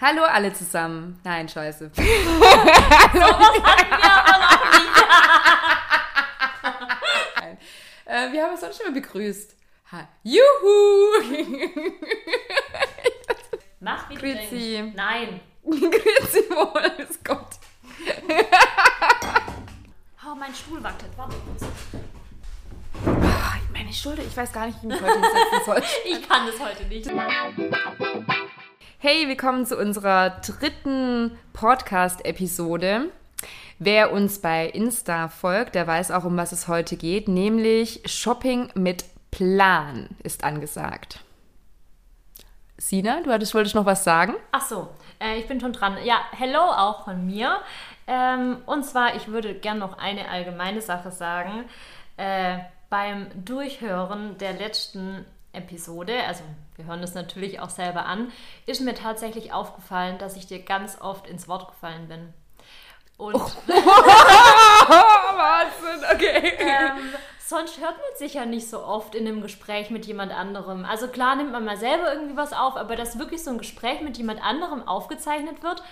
Hallo 0.00 0.22
alle 0.24 0.52
zusammen. 0.52 1.18
Nein, 1.24 1.48
scheiße. 1.48 1.90
Nein. 7.40 7.58
Äh, 8.04 8.32
wir 8.32 8.42
haben 8.42 8.52
uns 8.52 8.60
sonst 8.60 8.76
schon 8.76 8.86
mal 8.92 9.00
begrüßt. 9.00 9.56
Ha. 9.92 10.08
Juhu! 10.22 11.22
Mach 13.80 14.08
wie 14.10 14.14
du 14.14 14.20
Grüezi. 14.20 14.92
Nein. 14.94 15.40
Grüezi 15.64 16.50
wohl, 16.50 16.92
ist 16.98 17.24
Gott. 17.24 17.50
Oh, 20.28 20.34
mein 20.34 20.54
Stuhl 20.54 20.82
wackelt. 20.82 21.12
Warte 21.16 21.36
kurz. 21.46 21.64
Ah, 23.06 23.54
Meine 23.72 23.92
Schulter, 23.92 24.22
ich 24.22 24.36
weiß 24.36 24.52
gar 24.52 24.66
nicht, 24.66 24.82
wie 24.82 24.88
ich 24.88 24.92
mich 24.92 25.00
heute 25.00 25.12
hinsetzen 25.20 25.64
soll. 25.64 25.82
Ich 26.04 26.28
kann 26.28 26.46
das 26.46 26.58
heute 26.60 26.84
nicht. 26.84 27.06
Hey, 28.98 29.28
willkommen 29.28 29.66
zu 29.66 29.76
unserer 29.76 30.30
dritten 30.40 31.38
Podcast-Episode. 31.52 33.10
Wer 33.78 34.10
uns 34.10 34.40
bei 34.40 34.68
Insta 34.68 35.28
folgt, 35.28 35.74
der 35.74 35.86
weiß 35.86 36.10
auch, 36.12 36.24
um 36.24 36.38
was 36.38 36.52
es 36.52 36.66
heute 36.66 36.96
geht, 36.96 37.28
nämlich 37.28 38.00
Shopping 38.06 38.70
mit 38.74 39.04
Plan 39.30 40.08
ist 40.22 40.44
angesagt. 40.44 41.20
Sina, 42.78 43.20
du 43.20 43.30
hattest, 43.30 43.54
wolltest 43.54 43.74
noch 43.74 43.84
was 43.84 44.02
sagen? 44.02 44.32
Ach 44.52 44.66
so, 44.66 44.88
äh, 45.20 45.38
ich 45.38 45.46
bin 45.46 45.60
schon 45.60 45.74
dran. 45.74 45.98
Ja, 46.02 46.20
hello 46.32 46.62
auch 46.62 47.04
von 47.04 47.26
mir. 47.26 47.58
Ähm, 48.06 48.62
und 48.64 48.84
zwar, 48.84 49.14
ich 49.14 49.28
würde 49.28 49.52
gern 49.52 49.78
noch 49.78 49.98
eine 49.98 50.30
allgemeine 50.30 50.80
Sache 50.80 51.10
sagen. 51.10 51.66
Äh, 52.16 52.60
beim 52.88 53.26
Durchhören 53.44 54.38
der 54.38 54.54
letzten 54.54 55.26
Episode, 55.52 56.24
also 56.26 56.42
wir 56.76 56.84
hören 56.86 57.00
das 57.00 57.14
natürlich 57.14 57.60
auch 57.60 57.70
selber 57.70 58.06
an, 58.06 58.30
ist 58.66 58.80
mir 58.80 58.94
tatsächlich 58.94 59.52
aufgefallen, 59.52 60.18
dass 60.18 60.36
ich 60.36 60.46
dir 60.46 60.62
ganz 60.62 61.00
oft 61.00 61.26
ins 61.26 61.48
Wort 61.48 61.68
gefallen 61.68 62.08
bin. 62.08 62.32
Und 63.16 63.34
Wahnsinn, 65.26 66.04
okay. 66.12 66.52
ähm, 66.58 66.98
sonst 67.46 67.80
hört 67.80 67.96
man 67.96 68.16
sich 68.18 68.34
ja 68.34 68.44
nicht 68.44 68.68
so 68.68 68.84
oft 68.84 69.14
in 69.14 69.26
einem 69.26 69.40
Gespräch 69.40 69.88
mit 69.90 70.04
jemand 70.06 70.32
anderem. 70.32 70.84
Also 70.84 71.08
klar 71.08 71.36
nimmt 71.36 71.52
man 71.52 71.64
mal 71.64 71.78
selber 71.78 72.12
irgendwie 72.12 72.36
was 72.36 72.52
auf, 72.52 72.76
aber 72.76 72.94
dass 72.94 73.18
wirklich 73.18 73.42
so 73.42 73.50
ein 73.50 73.58
Gespräch 73.58 74.02
mit 74.02 74.18
jemand 74.18 74.44
anderem 74.44 74.86
aufgezeichnet 74.86 75.62
wird, 75.62 75.82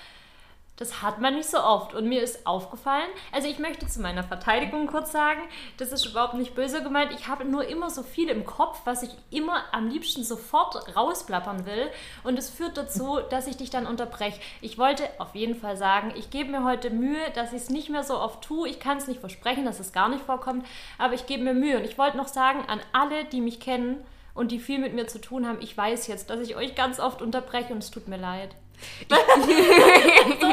das 0.76 1.02
hat 1.02 1.20
man 1.20 1.34
nicht 1.34 1.48
so 1.48 1.58
oft. 1.58 1.94
Und 1.94 2.08
mir 2.08 2.22
ist 2.22 2.46
aufgefallen, 2.46 3.08
also 3.32 3.48
ich 3.48 3.58
möchte 3.58 3.86
zu 3.86 4.00
meiner 4.00 4.24
Verteidigung 4.24 4.86
kurz 4.86 5.12
sagen, 5.12 5.40
das 5.76 5.92
ist 5.92 6.04
überhaupt 6.06 6.34
nicht 6.34 6.54
böse 6.54 6.82
gemeint. 6.82 7.12
Ich 7.12 7.28
habe 7.28 7.44
nur 7.44 7.66
immer 7.66 7.90
so 7.90 8.02
viel 8.02 8.28
im 8.28 8.44
Kopf, 8.44 8.80
was 8.84 9.02
ich 9.02 9.10
immer 9.30 9.62
am 9.72 9.88
liebsten 9.88 10.24
sofort 10.24 10.96
rausplappern 10.96 11.64
will. 11.66 11.88
Und 12.24 12.38
es 12.38 12.50
führt 12.50 12.76
dazu, 12.76 13.20
dass 13.30 13.46
ich 13.46 13.56
dich 13.56 13.70
dann 13.70 13.86
unterbreche. 13.86 14.40
Ich 14.60 14.78
wollte 14.78 15.08
auf 15.18 15.34
jeden 15.34 15.54
Fall 15.54 15.76
sagen, 15.76 16.12
ich 16.16 16.30
gebe 16.30 16.50
mir 16.50 16.64
heute 16.64 16.90
Mühe, 16.90 17.30
dass 17.34 17.52
ich 17.52 17.62
es 17.62 17.70
nicht 17.70 17.90
mehr 17.90 18.02
so 18.02 18.18
oft 18.18 18.42
tue. 18.42 18.68
Ich 18.68 18.80
kann 18.80 18.98
es 18.98 19.06
nicht 19.06 19.20
versprechen, 19.20 19.64
dass 19.64 19.80
es 19.80 19.92
gar 19.92 20.08
nicht 20.08 20.24
vorkommt, 20.24 20.66
aber 20.98 21.14
ich 21.14 21.26
gebe 21.26 21.44
mir 21.44 21.54
Mühe. 21.54 21.78
Und 21.78 21.84
ich 21.84 21.98
wollte 21.98 22.16
noch 22.16 22.28
sagen, 22.28 22.64
an 22.66 22.80
alle, 22.92 23.24
die 23.24 23.40
mich 23.40 23.60
kennen 23.60 24.04
und 24.34 24.50
die 24.50 24.58
viel 24.58 24.80
mit 24.80 24.94
mir 24.94 25.06
zu 25.06 25.20
tun 25.20 25.46
haben, 25.46 25.60
ich 25.60 25.76
weiß 25.76 26.08
jetzt, 26.08 26.30
dass 26.30 26.40
ich 26.40 26.56
euch 26.56 26.74
ganz 26.74 26.98
oft 26.98 27.22
unterbreche 27.22 27.72
und 27.72 27.78
es 27.78 27.92
tut 27.92 28.08
mir 28.08 28.16
leid. 28.16 28.56
so. 30.40 30.46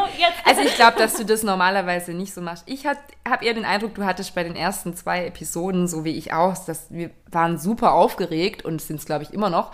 Also 0.46 0.62
ich 0.62 0.76
glaube, 0.76 0.98
dass 0.98 1.16
du 1.16 1.26
das 1.26 1.44
normalerweise 1.44 2.14
nicht 2.14 2.34
so 2.34 2.42
machst. 2.42 2.64
Ich 2.68 2.86
habe 2.86 3.00
eher 3.46 3.54
den 3.54 3.66
Eindruck, 3.66 3.96
du 3.96 4.06
hattest 4.06 4.36
bei 4.36 4.44
den 4.44 4.56
ersten 4.56 4.96
zwei 4.96 5.26
Episoden, 5.26 5.88
so 5.88 6.04
wie 6.04 6.18
ich 6.18 6.34
auch, 6.34 6.58
dass 6.66 6.88
wir 6.90 7.12
waren 7.32 7.58
super 7.58 7.94
aufgeregt 7.94 8.66
und 8.66 8.82
sind 8.82 9.00
es, 9.00 9.06
glaube 9.06 9.24
ich, 9.24 9.34
immer 9.34 9.50
noch, 9.50 9.72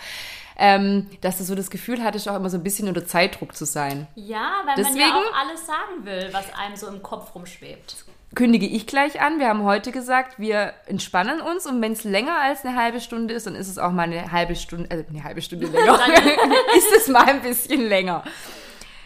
ähm, 0.58 1.10
dass 1.22 1.38
du 1.38 1.44
so 1.44 1.56
das 1.56 1.70
Gefühl 1.70 2.04
hattest, 2.04 2.28
auch 2.30 2.36
immer 2.36 2.50
so 2.50 2.58
ein 2.58 2.64
bisschen 2.64 2.88
unter 2.88 3.06
Zeitdruck 3.06 3.56
zu 3.56 3.66
sein. 3.66 4.08
Ja, 4.16 4.52
weil 4.66 4.76
man 4.76 4.76
Deswegen- 4.78 5.00
ja 5.00 5.16
auch 5.16 5.34
alles 5.36 5.66
sagen 5.66 6.04
will, 6.06 6.30
was 6.32 6.54
einem 6.54 6.76
so 6.76 6.88
im 6.88 7.02
Kopf 7.04 7.34
rumschwebt. 7.36 7.96
Kündige 8.36 8.66
ich 8.68 8.88
gleich 8.88 9.22
an. 9.22 9.40
Wir 9.40 9.48
haben 9.48 9.64
heute 9.64 9.92
gesagt, 9.92 10.38
wir 10.38 10.74
entspannen 10.86 11.42
uns 11.42 11.66
und 11.66 11.82
wenn 11.82 11.94
es 11.94 12.04
länger 12.04 12.40
als 12.42 12.66
eine 12.66 12.76
halbe 12.76 13.00
Stunde 13.00 13.34
ist, 13.34 13.48
dann 13.48 13.56
ist 13.56 13.70
es 13.70 13.78
auch 13.78 13.92
mal 13.92 14.04
eine 14.04 14.32
halbe 14.32 14.56
Stunde, 14.56 14.90
äh, 14.90 15.06
eine 15.10 15.24
halbe 15.24 15.42
Stunde 15.42 15.68
länger. 15.72 16.00
ist 16.78 16.94
es 16.96 17.08
mal 17.08 17.26
ein 17.26 17.42
bisschen 17.42 17.88
länger. 17.88 18.24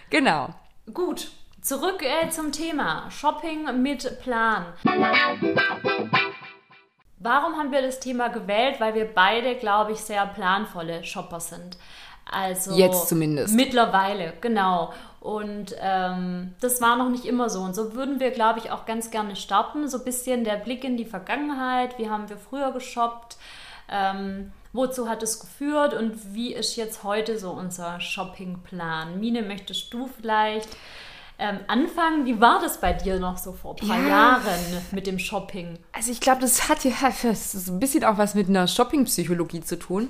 Genau. 0.10 0.50
Gut, 0.92 1.30
zurück 1.62 2.04
äh, 2.04 2.30
zum 2.30 2.52
Thema 2.52 3.10
Shopping 3.12 3.82
mit 3.82 4.22
Plan. 4.22 4.66
Warum 7.20 7.56
haben 7.58 7.72
wir 7.72 7.84
das 7.84 8.00
Thema 8.00 8.30
gewählt? 8.30 8.80
Weil 8.80 8.96
wir 8.96 9.06
beide, 9.06 9.56
glaube 9.56 9.92
ich, 9.92 10.00
sehr 10.00 10.26
planvolle 10.26 11.04
Shopper 11.04 11.40
sind. 11.40 11.78
Also 12.30 12.76
Jetzt 12.76 13.08
zumindest. 13.08 13.54
Mittlerweile, 13.54 14.34
genau. 14.42 14.92
Und 15.22 15.76
ähm, 15.80 16.56
das 16.62 16.82
war 16.82 16.98
noch 16.98 17.10
nicht 17.10 17.26
immer 17.26 17.48
so. 17.48 17.62
Und 17.62 17.76
so 17.76 17.94
würden 17.94 18.20
wir, 18.20 18.32
glaube 18.32 18.58
ich, 18.58 18.72
auch 18.72 18.88
ganz 18.88 19.12
gerne 19.12 19.36
starten. 19.36 19.88
So 19.88 20.00
ein 20.00 20.04
bisschen 20.04 20.44
der 20.44 20.56
Blick 20.56 20.84
in 20.84 20.98
die 20.98 21.06
Vergangenheit. 21.06 22.00
Wie 22.00 22.10
haben 22.10 22.28
wir 22.28 22.38
früher 22.38 22.72
geshoppt? 22.72 23.38
Ähm, 23.88 24.52
wozu 24.74 25.08
hat 25.08 25.22
es 25.22 25.40
geführt? 25.40 25.94
Und 25.94 26.34
wie 26.34 26.56
ist 26.56 26.76
jetzt 26.76 27.04
heute 27.04 27.38
so 27.38 27.52
unser 27.52 28.00
Shoppingplan? 28.00 29.20
Mine, 29.20 29.44
möchtest 29.44 29.94
du 29.94 30.08
vielleicht 30.08 30.70
ähm, 31.42 31.60
anfangen? 31.68 32.26
Wie 32.26 32.40
war 32.40 32.62
das 32.62 32.80
bei 32.80 32.94
dir 32.94 33.20
noch 33.20 33.38
so 33.40 33.52
vor 33.52 33.76
ein 33.82 33.88
paar 33.88 34.00
Ja. 34.00 34.08
Jahren 34.08 34.42
mit 34.92 35.08
dem 35.08 35.18
Shopping? 35.18 35.80
Also 35.92 36.12
ich 36.12 36.22
glaube, 36.22 36.40
das 36.40 36.70
hat 36.70 36.84
ja 36.86 36.92
das 37.24 37.56
ist 37.56 37.68
ein 37.68 37.80
bisschen 37.80 38.04
auch 38.04 38.18
was 38.20 38.36
mit 38.36 38.48
einer 38.48 38.68
Shoppingpsychologie 38.68 39.62
zu 39.62 39.78
tun. 39.80 40.10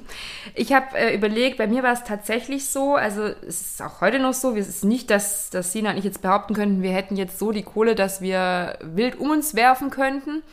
Ich 0.55 0.73
habe 0.73 0.97
äh, 0.97 1.15
überlegt, 1.15 1.57
bei 1.57 1.67
mir 1.67 1.83
war 1.83 1.93
es 1.93 2.03
tatsächlich 2.03 2.67
so, 2.67 2.95
also 2.95 3.23
es 3.23 3.61
ist 3.61 3.81
auch 3.81 4.01
heute 4.01 4.19
noch 4.19 4.33
so, 4.33 4.55
es 4.55 4.67
ist 4.67 4.83
nicht, 4.83 5.09
dass, 5.09 5.49
dass 5.49 5.71
Sina 5.71 5.91
und 5.91 5.97
ich 5.97 6.03
jetzt 6.03 6.21
behaupten 6.21 6.53
könnten, 6.53 6.81
wir 6.83 6.91
hätten 6.91 7.15
jetzt 7.15 7.39
so 7.39 7.51
die 7.53 7.63
Kohle, 7.63 7.95
dass 7.95 8.19
wir 8.21 8.77
wild 8.81 9.17
um 9.17 9.31
uns 9.31 9.55
werfen 9.55 9.89
könnten. 9.89 10.43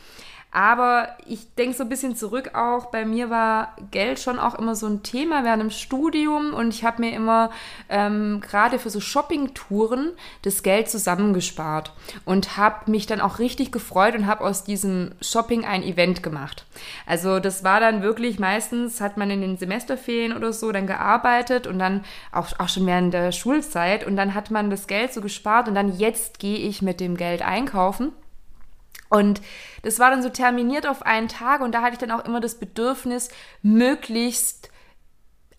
Aber 0.51 1.09
ich 1.27 1.53
denke 1.53 1.77
so 1.77 1.83
ein 1.83 1.89
bisschen 1.89 2.15
zurück 2.15 2.55
auch, 2.55 2.87
bei 2.87 3.05
mir 3.05 3.29
war 3.29 3.75
Geld 3.91 4.19
schon 4.19 4.39
auch 4.39 4.55
immer 4.55 4.73
so 4.73 4.87
ein 4.87 5.03
Thema 5.03 5.43
während 5.43 5.61
dem 5.61 5.69
Studium 5.69 6.55
und 6.55 6.73
ich 6.73 6.83
habe 6.83 7.03
mir 7.03 7.13
immer 7.13 7.51
ähm, 7.87 8.41
gerade 8.41 8.79
für 8.79 8.89
so 8.89 8.99
Shoppingtouren 8.99 10.13
das 10.41 10.63
Geld 10.63 10.89
zusammengespart 10.89 11.93
und 12.25 12.57
habe 12.57 12.89
mich 12.89 13.05
dann 13.05 13.21
auch 13.21 13.37
richtig 13.37 13.71
gefreut 13.71 14.15
und 14.15 14.25
habe 14.25 14.43
aus 14.43 14.63
diesem 14.63 15.11
Shopping 15.21 15.65
ein 15.65 15.83
Event 15.83 16.23
gemacht. 16.23 16.65
Also 17.05 17.39
das 17.39 17.63
war 17.63 17.79
dann 17.79 18.01
wirklich 18.01 18.39
meistens, 18.39 19.01
hat 19.01 19.17
man 19.17 19.29
in 19.29 19.41
den 19.41 19.57
Semesterferien 19.57 20.35
oder 20.35 20.51
so 20.51 20.71
dann 20.71 20.87
gearbeitet 20.87 21.67
und 21.67 21.77
dann 21.77 22.03
auch, 22.31 22.47
auch 22.57 22.69
schon 22.69 22.87
während 22.87 23.13
der 23.13 23.31
Schulzeit 23.31 24.03
und 24.03 24.15
dann 24.15 24.33
hat 24.33 24.49
man 24.49 24.71
das 24.71 24.87
Geld 24.87 25.13
so 25.13 25.21
gespart 25.21 25.67
und 25.67 25.75
dann 25.75 25.95
jetzt 25.99 26.39
gehe 26.39 26.57
ich 26.57 26.81
mit 26.81 26.99
dem 26.99 27.17
Geld 27.17 27.43
einkaufen. 27.43 28.13
Und 29.09 29.41
das 29.81 29.99
war 29.99 30.11
dann 30.11 30.21
so 30.21 30.29
terminiert 30.29 30.87
auf 30.87 31.01
einen 31.01 31.27
Tag 31.27 31.61
und 31.61 31.73
da 31.73 31.81
hatte 31.81 31.93
ich 31.93 31.99
dann 31.99 32.11
auch 32.11 32.25
immer 32.25 32.39
das 32.39 32.55
Bedürfnis, 32.55 33.29
möglichst 33.61 34.69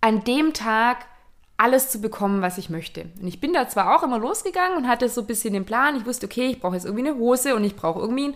an 0.01 0.25
dem 0.25 0.53
Tag 0.55 1.07
alles 1.57 1.91
zu 1.91 2.01
bekommen, 2.01 2.41
was 2.41 2.57
ich 2.57 2.71
möchte. 2.71 3.07
Und 3.21 3.27
ich 3.27 3.39
bin 3.39 3.53
da 3.53 3.69
zwar 3.69 3.95
auch 3.95 4.03
immer 4.03 4.19
losgegangen 4.19 4.79
und 4.79 4.89
hatte 4.89 5.11
so 5.11 5.21
ein 5.21 5.27
bisschen 5.27 5.53
den 5.53 5.67
Plan. 5.67 5.95
Ich 5.95 6.07
wusste, 6.07 6.25
okay, 6.25 6.47
ich 6.47 6.61
brauche 6.61 6.75
jetzt 6.75 6.87
irgendwie 6.87 7.07
eine 7.07 7.19
Hose 7.19 7.55
und 7.55 7.65
ich 7.65 7.77
brauche 7.77 8.01
irgendwie 8.01 8.35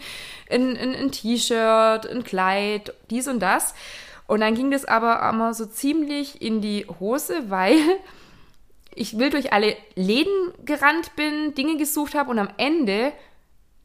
ein, 0.50 0.76
ein, 0.76 0.94
ein 0.94 1.10
T-Shirt, 1.10 2.06
ein 2.06 2.22
Kleid, 2.22 2.92
dies 3.08 3.26
und 3.26 3.40
das. 3.40 3.74
Und 4.26 4.40
dann 4.40 4.54
ging 4.54 4.70
das 4.70 4.84
aber 4.84 5.26
immer 5.26 5.54
so 5.54 5.64
ziemlich 5.64 6.42
in 6.42 6.60
die 6.60 6.86
Hose, 7.00 7.48
weil 7.48 7.78
ich 8.94 9.16
wild 9.18 9.32
durch 9.32 9.54
alle 9.54 9.74
Läden 9.94 10.52
gerannt 10.66 11.16
bin, 11.16 11.54
Dinge 11.54 11.78
gesucht 11.78 12.14
habe 12.14 12.30
und 12.30 12.38
am 12.38 12.50
Ende 12.58 13.12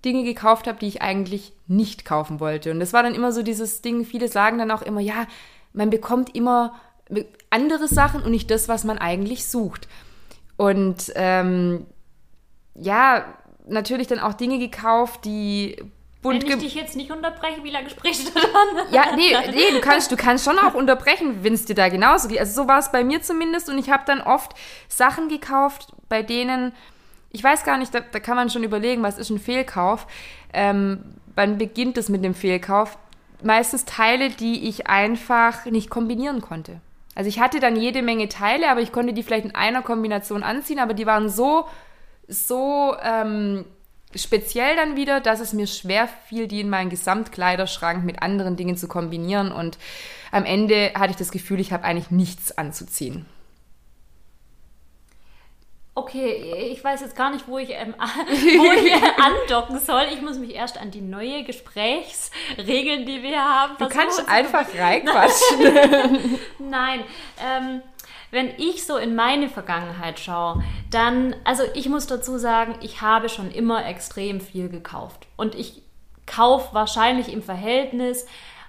Dinge 0.05 0.23
gekauft 0.23 0.67
habe, 0.67 0.79
die 0.79 0.87
ich 0.87 1.01
eigentlich 1.01 1.53
nicht 1.67 2.05
kaufen 2.05 2.39
wollte. 2.39 2.71
Und 2.71 2.79
das 2.79 2.93
war 2.93 3.03
dann 3.03 3.15
immer 3.15 3.31
so 3.31 3.43
dieses 3.43 3.81
Ding, 3.81 4.05
viele 4.05 4.27
sagen 4.27 4.57
dann 4.57 4.71
auch 4.71 4.81
immer, 4.81 5.01
ja, 5.01 5.27
man 5.73 5.89
bekommt 5.89 6.35
immer 6.35 6.73
andere 7.49 7.87
Sachen 7.87 8.21
und 8.23 8.31
nicht 8.31 8.51
das, 8.51 8.67
was 8.67 8.83
man 8.83 8.97
eigentlich 8.97 9.47
sucht. 9.47 9.87
Und 10.57 11.11
ähm, 11.15 11.85
ja, 12.75 13.25
natürlich 13.67 14.07
dann 14.07 14.19
auch 14.19 14.33
Dinge 14.33 14.59
gekauft, 14.59 15.25
die 15.25 15.77
bunt 16.21 16.43
Wenn 16.43 16.57
ich 16.57 16.63
dich 16.63 16.75
jetzt 16.75 16.95
nicht 16.95 17.11
unterbreche, 17.11 17.63
wie 17.63 17.71
lange 17.71 17.89
sprichst 17.89 18.29
du 18.29 18.39
dann? 18.39 18.93
ja, 18.93 19.15
nee, 19.15 19.35
nee, 19.51 19.71
du 19.71 19.79
kannst, 19.79 20.11
du 20.11 20.15
kannst 20.15 20.45
schon 20.45 20.59
auch 20.59 20.73
unterbrechen, 20.73 21.43
wenn 21.43 21.53
es 21.53 21.65
dir 21.65 21.75
da 21.75 21.89
genauso 21.89 22.27
geht. 22.27 22.39
Also 22.39 22.63
so 22.63 22.67
war 22.67 22.79
es 22.79 22.91
bei 22.91 23.03
mir 23.03 23.21
zumindest 23.21 23.69
und 23.69 23.77
ich 23.77 23.89
habe 23.89 24.03
dann 24.05 24.21
oft 24.21 24.53
Sachen 24.87 25.29
gekauft, 25.29 25.93
bei 26.09 26.23
denen 26.23 26.73
ich 27.31 27.43
weiß 27.43 27.63
gar 27.63 27.77
nicht, 27.77 27.93
da, 27.93 27.99
da 27.99 28.19
kann 28.19 28.35
man 28.35 28.49
schon 28.49 28.63
überlegen, 28.63 29.03
was 29.03 29.17
ist 29.17 29.29
ein 29.29 29.39
Fehlkauf. 29.39 30.07
Ähm, 30.53 31.03
wann 31.35 31.57
beginnt 31.57 31.97
es 31.97 32.09
mit 32.09 32.23
dem 32.23 32.33
Fehlkauf? 32.33 32.97
Meistens 33.43 33.85
Teile, 33.85 34.29
die 34.29 34.67
ich 34.67 34.87
einfach 34.87 35.65
nicht 35.65 35.89
kombinieren 35.89 36.41
konnte. 36.41 36.81
Also 37.15 37.27
ich 37.27 37.39
hatte 37.39 37.59
dann 37.59 37.75
jede 37.75 38.01
Menge 38.01 38.29
Teile, 38.29 38.69
aber 38.69 38.81
ich 38.81 38.91
konnte 38.91 39.13
die 39.13 39.23
vielleicht 39.23 39.45
in 39.45 39.55
einer 39.55 39.81
Kombination 39.81 40.43
anziehen, 40.43 40.79
aber 40.79 40.93
die 40.93 41.05
waren 41.05 41.29
so, 41.29 41.65
so 42.27 42.95
ähm, 43.01 43.65
speziell 44.15 44.75
dann 44.75 44.95
wieder, 44.95 45.19
dass 45.21 45.39
es 45.39 45.53
mir 45.53 45.67
schwer 45.67 46.07
fiel, 46.07 46.47
die 46.47 46.61
in 46.61 46.69
meinen 46.69 46.89
Gesamtkleiderschrank 46.89 48.03
mit 48.03 48.21
anderen 48.21 48.55
Dingen 48.55 48.77
zu 48.77 48.87
kombinieren. 48.87 49.51
Und 49.51 49.77
am 50.31 50.45
Ende 50.45 50.91
hatte 50.95 51.11
ich 51.11 51.17
das 51.17 51.31
Gefühl, 51.31 51.59
ich 51.59 51.71
habe 51.71 51.83
eigentlich 51.83 52.11
nichts 52.11 52.57
anzuziehen. 52.57 53.25
Okay, 55.99 56.71
ich 56.71 56.81
weiß 56.81 57.01
jetzt 57.01 57.15
gar 57.17 57.29
nicht, 57.29 57.45
wo 57.45 57.57
ich, 57.57 57.71
ähm, 57.71 57.93
wo 57.99 58.71
ich 58.71 58.93
andocken 59.21 59.79
soll. 59.79 60.03
Ich 60.13 60.21
muss 60.21 60.37
mich 60.37 60.55
erst 60.55 60.79
an 60.79 60.91
die 60.91 61.01
neue 61.01 61.43
Gesprächsregeln, 61.43 63.05
die 63.05 63.21
wir 63.21 63.43
haben. 63.43 63.75
Du 63.77 63.89
kannst 63.89 64.27
einfach 64.29 64.65
reinquatschen. 64.77 66.39
Nein, 66.59 67.03
ähm, 67.45 67.81
wenn 68.31 68.49
ich 68.57 68.85
so 68.85 68.95
in 68.95 69.13
meine 69.13 69.49
Vergangenheit 69.49 70.21
schaue, 70.21 70.63
dann, 70.89 71.35
also 71.43 71.63
ich 71.73 71.89
muss 71.89 72.07
dazu 72.07 72.37
sagen, 72.37 72.75
ich 72.79 73.01
habe 73.01 73.27
schon 73.27 73.51
immer 73.51 73.85
extrem 73.85 74.39
viel 74.39 74.69
gekauft. 74.69 75.27
Und 75.35 75.53
ich 75.53 75.81
kaufe 76.25 76.73
wahrscheinlich 76.73 77.33
im 77.33 77.43
Verhältnis 77.43 78.25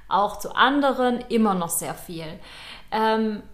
auch 0.09 0.41
zu 0.41 0.57
anderen 0.57 1.21
immer 1.29 1.55
noch 1.55 1.69
sehr 1.69 1.95
viel. 1.95 2.41
Ähm, 2.91 3.45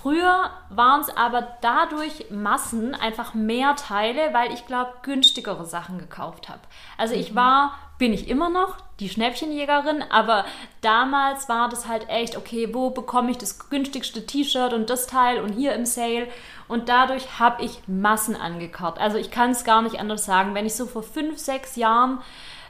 Früher 0.00 0.50
waren 0.70 1.00
es 1.00 1.08
aber 1.16 1.56
dadurch 1.60 2.30
Massen, 2.30 2.94
einfach 2.94 3.34
mehr 3.34 3.74
Teile, 3.74 4.32
weil 4.32 4.52
ich 4.52 4.64
glaube, 4.64 4.92
günstigere 5.02 5.66
Sachen 5.66 5.98
gekauft 5.98 6.48
habe. 6.48 6.60
Also 6.96 7.14
ich 7.14 7.32
mhm. 7.32 7.36
war, 7.36 7.78
bin 7.98 8.12
ich 8.12 8.28
immer 8.28 8.48
noch, 8.48 8.76
die 9.00 9.08
Schnäppchenjägerin, 9.08 10.04
aber 10.08 10.44
damals 10.82 11.48
war 11.48 11.68
das 11.68 11.88
halt 11.88 12.08
echt, 12.08 12.36
okay, 12.36 12.72
wo 12.72 12.90
bekomme 12.90 13.32
ich 13.32 13.38
das 13.38 13.70
günstigste 13.70 14.24
T-Shirt 14.24 14.72
und 14.72 14.88
das 14.88 15.08
Teil 15.08 15.40
und 15.40 15.52
hier 15.52 15.74
im 15.74 15.84
Sale. 15.84 16.28
Und 16.68 16.88
dadurch 16.88 17.40
habe 17.40 17.64
ich 17.64 17.80
Massen 17.88 18.36
angekauft. 18.36 18.98
Also 18.98 19.18
ich 19.18 19.32
kann 19.32 19.50
es 19.50 19.64
gar 19.64 19.82
nicht 19.82 19.98
anders 19.98 20.24
sagen. 20.24 20.54
Wenn 20.54 20.66
ich 20.66 20.76
so 20.76 20.86
vor 20.86 21.02
fünf, 21.02 21.38
sechs 21.38 21.74
Jahren 21.74 22.20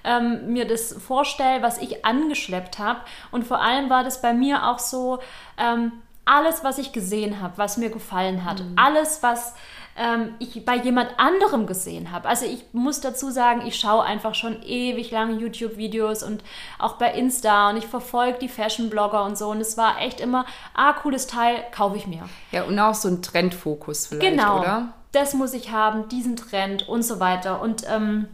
ähm, 0.03 0.53
mir 0.53 0.67
das 0.67 0.95
vorstelle, 0.95 1.63
was 1.63 1.77
ich 1.77 2.07
angeschleppt 2.07 2.79
habe. 2.79 3.01
Und 3.31 3.47
vor 3.47 3.61
allem 3.61 3.91
war 3.91 4.03
das 4.03 4.23
bei 4.23 4.33
mir 4.33 4.67
auch 4.67 4.79
so, 4.79 5.19
ähm, 5.59 5.93
alles, 6.29 6.63
was 6.63 6.79
ich 6.79 6.93
gesehen 6.93 7.41
habe, 7.41 7.57
was 7.57 7.77
mir 7.77 7.91
gefallen 7.91 8.45
hat, 8.45 8.61
mhm. 8.61 8.75
alles, 8.77 9.23
was 9.23 9.55
ähm, 9.97 10.35
ich 10.39 10.65
bei 10.65 10.77
jemand 10.77 11.19
anderem 11.19 11.67
gesehen 11.67 12.13
habe. 12.13 12.29
Also 12.29 12.47
ich 12.47 12.65
muss 12.73 13.01
dazu 13.01 13.31
sagen, 13.31 13.67
ich 13.67 13.79
schaue 13.79 14.05
einfach 14.05 14.35
schon 14.35 14.63
ewig 14.63 15.11
lange 15.11 15.39
YouTube-Videos 15.39 16.23
und 16.23 16.45
auch 16.79 16.95
bei 16.95 17.13
Insta 17.13 17.71
und 17.71 17.79
ich 17.79 17.87
verfolge 17.87 18.39
die 18.39 18.49
Fashion-Blogger 18.49 19.25
und 19.25 19.37
so. 19.37 19.49
Und 19.49 19.61
es 19.61 19.77
war 19.77 20.01
echt 20.01 20.21
immer, 20.21 20.47
ah, 20.75 20.93
cooles 20.93 21.27
Teil, 21.27 21.65
kaufe 21.75 21.97
ich 21.97 22.07
mir. 22.07 22.29
Ja, 22.53 22.65
und 22.65 22.79
auch 22.79 22.95
so 22.95 23.09
ein 23.09 23.23
Trendfokus 23.23 24.07
vielleicht, 24.07 24.31
genau, 24.31 24.61
oder? 24.61 24.93
Das 25.13 25.35
muss 25.35 25.55
ich 25.55 25.73
haben, 25.73 26.09
diesen 26.09 26.37
Trend 26.37 26.89
und 26.89 27.03
so 27.03 27.19
weiter. 27.19 27.61
Und 27.61 27.83
ähm, 27.89 28.29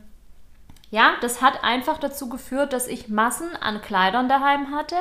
ja, 0.95 1.15
das 1.23 1.43
hat 1.43 1.65
einfach 1.65 1.99
dazu 1.99 2.29
geführt, 2.29 2.73
dass 2.73 2.87
ich 2.87 3.09
Massen 3.09 3.57
an 3.57 3.83
Kleidern 3.83 4.29
daheim 4.29 4.71
hatte, 4.71 4.95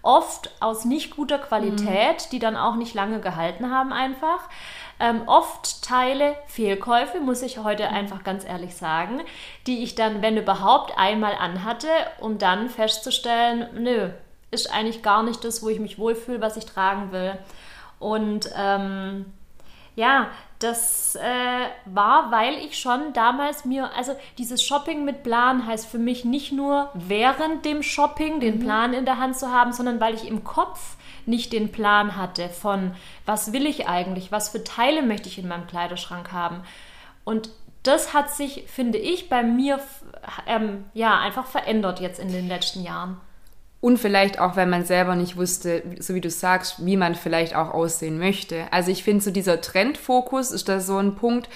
oft 0.00 0.52
aus 0.60 0.84
nicht 0.84 1.16
guter 1.16 1.40
Qualität, 1.40 2.26
mhm. 2.26 2.30
die 2.30 2.38
dann 2.38 2.56
auch 2.56 2.76
nicht 2.76 2.94
lange 2.94 3.18
gehalten 3.18 3.68
haben 3.68 3.92
einfach. 3.92 4.48
Ähm, 5.00 5.22
oft 5.26 5.82
Teile, 5.82 6.36
Fehlkäufe, 6.46 7.18
muss 7.18 7.42
ich 7.42 7.58
heute 7.58 7.88
mhm. 7.88 7.92
einfach 7.92 8.22
ganz 8.22 8.44
ehrlich 8.44 8.76
sagen, 8.76 9.20
die 9.66 9.82
ich 9.82 9.96
dann, 9.96 10.22
wenn 10.22 10.36
überhaupt, 10.36 10.96
einmal 10.96 11.34
anhatte, 11.34 11.88
um 12.20 12.38
dann 12.38 12.68
festzustellen, 12.68 13.66
nö, 13.74 14.10
ist 14.52 14.72
eigentlich 14.72 15.02
gar 15.02 15.24
nicht 15.24 15.42
das, 15.42 15.60
wo 15.60 15.70
ich 15.70 15.80
mich 15.80 15.98
wohlfühle, 15.98 16.40
was 16.40 16.56
ich 16.56 16.66
tragen 16.66 17.10
will. 17.10 17.36
Und 17.98 18.48
ähm, 18.56 19.24
ja, 19.94 20.28
das 20.58 21.16
äh, 21.16 21.66
war, 21.86 22.30
weil 22.30 22.54
ich 22.54 22.78
schon 22.78 23.12
damals 23.12 23.64
mir, 23.64 23.92
also 23.96 24.14
dieses 24.38 24.62
Shopping 24.62 25.04
mit 25.04 25.22
Plan 25.22 25.66
heißt 25.66 25.86
für 25.86 25.98
mich 25.98 26.24
nicht 26.24 26.52
nur 26.52 26.90
während 26.94 27.64
dem 27.64 27.82
Shopping 27.82 28.40
den 28.40 28.58
mhm. 28.58 28.60
Plan 28.60 28.94
in 28.94 29.04
der 29.04 29.18
Hand 29.18 29.36
zu 29.36 29.50
haben, 29.50 29.72
sondern 29.72 30.00
weil 30.00 30.14
ich 30.14 30.26
im 30.26 30.44
Kopf 30.44 30.96
nicht 31.26 31.52
den 31.52 31.70
Plan 31.72 32.16
hatte 32.16 32.48
von, 32.48 32.94
was 33.26 33.52
will 33.52 33.66
ich 33.66 33.88
eigentlich, 33.88 34.32
was 34.32 34.50
für 34.50 34.64
Teile 34.64 35.02
möchte 35.02 35.28
ich 35.28 35.38
in 35.38 35.48
meinem 35.48 35.66
Kleiderschrank 35.66 36.32
haben. 36.32 36.62
Und 37.24 37.50
das 37.82 38.14
hat 38.14 38.30
sich, 38.30 38.64
finde 38.68 38.98
ich, 38.98 39.28
bei 39.28 39.42
mir 39.42 39.80
ähm, 40.46 40.84
ja 40.94 41.18
einfach 41.18 41.46
verändert 41.46 42.00
jetzt 42.00 42.20
in 42.20 42.32
den 42.32 42.48
letzten 42.48 42.82
Jahren. 42.82 43.20
Und 43.82 43.98
vielleicht 43.98 44.38
auch, 44.38 44.54
wenn 44.54 44.70
man 44.70 44.84
selber 44.84 45.16
nicht 45.16 45.36
wusste, 45.36 45.82
so 45.98 46.14
wie 46.14 46.20
du 46.20 46.30
sagst, 46.30 46.86
wie 46.86 46.96
man 46.96 47.16
vielleicht 47.16 47.56
auch 47.56 47.74
aussehen 47.74 48.16
möchte. 48.16 48.66
Also 48.70 48.92
ich 48.92 49.02
finde, 49.02 49.24
so 49.24 49.32
dieser 49.32 49.60
Trendfokus 49.60 50.52
ist 50.52 50.68
da 50.68 50.78
so 50.78 50.98
ein 50.98 51.16
Punkt, 51.16 51.48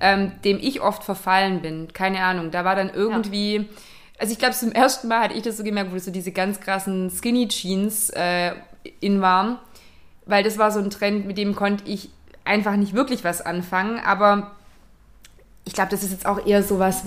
ähm, 0.00 0.32
dem 0.46 0.58
ich 0.58 0.80
oft 0.80 1.04
verfallen 1.04 1.60
bin. 1.60 1.92
Keine 1.92 2.22
Ahnung, 2.24 2.50
da 2.50 2.64
war 2.64 2.74
dann 2.74 2.88
irgendwie... 2.88 3.56
Ja. 3.56 3.64
Also 4.18 4.32
ich 4.32 4.38
glaube, 4.38 4.54
zum 4.54 4.72
ersten 4.72 5.08
Mal 5.08 5.24
hatte 5.24 5.34
ich 5.34 5.42
das 5.42 5.58
so 5.58 5.62
gemerkt, 5.62 5.92
wo 5.92 5.98
so 5.98 6.10
diese 6.10 6.32
ganz 6.32 6.58
krassen 6.58 7.10
Skinny 7.10 7.48
Jeans 7.48 8.08
äh, 8.10 8.52
in 9.00 9.20
waren. 9.20 9.58
Weil 10.24 10.42
das 10.42 10.56
war 10.56 10.70
so 10.70 10.80
ein 10.80 10.88
Trend, 10.88 11.26
mit 11.26 11.36
dem 11.36 11.54
konnte 11.54 11.84
ich 11.86 12.08
einfach 12.44 12.76
nicht 12.76 12.94
wirklich 12.94 13.24
was 13.24 13.42
anfangen. 13.42 14.00
Aber 14.00 14.52
ich 15.66 15.72
glaube, 15.72 15.90
das 15.90 16.02
ist 16.02 16.10
jetzt 16.10 16.26
auch 16.26 16.44
eher 16.44 16.62
sowas, 16.62 17.04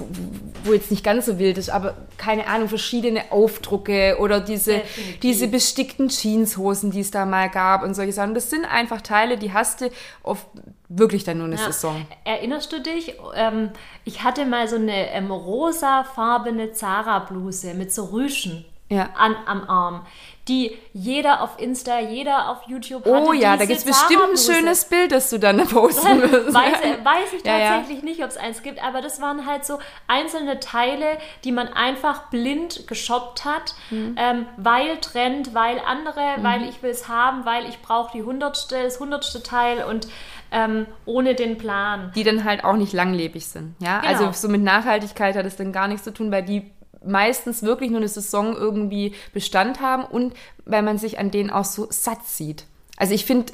wo 0.64 0.74
jetzt 0.74 0.90
nicht 0.90 1.04
ganz 1.04 1.28
so 1.28 1.38
wild 1.38 1.60
ist, 1.60 1.70
aber 1.70 1.96
keine 2.18 2.48
Ahnung, 2.48 2.70
verschiedene 2.70 3.32
Aufdrucke 3.32 4.18
oder 4.20 4.40
diese, 4.40 4.82
diese 5.22 5.48
bestickten 5.48 6.10
Jeanshosen, 6.10 6.90
die 6.90 7.02
es 7.02 7.12
da 7.12 7.26
mal 7.26 7.50
gab 7.50 7.84
und 7.84 7.94
solche 7.94 8.14
Sachen. 8.14 8.34
Das 8.34 8.50
sind 8.50 8.66
einfach 8.66 9.02
Teile, 9.02 9.38
die 9.38 9.54
hast 9.54 9.82
du 9.82 9.92
oft 10.24 10.48
wirklich 10.90 11.24
dann 11.24 11.38
nur 11.38 11.46
eine 11.46 11.58
ja. 11.58 11.66
Saison. 11.66 12.06
Erinnerst 12.24 12.74
du 12.74 12.82
dich? 12.82 13.16
Ähm, 13.36 13.70
ich 14.06 14.24
hatte 14.24 14.46
mal 14.46 14.68
so 14.68 14.78
eine 14.78 15.12
ähm, 15.12 15.30
rosafarbene 15.30 16.72
Zara-Bluse 16.72 17.76
mit 17.76 17.94
so 17.94 18.06
Rüschen 18.06 18.66
ja. 18.90 19.10
an, 19.16 19.36
am 19.46 19.70
Arm 19.70 20.06
die 20.48 20.78
jeder 20.94 21.42
auf 21.42 21.60
Insta, 21.60 22.00
jeder 22.00 22.50
auf 22.50 22.60
YouTube 22.68 23.06
hat. 23.06 23.24
Oh 23.26 23.34
ja, 23.34 23.58
da 23.58 23.66
gibt 23.66 23.80
es 23.80 23.86
bestimmt 23.86 24.22
ein 24.32 24.38
schönes 24.38 24.86
Bild, 24.86 25.12
das 25.12 25.30
du 25.30 25.40
dann 25.40 25.58
posten 25.68 26.22
wirst. 26.32 26.54
weiß, 26.54 26.82
weiß 27.04 27.34
ich 27.34 27.44
tatsächlich 27.44 27.90
ja, 27.90 27.96
ja. 27.96 28.04
nicht, 28.04 28.24
ob 28.24 28.30
es 28.30 28.38
eins 28.38 28.64
gibt, 28.64 28.84
aber 28.84 29.02
das 29.02 29.22
waren 29.22 29.46
halt 29.46 29.66
so 29.66 29.80
einzelne 30.08 30.60
Teile, 30.60 31.18
die 31.44 31.52
man 31.52 31.68
einfach 31.68 32.30
blind 32.30 32.88
geshoppt 32.88 33.46
hat, 33.46 33.76
mhm. 33.90 34.16
ähm, 34.18 34.46
weil 34.58 34.98
Trend, 34.98 35.54
weil 35.54 35.80
andere, 35.86 36.38
mhm. 36.38 36.44
weil 36.44 36.70
ich 36.70 36.82
will 36.82 36.92
es 36.92 37.08
haben, 37.08 37.46
weil 37.46 37.68
ich 37.68 37.82
brauche 37.82 38.12
die 38.12 38.24
hundertste, 38.24 38.84
das 38.84 39.00
hundertste 39.00 39.44
Teil 39.44 39.84
und 39.84 40.08
ähm, 40.52 40.88
ohne 41.06 41.36
den 41.36 41.58
Plan. 41.58 42.12
Die 42.16 42.24
dann 42.24 42.44
halt 42.44 42.64
auch 42.64 42.76
nicht 42.76 42.94
langlebig 42.94 43.46
sind. 43.48 43.76
Ja, 43.80 44.00
genau. 44.00 44.12
also 44.12 44.32
so 44.32 44.48
mit 44.48 44.62
Nachhaltigkeit 44.62 45.36
hat 45.36 45.46
es 45.46 45.58
dann 45.58 45.74
gar 45.74 45.88
nichts 45.88 46.04
zu 46.04 46.14
tun, 46.14 46.32
weil 46.32 46.44
die 46.44 46.72
meistens 47.06 47.64
wirklich 47.64 47.90
nur 47.90 48.00
eine 48.00 48.08
Saison 48.08 48.56
irgendwie 48.56 49.14
Bestand 49.34 49.80
haben 49.82 50.06
und 50.06 50.34
weil 50.66 50.82
man 50.82 50.98
sich 50.98 51.20
an 51.20 51.32
denen 51.32 51.50
auch 51.50 51.66
so 51.66 51.88
satt 51.90 52.26
sieht. 52.26 52.66
Also 52.98 53.14
ich 53.14 53.26
finde, 53.26 53.54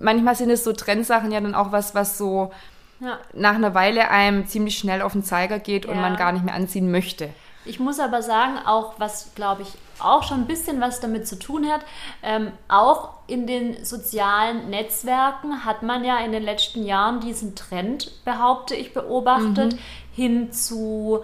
manchmal 0.00 0.36
sind 0.36 0.50
es 0.50 0.64
so 0.64 0.72
Trendsachen 0.72 1.30
ja 1.32 1.40
dann 1.40 1.54
auch 1.54 1.72
was, 1.72 1.94
was 1.94 2.18
so 2.18 2.52
ja. 3.00 3.18
nach 3.34 3.54
einer 3.54 3.74
Weile 3.74 4.10
einem 4.10 4.46
ziemlich 4.46 4.78
schnell 4.78 5.02
auf 5.02 5.12
den 5.12 5.24
Zeiger 5.24 5.58
geht 5.58 5.84
ja. 5.84 5.90
und 5.90 6.00
man 6.00 6.16
gar 6.16 6.32
nicht 6.32 6.44
mehr 6.44 6.54
anziehen 6.54 6.90
möchte. 6.90 7.30
Ich 7.64 7.78
muss 7.78 8.00
aber 8.00 8.22
sagen, 8.22 8.58
auch 8.66 8.94
was, 8.98 9.34
glaube 9.34 9.62
ich, 9.62 9.68
auch 10.00 10.24
schon 10.24 10.40
ein 10.40 10.46
bisschen 10.46 10.80
was 10.80 10.98
damit 10.98 11.28
zu 11.28 11.38
tun 11.38 11.68
hat, 11.70 11.82
ähm, 12.22 12.50
auch 12.66 13.10
in 13.28 13.46
den 13.46 13.84
sozialen 13.84 14.68
Netzwerken 14.68 15.64
hat 15.64 15.84
man 15.84 16.04
ja 16.04 16.18
in 16.18 16.32
den 16.32 16.42
letzten 16.42 16.84
Jahren 16.84 17.20
diesen 17.20 17.54
Trend, 17.54 18.24
behaupte 18.24 18.74
ich, 18.74 18.92
beobachtet, 18.92 19.74
mhm. 19.74 19.78
hin 20.12 20.52
zu 20.52 21.22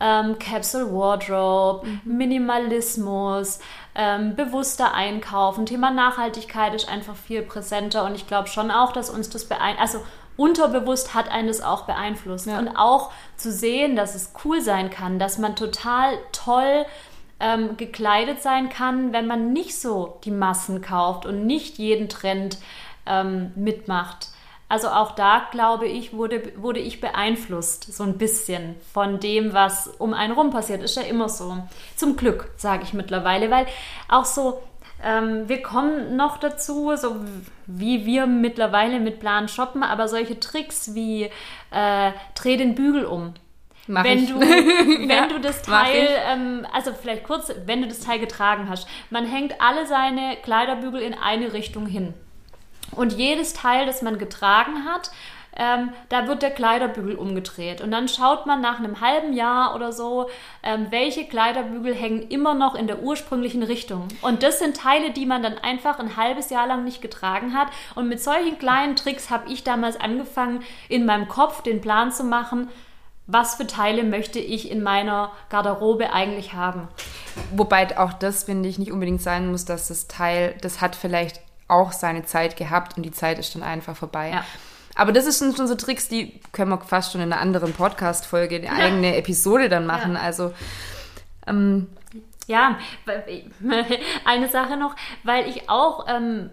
ähm, 0.00 0.38
Capsule 0.38 0.92
Wardrobe, 0.92 1.86
mhm. 1.86 2.00
Minimalismus, 2.04 3.60
ähm, 3.94 4.34
bewusster 4.34 4.94
Einkaufen. 4.94 5.66
Thema 5.66 5.90
Nachhaltigkeit 5.90 6.74
ist 6.74 6.88
einfach 6.88 7.16
viel 7.16 7.42
präsenter 7.42 8.04
und 8.04 8.14
ich 8.14 8.26
glaube 8.26 8.48
schon 8.48 8.70
auch, 8.70 8.92
dass 8.92 9.10
uns 9.10 9.30
das 9.30 9.44
beeinflusst. 9.44 9.94
Also 9.94 10.06
unterbewusst 10.36 11.14
hat 11.14 11.30
einen 11.30 11.48
das 11.48 11.60
auch 11.60 11.82
beeinflusst. 11.82 12.46
Ja. 12.46 12.58
Und 12.58 12.68
auch 12.68 13.10
zu 13.36 13.52
sehen, 13.52 13.94
dass 13.94 14.14
es 14.14 14.32
cool 14.44 14.62
sein 14.62 14.90
kann, 14.90 15.18
dass 15.18 15.36
man 15.36 15.54
total 15.54 16.14
toll 16.32 16.86
ähm, 17.40 17.76
gekleidet 17.76 18.42
sein 18.42 18.70
kann, 18.70 19.12
wenn 19.12 19.26
man 19.26 19.52
nicht 19.52 19.78
so 19.78 20.18
die 20.24 20.30
Massen 20.30 20.80
kauft 20.80 21.26
und 21.26 21.46
nicht 21.46 21.78
jeden 21.78 22.08
Trend 22.08 22.58
ähm, 23.06 23.52
mitmacht. 23.54 24.28
Also 24.70 24.88
auch 24.88 25.12
da, 25.16 25.48
glaube 25.52 25.86
ich, 25.88 26.14
wurde, 26.14 26.52
wurde 26.56 26.80
ich 26.80 27.00
beeinflusst, 27.02 27.92
so 27.94 28.04
ein 28.04 28.18
bisschen 28.18 28.76
von 28.94 29.20
dem, 29.20 29.52
was 29.52 29.88
um 29.88 30.14
einen 30.14 30.32
rum 30.32 30.50
passiert. 30.50 30.82
Ist 30.82 30.96
ja 30.96 31.02
immer 31.02 31.28
so. 31.28 31.58
Zum 31.96 32.16
Glück, 32.16 32.52
sage 32.56 32.84
ich 32.84 32.94
mittlerweile, 32.94 33.50
weil 33.50 33.66
auch 34.08 34.24
so, 34.26 34.62
Ähm, 35.02 35.48
wir 35.48 35.62
kommen 35.62 36.16
noch 36.16 36.36
dazu, 36.38 36.94
so 36.96 37.16
wie 37.66 38.04
wir 38.06 38.26
mittlerweile 38.26 39.00
mit 39.00 39.18
Plan 39.20 39.48
shoppen, 39.48 39.82
aber 39.82 40.08
solche 40.08 40.38
Tricks 40.40 40.94
wie 40.94 41.30
äh, 41.70 42.12
dreh 42.34 42.56
den 42.58 42.74
Bügel 42.74 43.06
um. 43.06 43.34
Mach 43.86 44.04
wenn 44.04 44.24
ich. 44.24 44.26
du, 44.26 44.40
wenn 45.08 45.08
Ja, 45.08 45.26
du 45.28 45.40
das 45.40 45.62
Teil, 45.62 46.08
ähm, 46.30 46.66
also 46.72 46.92
vielleicht 46.92 47.24
kurz, 47.24 47.52
wenn 47.66 47.82
du 47.82 47.88
das 47.88 48.00
Teil 48.00 48.18
getragen 48.20 48.68
hast, 48.68 48.88
man 49.10 49.26
hängt 49.26 49.60
alle 49.60 49.86
seine 49.86 50.36
Kleiderbügel 50.42 51.00
in 51.02 51.14
eine 51.14 51.52
Richtung 51.54 51.86
hin. 51.86 52.14
Und 52.92 53.12
jedes 53.12 53.54
Teil, 53.54 53.86
das 53.86 54.02
man 54.02 54.18
getragen 54.18 54.84
hat, 54.84 55.10
ähm, 55.56 55.90
da 56.08 56.26
wird 56.28 56.42
der 56.42 56.50
Kleiderbügel 56.50 57.16
umgedreht. 57.16 57.80
Und 57.80 57.90
dann 57.90 58.08
schaut 58.08 58.46
man 58.46 58.60
nach 58.60 58.78
einem 58.78 59.00
halben 59.00 59.32
Jahr 59.32 59.74
oder 59.74 59.92
so, 59.92 60.30
ähm, 60.62 60.86
welche 60.90 61.26
Kleiderbügel 61.26 61.94
hängen 61.94 62.28
immer 62.28 62.54
noch 62.54 62.74
in 62.74 62.86
der 62.86 63.02
ursprünglichen 63.02 63.62
Richtung. 63.62 64.08
Und 64.22 64.42
das 64.42 64.58
sind 64.58 64.76
Teile, 64.76 65.10
die 65.10 65.26
man 65.26 65.42
dann 65.42 65.58
einfach 65.58 65.98
ein 65.98 66.16
halbes 66.16 66.50
Jahr 66.50 66.66
lang 66.66 66.84
nicht 66.84 67.02
getragen 67.02 67.54
hat. 67.54 67.68
Und 67.94 68.08
mit 68.08 68.22
solchen 68.22 68.58
kleinen 68.58 68.96
Tricks 68.96 69.30
habe 69.30 69.50
ich 69.52 69.64
damals 69.64 70.00
angefangen, 70.00 70.62
in 70.88 71.04
meinem 71.04 71.28
Kopf 71.28 71.62
den 71.62 71.80
Plan 71.80 72.12
zu 72.12 72.24
machen, 72.24 72.68
was 73.26 73.54
für 73.56 73.66
Teile 73.66 74.02
möchte 74.02 74.40
ich 74.40 74.70
in 74.70 74.82
meiner 74.82 75.30
Garderobe 75.50 76.12
eigentlich 76.12 76.52
haben. 76.52 76.88
Wobei 77.54 77.96
auch 77.96 78.12
das, 78.12 78.44
finde 78.44 78.68
ich, 78.68 78.78
nicht 78.78 78.90
unbedingt 78.90 79.22
sein 79.22 79.50
muss, 79.50 79.64
dass 79.64 79.88
das 79.88 80.08
Teil, 80.08 80.56
das 80.62 80.80
hat 80.80 80.96
vielleicht 80.96 81.40
auch 81.70 81.92
seine 81.92 82.24
Zeit 82.24 82.56
gehabt 82.56 82.96
und 82.96 83.04
die 83.04 83.12
Zeit 83.12 83.38
ist 83.38 83.54
dann 83.54 83.62
einfach 83.62 83.96
vorbei. 83.96 84.30
Ja. 84.30 84.44
Aber 84.96 85.12
das 85.12 85.24
sind 85.38 85.56
schon 85.56 85.68
so 85.68 85.76
Tricks, 85.76 86.08
die 86.08 86.40
können 86.52 86.70
wir 86.70 86.80
fast 86.80 87.12
schon 87.12 87.20
in 87.20 87.32
einer 87.32 87.40
anderen 87.40 87.72
Podcast-Folge, 87.72 88.56
eine 88.56 88.72
eigene 88.72 89.16
Episode 89.16 89.68
dann 89.68 89.86
machen. 89.86 90.14
Ja. 90.14 90.20
Also, 90.20 90.52
ähm, 91.46 91.86
Ja, 92.50 92.78
eine 94.24 94.48
Sache 94.48 94.76
noch, 94.76 94.96
weil 95.22 95.48
ich 95.48 95.70
auch, 95.70 96.06
ähm, 96.08 96.50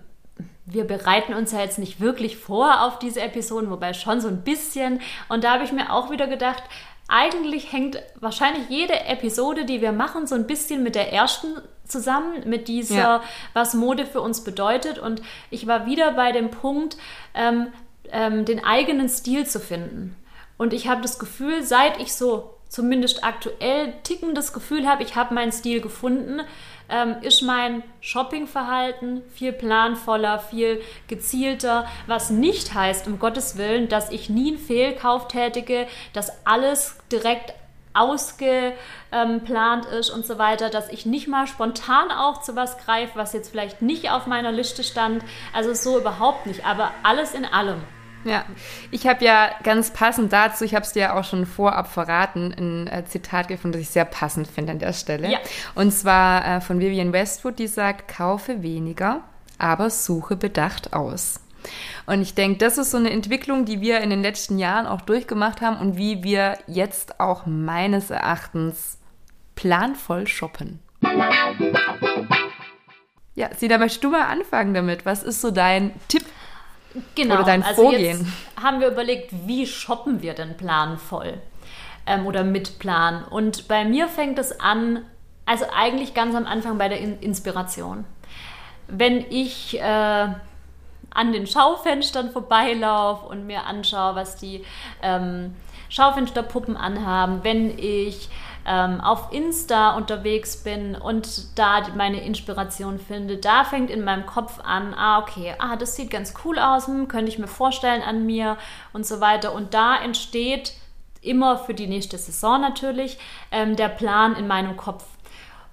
wir 0.65 0.83
bereiten 0.83 1.33
uns 1.33 1.51
ja 1.51 1.61
jetzt 1.61 1.79
nicht 1.79 1.99
wirklich 1.99 2.37
vor 2.37 2.83
auf 2.83 2.99
diese 2.99 3.21
Episoden, 3.21 3.71
wobei 3.71 3.93
schon 3.93 4.21
so 4.21 4.27
ein 4.27 4.43
bisschen. 4.43 5.01
Und 5.27 5.43
da 5.43 5.53
habe 5.53 5.63
ich 5.63 5.71
mir 5.71 5.91
auch 5.91 6.11
wieder 6.11 6.27
gedacht, 6.27 6.61
eigentlich 7.07 7.71
hängt 7.71 8.01
wahrscheinlich 8.19 8.69
jede 8.69 8.99
Episode, 9.05 9.65
die 9.65 9.81
wir 9.81 9.91
machen, 9.91 10.27
so 10.27 10.35
ein 10.35 10.47
bisschen 10.47 10.83
mit 10.83 10.95
der 10.95 11.13
ersten 11.13 11.55
zusammen, 11.85 12.47
mit 12.49 12.67
dieser, 12.67 12.95
Ja. 12.95 13.23
was 13.53 13.73
Mode 13.73 14.05
für 14.05 14.21
uns 14.21 14.43
bedeutet. 14.43 14.99
Und 14.99 15.21
ich 15.49 15.67
war 15.67 15.85
wieder 15.85 16.11
bei 16.11 16.31
dem 16.33 16.51
Punkt, 16.51 16.97
ähm, 17.33 17.67
ähm, 18.11 18.43
den 18.45 18.63
eigenen 18.63 19.07
Stil 19.09 19.45
zu 19.47 19.59
finden. 19.59 20.15
Und 20.57 20.73
ich 20.73 20.87
habe 20.87 21.01
das 21.01 21.17
Gefühl, 21.19 21.63
seit 21.63 21.99
ich 22.01 22.13
so 22.13 22.53
zumindest 22.67 23.23
aktuell 23.23 23.93
tickendes 24.03 24.51
Gefühl 24.51 24.85
habe, 24.87 25.03
ich 25.03 25.15
habe 25.15 25.33
meinen 25.33 25.53
Stil 25.53 25.79
gefunden, 25.79 26.41
ähm, 26.89 27.17
ist 27.21 27.41
mein 27.41 27.83
Shoppingverhalten 28.01 29.21
viel 29.33 29.53
planvoller, 29.53 30.39
viel 30.39 30.81
gezielter, 31.07 31.87
was 32.07 32.29
nicht 32.29 32.73
heißt, 32.73 33.07
um 33.07 33.19
Gottes 33.19 33.57
Willen, 33.57 33.89
dass 33.89 34.11
ich 34.11 34.29
nie 34.29 34.49
einen 34.49 34.57
Fehlkauf 34.57 35.27
tätige, 35.27 35.87
dass 36.13 36.45
alles 36.45 36.97
direkt 37.11 37.53
ausgeplant 37.93 39.85
ist 39.87 40.09
und 40.09 40.25
so 40.25 40.37
weiter, 40.37 40.69
dass 40.69 40.89
ich 40.89 41.05
nicht 41.05 41.27
mal 41.27 41.47
spontan 41.47 42.11
auch 42.11 42.41
zu 42.41 42.55
was 42.55 42.77
greife, 42.77 43.13
was 43.15 43.33
jetzt 43.33 43.49
vielleicht 43.49 43.81
nicht 43.81 44.11
auf 44.11 44.27
meiner 44.27 44.51
Liste 44.51 44.83
stand. 44.83 45.23
Also 45.53 45.73
so 45.73 45.97
überhaupt 45.97 46.45
nicht, 46.45 46.65
aber 46.65 46.91
alles 47.03 47.33
in 47.33 47.45
allem. 47.45 47.81
Ja, 48.27 48.45
ich 48.91 49.07
habe 49.07 49.23
ja 49.23 49.49
ganz 49.63 49.91
passend 49.91 50.33
dazu, 50.33 50.63
ich 50.63 50.75
habe 50.75 50.83
es 50.85 50.93
dir 50.93 50.99
ja 50.99 51.19
auch 51.19 51.23
schon 51.23 51.45
vorab 51.45 51.91
verraten, 51.91 52.53
ein 52.57 52.87
äh, 52.87 53.05
Zitat 53.05 53.47
gefunden, 53.47 53.73
das 53.73 53.81
ich 53.81 53.89
sehr 53.89 54.05
passend 54.05 54.47
finde 54.47 54.73
an 54.73 54.79
der 54.79 54.93
Stelle. 54.93 55.31
Ja. 55.31 55.39
Und 55.75 55.91
zwar 55.91 56.45
äh, 56.45 56.61
von 56.61 56.79
Vivian 56.79 57.13
Westwood, 57.13 57.59
die 57.59 57.67
sagt, 57.67 58.07
kaufe 58.15 58.61
weniger, 58.61 59.21
aber 59.57 59.89
suche 59.89 60.35
bedacht 60.35 60.93
aus. 60.93 61.39
Und 62.05 62.21
ich 62.21 62.33
denke, 62.33 62.59
das 62.59 62.77
ist 62.77 62.91
so 62.91 62.97
eine 62.97 63.09
Entwicklung, 63.11 63.65
die 63.65 63.81
wir 63.81 63.99
in 64.01 64.09
den 64.09 64.21
letzten 64.21 64.57
Jahren 64.57 64.87
auch 64.87 65.01
durchgemacht 65.01 65.61
haben 65.61 65.77
und 65.77 65.97
wie 65.97 66.23
wir 66.23 66.57
jetzt 66.67 67.19
auch 67.19 67.45
meines 67.45 68.09
Erachtens 68.09 68.97
planvoll 69.55 70.27
shoppen. 70.27 70.79
Ja, 73.35 73.49
Sina, 73.55 73.77
möchtest 73.77 74.03
du 74.03 74.09
mal 74.09 74.25
anfangen 74.27 74.73
damit? 74.73 75.05
Was 75.05 75.23
ist 75.23 75.41
so 75.41 75.51
dein 75.51 75.91
Tipp? 76.07 76.25
Genau. 77.15 77.35
Oder 77.35 77.43
dein 77.43 77.63
also 77.63 77.83
Vorgehen. 77.83 78.19
Jetzt 78.19 78.63
haben 78.63 78.79
wir 78.79 78.87
überlegt, 78.87 79.31
wie 79.45 79.65
shoppen 79.65 80.21
wir 80.21 80.33
denn 80.33 80.57
planvoll 80.57 81.33
ähm, 82.05 82.25
oder 82.25 82.43
mit 82.43 82.79
Plan. 82.79 83.23
Und 83.23 83.67
bei 83.67 83.85
mir 83.85 84.07
fängt 84.07 84.39
es 84.39 84.59
an, 84.59 85.05
also 85.45 85.65
eigentlich 85.75 86.13
ganz 86.13 86.35
am 86.35 86.45
Anfang 86.45 86.77
bei 86.77 86.89
der 86.89 86.99
In 86.99 87.19
Inspiration. 87.19 88.05
Wenn 88.87 89.25
ich 89.29 89.79
äh, 89.79 89.81
an 89.81 91.33
den 91.33 91.47
Schaufenstern 91.47 92.31
vorbeilaufe 92.31 93.25
und 93.27 93.45
mir 93.45 93.65
anschaue, 93.65 94.15
was 94.15 94.35
die 94.37 94.63
ähm, 95.01 95.55
Schaufensterpuppen 95.89 96.77
anhaben, 96.77 97.43
wenn 97.43 97.77
ich 97.77 98.29
ähm, 98.67 98.99
auf 98.99 99.31
Insta 99.31 99.95
unterwegs 99.95 100.57
bin 100.63 100.93
und 100.95 101.57
da 101.57 101.87
meine 101.95 102.21
Inspiration 102.21 102.99
finde, 102.99 103.37
da 103.37 103.63
fängt 103.63 103.89
in 103.89 104.03
meinem 104.03 104.25
Kopf 104.25 104.59
an, 104.59 104.93
ah, 104.93 105.19
okay, 105.19 105.55
ah, 105.57 105.77
das 105.77 105.95
sieht 105.95 106.11
ganz 106.11 106.33
cool 106.43 106.59
aus, 106.59 106.87
hm, 106.87 107.07
könnte 107.07 107.31
ich 107.31 107.39
mir 107.39 107.47
vorstellen 107.47 108.01
an 108.01 108.25
mir 108.25 108.57
und 108.91 109.05
so 109.05 109.21
weiter. 109.21 109.53
Und 109.53 109.73
da 109.73 109.95
entsteht 109.95 110.73
immer 111.21 111.57
für 111.57 111.73
die 111.73 111.87
nächste 111.87 112.17
Saison 112.17 112.59
natürlich 112.59 113.17
ähm, 113.51 113.77
der 113.77 113.89
Plan 113.89 114.35
in 114.35 114.47
meinem 114.47 114.75
Kopf. 114.75 115.05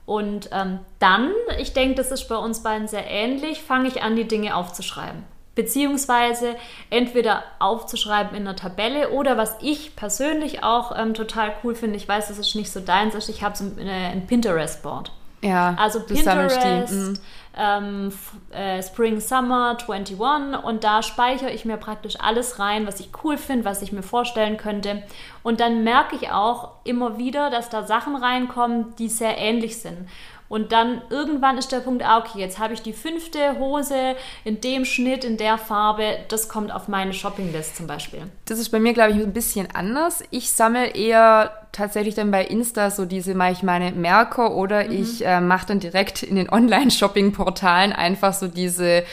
Und 0.06 0.50
ähm, 0.52 0.80
dann, 1.00 1.32
ich 1.58 1.72
denke, 1.72 1.96
das 1.96 2.12
ist 2.12 2.28
bei 2.28 2.36
uns 2.36 2.62
beiden 2.62 2.86
sehr 2.86 3.10
ähnlich, 3.10 3.62
fange 3.62 3.88
ich 3.88 4.02
an, 4.02 4.14
die 4.14 4.28
Dinge 4.28 4.54
aufzuschreiben. 4.54 5.33
Beziehungsweise 5.54 6.56
entweder 6.90 7.42
aufzuschreiben 7.58 8.36
in 8.36 8.46
einer 8.46 8.56
Tabelle 8.56 9.10
oder 9.10 9.36
was 9.36 9.56
ich 9.60 9.96
persönlich 9.96 10.62
auch 10.62 10.96
ähm, 10.98 11.14
total 11.14 11.52
cool 11.62 11.74
finde, 11.74 11.96
ich 11.96 12.08
weiß, 12.08 12.28
das 12.28 12.38
ist 12.38 12.54
nicht 12.54 12.70
so 12.70 12.80
deins, 12.80 13.14
ist, 13.14 13.28
ich 13.28 13.42
habe 13.42 13.56
so 13.56 13.64
ein, 13.64 13.88
ein 13.88 14.26
Pinterest-Board. 14.26 15.12
Ja, 15.42 15.76
Also. 15.78 16.00
Pinterest, 16.00 16.90
Mhm. 16.90 17.18
ähm, 17.56 18.12
äh, 18.50 18.82
Spring 18.82 19.20
Summer 19.20 19.76
21 19.78 20.18
und 20.64 20.84
da 20.84 21.02
speichere 21.02 21.50
ich 21.50 21.66
mir 21.66 21.76
praktisch 21.76 22.14
alles 22.18 22.58
rein, 22.58 22.86
was 22.86 22.98
ich 22.98 23.10
cool 23.22 23.36
finde, 23.36 23.66
was 23.66 23.82
ich 23.82 23.92
mir 23.92 24.02
vorstellen 24.02 24.56
könnte. 24.56 25.02
Und 25.42 25.60
dann 25.60 25.84
merke 25.84 26.16
ich 26.16 26.30
auch 26.30 26.70
immer 26.84 27.18
wieder, 27.18 27.50
dass 27.50 27.68
da 27.68 27.82
Sachen 27.82 28.16
reinkommen, 28.16 28.96
die 28.96 29.08
sehr 29.08 29.36
ähnlich 29.36 29.80
sind. 29.80 30.08
Und 30.48 30.72
dann 30.72 31.02
irgendwann 31.10 31.58
ist 31.58 31.72
der 31.72 31.80
Punkt, 31.80 32.04
ah, 32.04 32.18
okay, 32.18 32.38
jetzt 32.38 32.58
habe 32.58 32.74
ich 32.74 32.82
die 32.82 32.92
fünfte 32.92 33.58
Hose 33.58 34.14
in 34.44 34.60
dem 34.60 34.84
Schnitt, 34.84 35.24
in 35.24 35.36
der 35.36 35.58
Farbe, 35.58 36.18
das 36.28 36.48
kommt 36.48 36.72
auf 36.72 36.86
meine 36.86 37.12
Shoppinglist 37.12 37.76
zum 37.76 37.86
Beispiel. 37.86 38.22
Das 38.44 38.58
ist 38.58 38.68
bei 38.68 38.78
mir, 38.78 38.92
glaube 38.92 39.12
ich, 39.12 39.16
ein 39.16 39.32
bisschen 39.32 39.68
anders. 39.74 40.22
Ich 40.30 40.50
sammle 40.50 40.88
eher 40.88 41.50
tatsächlich 41.72 42.14
dann 42.14 42.30
bei 42.30 42.44
Insta 42.44 42.90
so 42.90 43.04
diese, 43.04 43.34
mache 43.34 43.52
ich 43.52 43.62
meine 43.62 43.92
Merker 43.92 44.54
oder 44.54 44.90
ich 44.90 45.24
äh, 45.24 45.40
mache 45.40 45.66
dann 45.66 45.80
direkt 45.80 46.22
in 46.22 46.36
den 46.36 46.48
Online-Shopping-Portalen 46.52 47.92
einfach 47.92 48.34
so 48.34 48.46
diese 48.46 49.04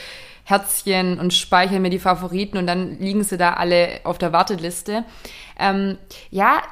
Herzchen 0.44 1.18
und 1.20 1.32
speichere 1.32 1.80
mir 1.80 1.90
die 1.90 1.98
Favoriten 1.98 2.58
und 2.58 2.66
dann 2.66 2.98
liegen 2.98 3.22
sie 3.22 3.36
da 3.36 3.54
alle 3.54 4.00
auf 4.04 4.18
der 4.18 4.32
Warteliste. 4.32 5.04
Ähm, 5.58 5.98
ja, 6.30 6.62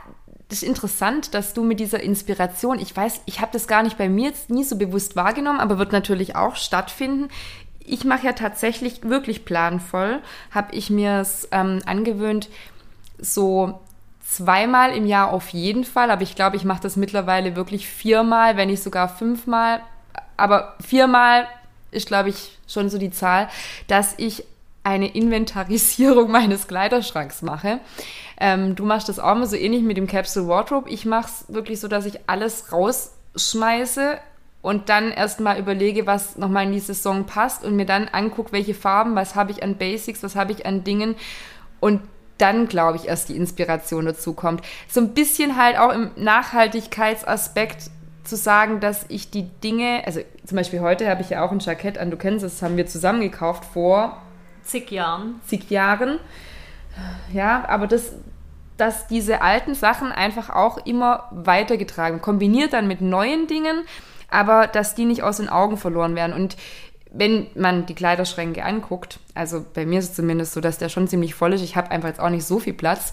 das 0.51 0.63
ist 0.63 0.69
interessant, 0.69 1.33
dass 1.33 1.55
du 1.55 1.63
mit 1.63 1.79
dieser 1.79 2.03
Inspiration, 2.03 2.81
ich 2.81 2.95
weiß, 2.95 3.23
ich 3.27 3.41
habe 3.41 3.53
das 3.53 3.69
gar 3.69 3.85
nicht 3.85 3.97
bei 3.97 4.09
mir 4.09 4.31
jetzt 4.31 4.51
nie 4.51 4.65
so 4.65 4.77
bewusst 4.77 5.15
wahrgenommen, 5.15 5.61
aber 5.61 5.79
wird 5.79 5.93
natürlich 5.93 6.35
auch 6.35 6.57
stattfinden. 6.57 7.29
Ich 7.85 8.05
mache 8.05 8.27
ja 8.27 8.33
tatsächlich 8.33 9.05
wirklich 9.05 9.45
planvoll, 9.45 10.21
habe 10.51 10.75
ich 10.75 10.91
mir 10.91 11.21
es 11.21 11.49
ähm, 11.53 11.81
angewöhnt, 11.87 12.49
so 13.19 13.81
zweimal 14.21 14.93
im 14.95 15.07
Jahr 15.07 15.33
auf 15.33 15.51
jeden 15.51 15.85
Fall, 15.85 16.11
aber 16.11 16.23
ich 16.23 16.35
glaube, 16.35 16.57
ich 16.57 16.65
mache 16.65 16.83
das 16.83 16.97
mittlerweile 16.97 17.55
wirklich 17.55 17.87
viermal, 17.87 18.57
wenn 18.57 18.69
nicht 18.69 18.83
sogar 18.83 19.09
fünfmal. 19.09 19.81
Aber 20.37 20.75
viermal 20.85 21.47
ist, 21.93 22.09
glaube 22.09 22.31
ich, 22.31 22.59
schon 22.67 22.91
so 22.91 22.99
die 22.99 23.11
Zahl, 23.13 23.49
dass 23.87 24.15
ich 24.17 24.45
eine 24.83 25.15
Inventarisierung 25.15 26.31
meines 26.31 26.69
Kleiderschranks 26.69 27.43
mache. 27.43 27.81
Ähm, 28.39 28.75
du 28.75 28.85
machst 28.85 29.09
das 29.09 29.19
auch 29.19 29.35
mal 29.35 29.47
so 29.47 29.57
ähnlich 29.57 29.83
mit 29.83 29.97
dem 29.97 30.07
Capsule 30.07 30.49
Wardrobe. 30.49 30.91
Ich 30.91 31.05
mache 31.05 31.29
es 31.29 31.53
wirklich 31.53 31.81
so, 31.81 31.89
dass 31.89 32.07
ich 32.07 32.21
alles 32.27 32.73
rausschmeiße 32.73 34.19
und 34.63 34.89
dann 34.89 35.11
erstmal 35.11 35.59
überlege, 35.59 36.07
was 36.07 36.37
nochmal 36.37 36.65
in 36.67 36.73
die 36.73 36.81
Saison 36.81 37.25
passt 37.25 37.65
und 37.65 37.77
mir 37.77 37.87
dann 37.87 38.09
angucke, 38.09 38.53
welche 38.53 38.75
Farben, 38.75 39.15
was 39.15 39.35
habe 39.35 39.53
ich 39.53 39.63
an 39.63 39.77
Basics, 39.77 40.23
was 40.23 40.37
habe 40.37 40.53
ich 40.53 40.67
an 40.67 40.85
Dingen 40.85 41.17
und 41.81 42.01
dann, 42.39 42.69
glaube 42.69 42.97
ich, 42.97 43.09
erst 43.09 43.29
die 43.29 43.37
Inspiration 43.37 44.07
dazu 44.07 44.33
kommt. 44.33 44.63
So 44.89 45.01
ein 45.01 45.13
bisschen 45.13 45.57
halt 45.57 45.79
auch 45.79 45.93
im 45.93 46.11
Nachhaltigkeitsaspekt 46.17 47.91
zu 48.25 48.37
sagen, 48.37 48.81
dass 48.81 49.05
ich 49.09 49.31
die 49.31 49.45
Dinge, 49.63 50.03
also 50.07 50.21
zum 50.47 50.57
Beispiel 50.57 50.81
heute 50.81 51.09
habe 51.09 51.23
ich 51.23 51.31
ja 51.31 51.45
auch 51.45 51.53
ein 51.53 51.59
Jackett 51.59 51.99
an, 51.99 52.11
du 52.11 52.17
kennst 52.17 52.45
es, 52.45 52.55
das 52.55 52.63
haben 52.63 52.77
wir 52.77 52.87
zusammen 52.87 53.21
gekauft 53.21 53.65
vor 53.65 54.17
Zig 54.65 54.91
Jahren. 54.91 55.41
zig 55.47 55.71
Jahren. 55.71 56.19
Ja, 57.33 57.65
aber 57.69 57.87
das, 57.87 58.13
dass 58.77 59.07
diese 59.07 59.43
alten 59.43 59.75
Sachen 59.75 60.13
einfach 60.13 60.51
auch 60.51 60.79
immer 60.87 61.29
weitergetragen, 61.31 62.21
kombiniert 62.21 62.73
dann 62.73 62.89
mit 62.89 63.01
neuen 63.01 63.47
Dingen, 63.47 63.85
aber 64.31 64.67
dass 64.67 64.95
die 64.95 65.05
nicht 65.05 65.23
aus 65.23 65.39
den 65.39 65.49
Augen 65.49 65.77
verloren 65.77 66.15
werden. 66.15 66.33
Und 66.33 66.57
wenn 67.13 67.49
man 67.55 67.87
die 67.87 67.95
Kleiderschränke 67.95 68.65
anguckt, 68.65 69.19
also 69.35 69.65
bei 69.75 69.85
mir 69.85 69.99
ist 69.99 70.11
es 70.11 70.15
zumindest 70.15 70.53
so, 70.53 70.61
dass 70.61 70.79
der 70.79 70.89
schon 70.89 71.09
ziemlich 71.09 71.35
voll 71.35 71.53
ist, 71.53 71.63
ich 71.63 71.77
habe 71.77 71.91
einfach 71.91 72.09
jetzt 72.09 72.21
auch 72.21 72.31
nicht 72.31 72.45
so 72.45 72.59
viel 72.59 72.75
Platz, 72.75 73.13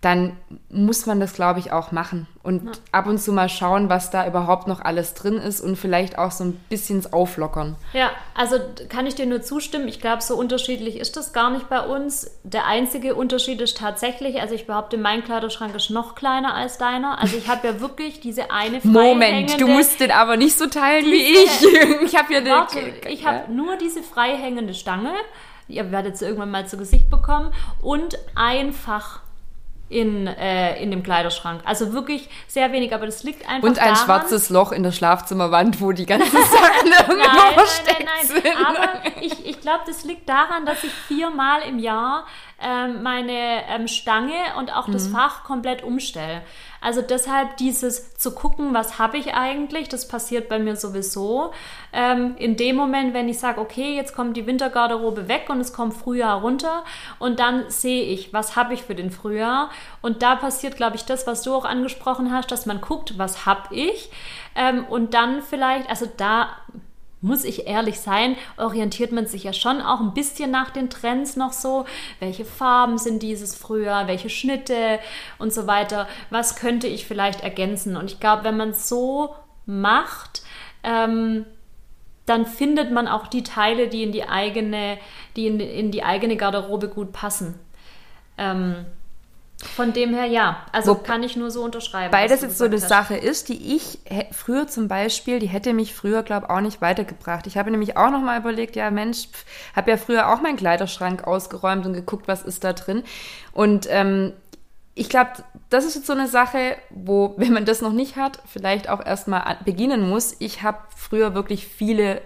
dann 0.00 0.36
muss 0.68 1.06
man 1.06 1.20
das, 1.20 1.32
glaube 1.32 1.58
ich, 1.58 1.72
auch 1.72 1.90
machen. 1.90 2.26
Und 2.42 2.64
ja. 2.64 2.72
ab 2.92 3.06
und 3.06 3.18
zu 3.18 3.32
mal 3.32 3.48
schauen, 3.48 3.88
was 3.88 4.10
da 4.10 4.26
überhaupt 4.26 4.68
noch 4.68 4.80
alles 4.80 5.14
drin 5.14 5.34
ist 5.38 5.60
und 5.60 5.76
vielleicht 5.76 6.18
auch 6.18 6.30
so 6.30 6.44
ein 6.44 6.52
bisschen 6.68 7.04
auflockern. 7.12 7.76
Ja, 7.92 8.10
also 8.34 8.56
kann 8.88 9.06
ich 9.06 9.14
dir 9.14 9.26
nur 9.26 9.42
zustimmen. 9.42 9.88
Ich 9.88 10.00
glaube, 10.00 10.22
so 10.22 10.36
unterschiedlich 10.36 10.96
ist 10.98 11.16
das 11.16 11.32
gar 11.32 11.50
nicht 11.50 11.68
bei 11.68 11.80
uns. 11.80 12.30
Der 12.44 12.66
einzige 12.66 13.14
Unterschied 13.14 13.60
ist 13.60 13.78
tatsächlich, 13.78 14.40
also 14.40 14.54
ich 14.54 14.66
behaupte, 14.66 14.98
mein 14.98 15.24
Kleiderschrank 15.24 15.74
ist 15.74 15.90
noch 15.90 16.14
kleiner 16.14 16.54
als 16.54 16.78
deiner. 16.78 17.20
Also 17.20 17.36
ich 17.36 17.48
habe 17.48 17.66
ja 17.66 17.80
wirklich 17.80 18.20
diese 18.20 18.50
eine 18.50 18.80
Moment, 18.84 19.60
du 19.60 19.66
musst 19.66 19.98
den 20.00 20.10
aber 20.10 20.36
nicht 20.36 20.56
so 20.56 20.66
teilen 20.66 21.04
diese, 21.04 21.14
wie 21.14 22.02
ich. 22.02 22.02
ich 22.12 22.16
habe 22.16 22.32
ja 22.32 22.40
den. 22.40 22.52
Warte, 22.52 22.78
ich 23.08 23.26
habe 23.26 23.50
nur 23.50 23.76
diese 23.76 24.02
freihängende 24.02 24.74
Stange. 24.74 25.12
Ihr 25.68 25.90
werdet 25.90 26.16
sie 26.16 26.26
irgendwann 26.26 26.52
mal 26.52 26.68
zu 26.68 26.76
Gesicht 26.76 27.10
bekommen. 27.10 27.52
Und 27.82 28.18
einfach 28.36 29.25
in, 29.88 30.26
äh, 30.26 30.82
in 30.82 30.90
dem 30.90 31.02
Kleiderschrank. 31.02 31.60
Also 31.64 31.92
wirklich 31.92 32.28
sehr 32.48 32.72
wenig, 32.72 32.92
aber 32.92 33.06
das 33.06 33.22
liegt 33.22 33.48
einfach 33.48 33.68
Und 33.68 33.78
ein 33.78 33.94
daran, 33.94 34.04
schwarzes 34.04 34.50
Loch 34.50 34.72
in 34.72 34.82
der 34.82 34.92
Schlafzimmerwand, 34.92 35.80
wo 35.80 35.92
die 35.92 36.06
ganzen 36.06 36.32
Sachen 36.42 36.88
nein, 36.90 37.54
versteckt 37.54 38.04
nein, 38.04 38.06
nein, 38.06 38.42
nein. 38.42 38.42
sind. 38.42 38.66
Aber 38.66 39.22
ich, 39.22 39.46
ich 39.46 39.60
glaube, 39.60 39.84
das 39.86 40.04
liegt 40.04 40.28
daran, 40.28 40.66
dass 40.66 40.82
ich 40.82 40.92
viermal 40.92 41.62
im 41.62 41.78
Jahr 41.78 42.26
ähm, 42.62 43.02
meine 43.02 43.64
ähm, 43.68 43.86
Stange 43.86 44.32
und 44.58 44.74
auch 44.74 44.88
das 44.90 45.08
mhm. 45.08 45.12
Fach 45.12 45.44
komplett 45.44 45.82
umstelle. 45.82 46.42
Also 46.80 47.02
deshalb 47.02 47.56
dieses 47.58 48.14
zu 48.14 48.34
gucken, 48.34 48.72
was 48.72 48.98
habe 48.98 49.18
ich 49.18 49.34
eigentlich, 49.34 49.88
das 49.88 50.08
passiert 50.08 50.48
bei 50.48 50.58
mir 50.58 50.76
sowieso. 50.76 51.52
Ähm, 51.92 52.34
in 52.38 52.56
dem 52.56 52.76
Moment, 52.76 53.12
wenn 53.12 53.28
ich 53.28 53.38
sage, 53.38 53.60
okay, 53.60 53.94
jetzt 53.94 54.14
kommt 54.14 54.36
die 54.36 54.46
Wintergarderobe 54.46 55.28
weg 55.28 55.46
und 55.48 55.60
es 55.60 55.72
kommt 55.72 55.94
Frühjahr 55.94 56.40
runter 56.40 56.84
und 57.18 57.40
dann 57.40 57.68
sehe 57.68 58.04
ich, 58.04 58.32
was 58.32 58.56
habe 58.56 58.72
ich 58.72 58.82
für 58.82 58.94
den 58.94 59.10
Frühjahr. 59.10 59.70
Und 60.00 60.22
da 60.22 60.36
passiert, 60.36 60.76
glaube 60.76 60.96
ich, 60.96 61.04
das, 61.04 61.26
was 61.26 61.42
du 61.42 61.54
auch 61.54 61.64
angesprochen 61.64 62.32
hast, 62.32 62.50
dass 62.50 62.64
man 62.64 62.80
guckt, 62.80 63.18
was 63.18 63.44
habe 63.44 63.74
ich. 63.74 64.10
Ähm, 64.54 64.86
und 64.86 65.12
dann 65.12 65.42
vielleicht, 65.42 65.90
also 65.90 66.08
da 66.16 66.48
muss 67.20 67.44
ich 67.44 67.66
ehrlich 67.66 68.00
sein, 68.00 68.36
orientiert 68.56 69.12
man 69.12 69.26
sich 69.26 69.44
ja 69.44 69.52
schon 69.52 69.80
auch 69.80 70.00
ein 70.00 70.14
bisschen 70.14 70.50
nach 70.50 70.70
den 70.70 70.90
Trends 70.90 71.36
noch 71.36 71.52
so. 71.52 71.86
Welche 72.20 72.44
Farben 72.44 72.98
sind 72.98 73.22
dieses 73.22 73.54
früher, 73.54 74.06
welche 74.06 74.30
Schnitte 74.30 74.98
und 75.38 75.52
so 75.52 75.66
weiter. 75.66 76.06
Was 76.30 76.56
könnte 76.56 76.86
ich 76.86 77.06
vielleicht 77.06 77.42
ergänzen? 77.42 77.96
Und 77.96 78.10
ich 78.10 78.20
glaube, 78.20 78.44
wenn 78.44 78.56
man 78.56 78.70
es 78.70 78.88
so 78.88 79.34
macht, 79.64 80.42
ähm, 80.82 81.46
dann 82.26 82.44
findet 82.44 82.90
man 82.90 83.08
auch 83.08 83.28
die 83.28 83.44
Teile, 83.44 83.88
die 83.88 84.02
in 84.02 84.12
die 84.12 84.28
eigene, 84.28 84.98
die 85.36 85.46
in, 85.46 85.60
in 85.60 85.90
die 85.90 86.02
eigene 86.02 86.36
Garderobe 86.36 86.88
gut 86.88 87.12
passen. 87.12 87.58
Ähm, 88.36 88.84
von 89.62 89.94
dem 89.94 90.12
her 90.12 90.26
ja, 90.26 90.66
also 90.72 90.96
Wo, 90.96 91.02
kann 91.02 91.22
ich 91.22 91.34
nur 91.34 91.50
so 91.50 91.62
unterschreiben. 91.62 92.12
Weil 92.12 92.28
das 92.28 92.42
jetzt 92.42 92.58
so 92.58 92.66
eine 92.66 92.76
hast. 92.76 92.88
Sache 92.88 93.16
ist, 93.16 93.48
die 93.48 93.76
ich 93.76 93.98
früher 94.32 94.68
zum 94.68 94.86
Beispiel, 94.86 95.38
die 95.38 95.46
hätte 95.46 95.72
mich 95.72 95.94
früher, 95.94 96.22
glaube 96.22 96.46
ich, 96.46 96.50
auch 96.50 96.60
nicht 96.60 96.82
weitergebracht. 96.82 97.46
Ich 97.46 97.56
habe 97.56 97.70
nämlich 97.70 97.96
auch 97.96 98.10
noch 98.10 98.20
mal 98.20 98.38
überlegt, 98.38 98.76
ja 98.76 98.90
Mensch, 98.90 99.28
habe 99.74 99.90
ja 99.90 99.96
früher 99.96 100.30
auch 100.30 100.42
meinen 100.42 100.56
Kleiderschrank 100.56 101.26
ausgeräumt 101.26 101.86
und 101.86 101.94
geguckt, 101.94 102.28
was 102.28 102.42
ist 102.42 102.64
da 102.64 102.74
drin. 102.74 103.02
Und 103.52 103.86
ähm, 103.90 104.34
ich 104.94 105.08
glaube, 105.08 105.30
das 105.70 105.86
ist 105.86 105.94
jetzt 105.94 106.06
so 106.06 106.12
eine 106.12 106.28
Sache, 106.28 106.76
wo, 106.90 107.32
wenn 107.38 107.54
man 107.54 107.64
das 107.64 107.80
noch 107.80 107.92
nicht 107.92 108.16
hat, 108.16 108.40
vielleicht 108.46 108.90
auch 108.90 109.04
erstmal 109.04 109.56
beginnen 109.64 110.06
muss. 110.06 110.36
Ich 110.38 110.62
habe 110.62 110.78
früher 110.94 111.34
wirklich 111.34 111.66
viele 111.66 112.20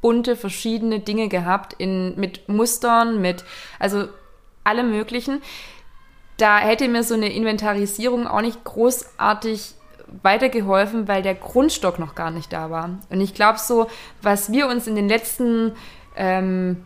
bunte, 0.00 0.34
verschiedene 0.34 0.98
Dinge 0.98 1.28
gehabt, 1.28 1.74
in, 1.74 2.18
mit 2.18 2.48
Mustern, 2.48 3.20
mit, 3.20 3.44
also 3.78 4.08
alle 4.64 4.82
möglichen 4.82 5.42
da 6.36 6.58
hätte 6.58 6.88
mir 6.88 7.02
so 7.02 7.14
eine 7.14 7.32
Inventarisierung 7.32 8.26
auch 8.26 8.40
nicht 8.40 8.64
großartig 8.64 9.74
weitergeholfen, 10.22 11.08
weil 11.08 11.22
der 11.22 11.34
Grundstock 11.34 11.98
noch 11.98 12.14
gar 12.14 12.30
nicht 12.30 12.52
da 12.52 12.70
war. 12.70 12.98
Und 13.10 13.20
ich 13.20 13.34
glaube 13.34 13.58
so, 13.58 13.88
was 14.20 14.52
wir 14.52 14.68
uns 14.68 14.86
in 14.86 14.94
den 14.94 15.08
letzten 15.08 15.72
ähm, 16.16 16.84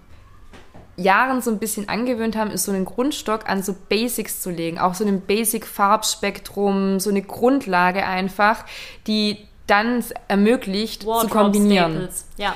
Jahren 0.96 1.42
so 1.42 1.50
ein 1.50 1.58
bisschen 1.58 1.88
angewöhnt 1.88 2.36
haben, 2.36 2.50
ist 2.50 2.64
so 2.64 2.72
einen 2.72 2.84
Grundstock 2.84 3.48
an 3.48 3.62
so 3.62 3.74
Basics 3.88 4.40
zu 4.40 4.50
legen. 4.50 4.78
Auch 4.78 4.94
so 4.94 5.04
einen 5.04 5.20
Basic-Farbspektrum, 5.20 7.00
so 7.00 7.10
eine 7.10 7.22
Grundlage 7.22 8.06
einfach, 8.06 8.64
die 9.06 9.46
dann 9.66 10.04
ermöglicht, 10.28 11.06
Wardrobe 11.06 11.28
zu 11.28 11.34
kombinieren. 11.34 11.92
Staples. 11.92 12.28
Ja. 12.36 12.54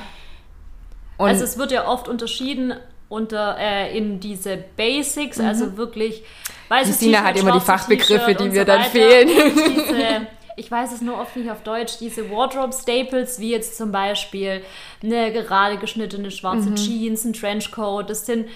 Und 1.18 1.28
also 1.28 1.44
es 1.44 1.58
wird 1.58 1.72
ja 1.72 1.86
oft 1.86 2.08
unterschieden 2.08 2.74
unter 3.10 3.58
äh, 3.58 3.94
in 3.94 4.20
diese 4.20 4.56
Basics, 4.76 5.36
mhm. 5.36 5.44
also 5.44 5.76
wirklich 5.76 6.22
weißes 6.68 6.98
Christina 6.98 7.22
hat 7.22 7.36
immer 7.36 7.52
die 7.52 7.60
Fachbegriffe, 7.60 8.34
die 8.34 8.48
mir 8.48 8.60
so 8.60 8.64
dann 8.64 8.84
fehlen. 8.84 9.28
Diese, 9.56 10.26
ich 10.56 10.70
weiß 10.70 10.92
es 10.92 11.02
nur 11.02 11.20
oft 11.20 11.36
nicht 11.36 11.50
auf 11.50 11.62
Deutsch, 11.62 11.98
diese 12.00 12.30
Wardrobe 12.30 12.72
Staples, 12.72 13.40
wie 13.40 13.50
jetzt 13.50 13.78
zum 13.78 13.92
Beispiel 13.92 14.62
eine 15.02 15.32
gerade 15.32 15.78
geschnittene 15.78 16.30
schwarze 16.30 16.70
mhm. 16.70 16.76
Jeans, 16.76 17.24
ein 17.24 17.32
Trenchcoat, 17.32 18.10
das 18.10 18.26
sind 18.26 18.46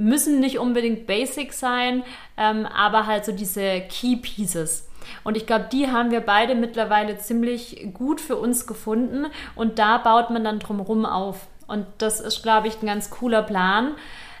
müssen 0.00 0.40
nicht 0.40 0.58
unbedingt 0.58 1.06
Basic 1.06 1.52
sein, 1.52 2.02
ähm, 2.38 2.66
aber 2.66 3.06
halt 3.06 3.26
so 3.26 3.32
diese 3.32 3.82
Key 3.82 4.16
Pieces. 4.16 4.88
Und 5.24 5.36
ich 5.36 5.46
glaube, 5.46 5.68
die 5.70 5.88
haben 5.88 6.10
wir 6.10 6.20
beide 6.20 6.54
mittlerweile 6.54 7.18
ziemlich 7.18 7.88
gut 7.92 8.20
für 8.20 8.36
uns 8.36 8.66
gefunden 8.66 9.26
und 9.54 9.78
da 9.78 9.98
baut 9.98 10.30
man 10.30 10.42
dann 10.42 10.58
drumherum 10.58 11.04
auf. 11.04 11.46
Und 11.70 11.86
das 11.98 12.20
ist, 12.20 12.42
glaube 12.42 12.68
ich, 12.68 12.82
ein 12.82 12.86
ganz 12.86 13.10
cooler 13.10 13.42
Plan. 13.42 13.94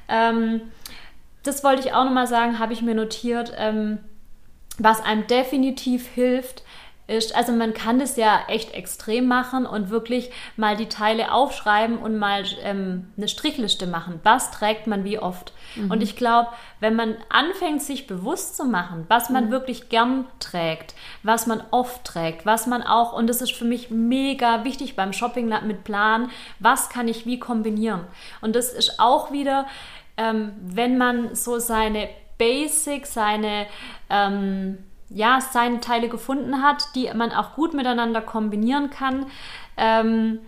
Ähm, 0.08 0.62
das 1.42 1.64
wollte 1.64 1.80
ich 1.80 1.94
auch 1.94 2.04
nochmal 2.04 2.26
sagen, 2.26 2.58
habe 2.58 2.72
ich 2.72 2.82
mir 2.82 2.94
notiert. 2.94 3.52
Ähm, 3.56 3.98
was 4.78 5.02
einem 5.02 5.26
definitiv 5.26 6.06
hilft, 6.08 6.62
ist, 7.10 7.34
also 7.34 7.52
man 7.52 7.74
kann 7.74 7.98
das 7.98 8.16
ja 8.16 8.40
echt 8.46 8.72
extrem 8.72 9.26
machen 9.26 9.66
und 9.66 9.90
wirklich 9.90 10.30
mal 10.56 10.76
die 10.76 10.88
Teile 10.88 11.32
aufschreiben 11.32 11.98
und 11.98 12.16
mal 12.16 12.44
ähm, 12.62 13.08
eine 13.16 13.26
Strichliste 13.26 13.88
machen. 13.88 14.20
Was 14.22 14.52
trägt 14.52 14.86
man 14.86 15.02
wie 15.02 15.18
oft? 15.18 15.52
Mhm. 15.74 15.90
Und 15.90 16.02
ich 16.02 16.14
glaube, 16.14 16.50
wenn 16.78 16.94
man 16.94 17.16
anfängt, 17.28 17.82
sich 17.82 18.06
bewusst 18.06 18.56
zu 18.56 18.64
machen, 18.64 19.06
was 19.08 19.28
man 19.28 19.46
mhm. 19.46 19.50
wirklich 19.50 19.88
gern 19.88 20.26
trägt, 20.38 20.94
was 21.24 21.48
man 21.48 21.62
oft 21.72 22.04
trägt, 22.04 22.46
was 22.46 22.68
man 22.68 22.82
auch, 22.82 23.12
und 23.12 23.26
das 23.26 23.42
ist 23.42 23.52
für 23.52 23.64
mich 23.64 23.90
mega 23.90 24.64
wichtig 24.64 24.94
beim 24.94 25.12
Shopping 25.12 25.52
mit 25.66 25.82
Plan, 25.82 26.30
was 26.60 26.90
kann 26.90 27.08
ich 27.08 27.26
wie 27.26 27.40
kombinieren? 27.40 28.06
Und 28.40 28.54
das 28.54 28.72
ist 28.72 29.00
auch 29.00 29.32
wieder, 29.32 29.66
ähm, 30.16 30.52
wenn 30.62 30.96
man 30.96 31.34
so 31.34 31.58
seine 31.58 32.08
Basics, 32.38 33.14
seine 33.14 33.66
ähm, 34.08 34.78
ja, 35.10 35.40
seine 35.40 35.80
Teile 35.80 36.08
gefunden 36.08 36.62
hat, 36.62 36.94
die 36.94 37.10
man 37.14 37.32
auch 37.32 37.54
gut 37.54 37.74
miteinander 37.74 38.22
kombinieren 38.22 38.90
kann, 38.90 39.26
ähm, 39.76 40.38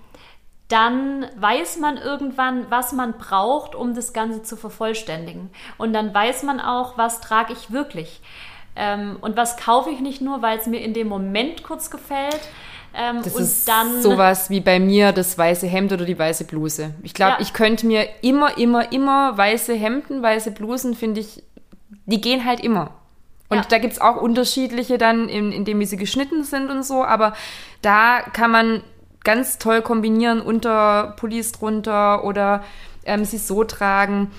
dann 0.68 1.27
weiß 1.37 1.79
man 1.79 1.98
irgendwann, 1.98 2.70
was 2.70 2.92
man 2.92 3.14
braucht, 3.18 3.75
um 3.75 3.94
das 3.94 4.14
Ganze 4.14 4.42
zu 4.42 4.57
vervollständigen. 4.57 5.51
Und 5.77 5.92
dann 5.92 6.14
weiß 6.14 6.44
man 6.44 6.61
auch, 6.61 6.96
was 6.96 7.20
trage 7.20 7.53
ich 7.53 7.72
wirklich. 7.72 8.22
Ähm, 8.75 9.18
und 9.20 9.37
was 9.37 9.59
kaufe 9.59 9.90
ich 9.90 10.01
nicht 10.01 10.22
nur, 10.22 10.40
weil 10.40 10.59
es 10.59 10.66
mir 10.66 10.81
in 10.81 10.94
dem 10.94 11.09
Moment 11.09 11.62
kurz 11.62 11.90
gefällt. 11.90 12.40
Ähm, 12.94 13.20
das 13.22 13.37
ist 13.37 13.68
dann 13.68 14.01
sowas 14.01 14.48
wie 14.48 14.61
bei 14.61 14.81
mir 14.81 15.12
das 15.12 15.37
weiße 15.37 15.66
Hemd 15.66 15.92
oder 15.92 16.07
die 16.07 16.18
weiße 16.18 16.44
Bluse. 16.44 16.94
Ich 17.03 17.12
glaube, 17.12 17.35
ja. 17.35 17.40
ich 17.40 17.53
könnte 17.53 17.87
mir 17.87 18.07
immer, 18.22 18.57
immer, 18.57 18.92
immer 18.92 19.37
weiße 19.37 19.75
Hemden, 19.75 20.22
weiße 20.22 20.53
Blusen, 20.53 20.94
finde 20.94 21.20
ich, 21.20 21.42
die 22.07 22.20
gehen 22.20 22.46
halt 22.46 22.61
immer. 22.61 22.92
Und 23.53 23.59
ja. 23.59 23.65
da 23.69 23.79
gibt 23.79 23.93
es 23.93 24.01
auch 24.01 24.17
unterschiedliche 24.17 24.97
dann, 24.97 25.29
in, 25.29 25.67
dem 25.67 25.79
wie 25.79 25.85
sie 25.85 25.99
geschnitten 25.99 26.43
sind 26.43 26.71
und 26.71 26.85
so, 26.85 27.05
aber 27.05 27.35
da 27.83 28.21
kann 28.33 28.51
man 28.51 28.83
ganz 29.25 29.59
toll 29.59 29.83
kombinieren, 29.83 30.41
unter 30.41 31.15
Pullis 31.19 31.53
drunter 31.53 32.25
oder 32.25 32.65
ähm, 33.05 33.27
sie 33.27 33.37
so 33.37 33.62
tragen. 33.62 34.31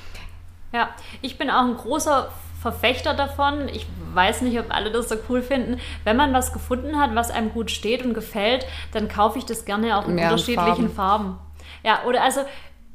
Ja, 0.71 0.89
ich 1.21 1.37
bin 1.37 1.51
auch 1.51 1.63
ein 1.63 1.77
großer 1.77 2.29
Verfechter 2.59 3.13
davon. 3.13 3.69
Ich 3.69 3.85
weiß 4.15 4.41
nicht, 4.41 4.59
ob 4.59 4.73
alle 4.73 4.89
das 4.89 5.09
so 5.09 5.15
cool 5.29 5.43
finden. 5.43 5.79
Wenn 6.05 6.17
man 6.17 6.33
was 6.33 6.51
gefunden 6.51 6.99
hat, 6.99 7.13
was 7.13 7.29
einem 7.29 7.51
gut 7.51 7.69
steht 7.69 8.03
und 8.03 8.15
gefällt, 8.15 8.65
dann 8.93 9.09
kaufe 9.09 9.37
ich 9.37 9.45
das 9.45 9.65
gerne 9.65 9.95
auch 9.95 10.07
in 10.07 10.15
Mehr 10.15 10.31
unterschiedlichen 10.31 10.89
Farben. 10.89 11.35
Farben. 11.35 11.37
Ja, 11.83 12.01
oder 12.07 12.23
also 12.23 12.41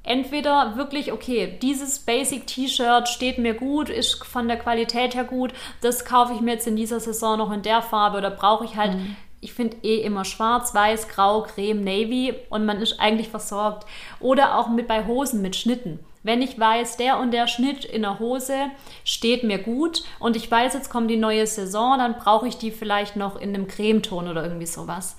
entweder 0.09 0.77
wirklich, 0.77 1.13
okay, 1.13 1.59
dieses 1.61 1.99
Basic 2.01 2.47
T-Shirt 2.47 3.09
steht 3.09 3.39
mir 3.39 3.55
gut, 3.55 3.91
ist 3.91 4.25
von 4.25 4.49
der 4.49 4.59
Qualität 4.59 5.15
her 5.15 5.25
gut, 5.25 5.53
das 5.83 6.05
kaufe 6.05 6.33
ich 6.35 6.41
mir 6.41 6.53
jetzt 6.53 6.67
in 6.67 6.77
dieser 6.77 6.99
Saison 6.99 7.39
noch 7.39 7.53
in 7.53 7.63
der 7.63 7.83
Farbe 7.83 8.19
oder 8.19 8.31
brauche 8.31 8.65
ich 8.65 8.77
halt, 8.77 8.95
mhm. 8.95 9.17
ich 9.41 9.53
finde 9.53 9.77
eh 9.83 10.01
immer 10.01 10.25
schwarz, 10.25 10.75
weiß, 10.75 11.09
grau, 11.09 11.43
creme, 11.43 11.85
navy 11.85 12.35
und 12.49 12.65
man 12.65 12.81
ist 12.81 12.99
eigentlich 12.99 13.29
versorgt. 13.29 13.87
Oder 14.19 14.59
auch 14.59 14.69
mit 14.69 14.89
bei 14.89 15.07
Hosen 15.07 15.43
mit 15.43 15.57
Schnitten 15.57 16.01
Wenn 16.23 16.43
ich 16.43 16.59
weiß, 16.59 16.97
der 16.97 17.19
und 17.19 17.33
der 17.33 17.47
Schnitt 17.47 17.85
in 17.85 18.03
der 18.03 18.19
Hose 18.19 18.57
steht 19.05 19.45
mir 19.45 19.59
gut 19.59 20.03
und 20.19 20.37
ich 20.37 20.51
weiß, 20.51 20.75
jetzt 20.75 20.91
kommt 20.91 21.11
die 21.11 21.17
neue 21.17 21.47
Saison, 21.47 21.99
dann 21.99 22.17
brauche 22.17 22.49
ich 22.49 22.57
die 22.57 22.71
vielleicht 22.71 23.17
noch 23.17 23.39
in 23.39 23.55
einem 23.55 23.69
Cremeton 23.69 24.27
oder 24.27 24.43
irgendwie 24.43 24.67
sowas. 24.67 25.17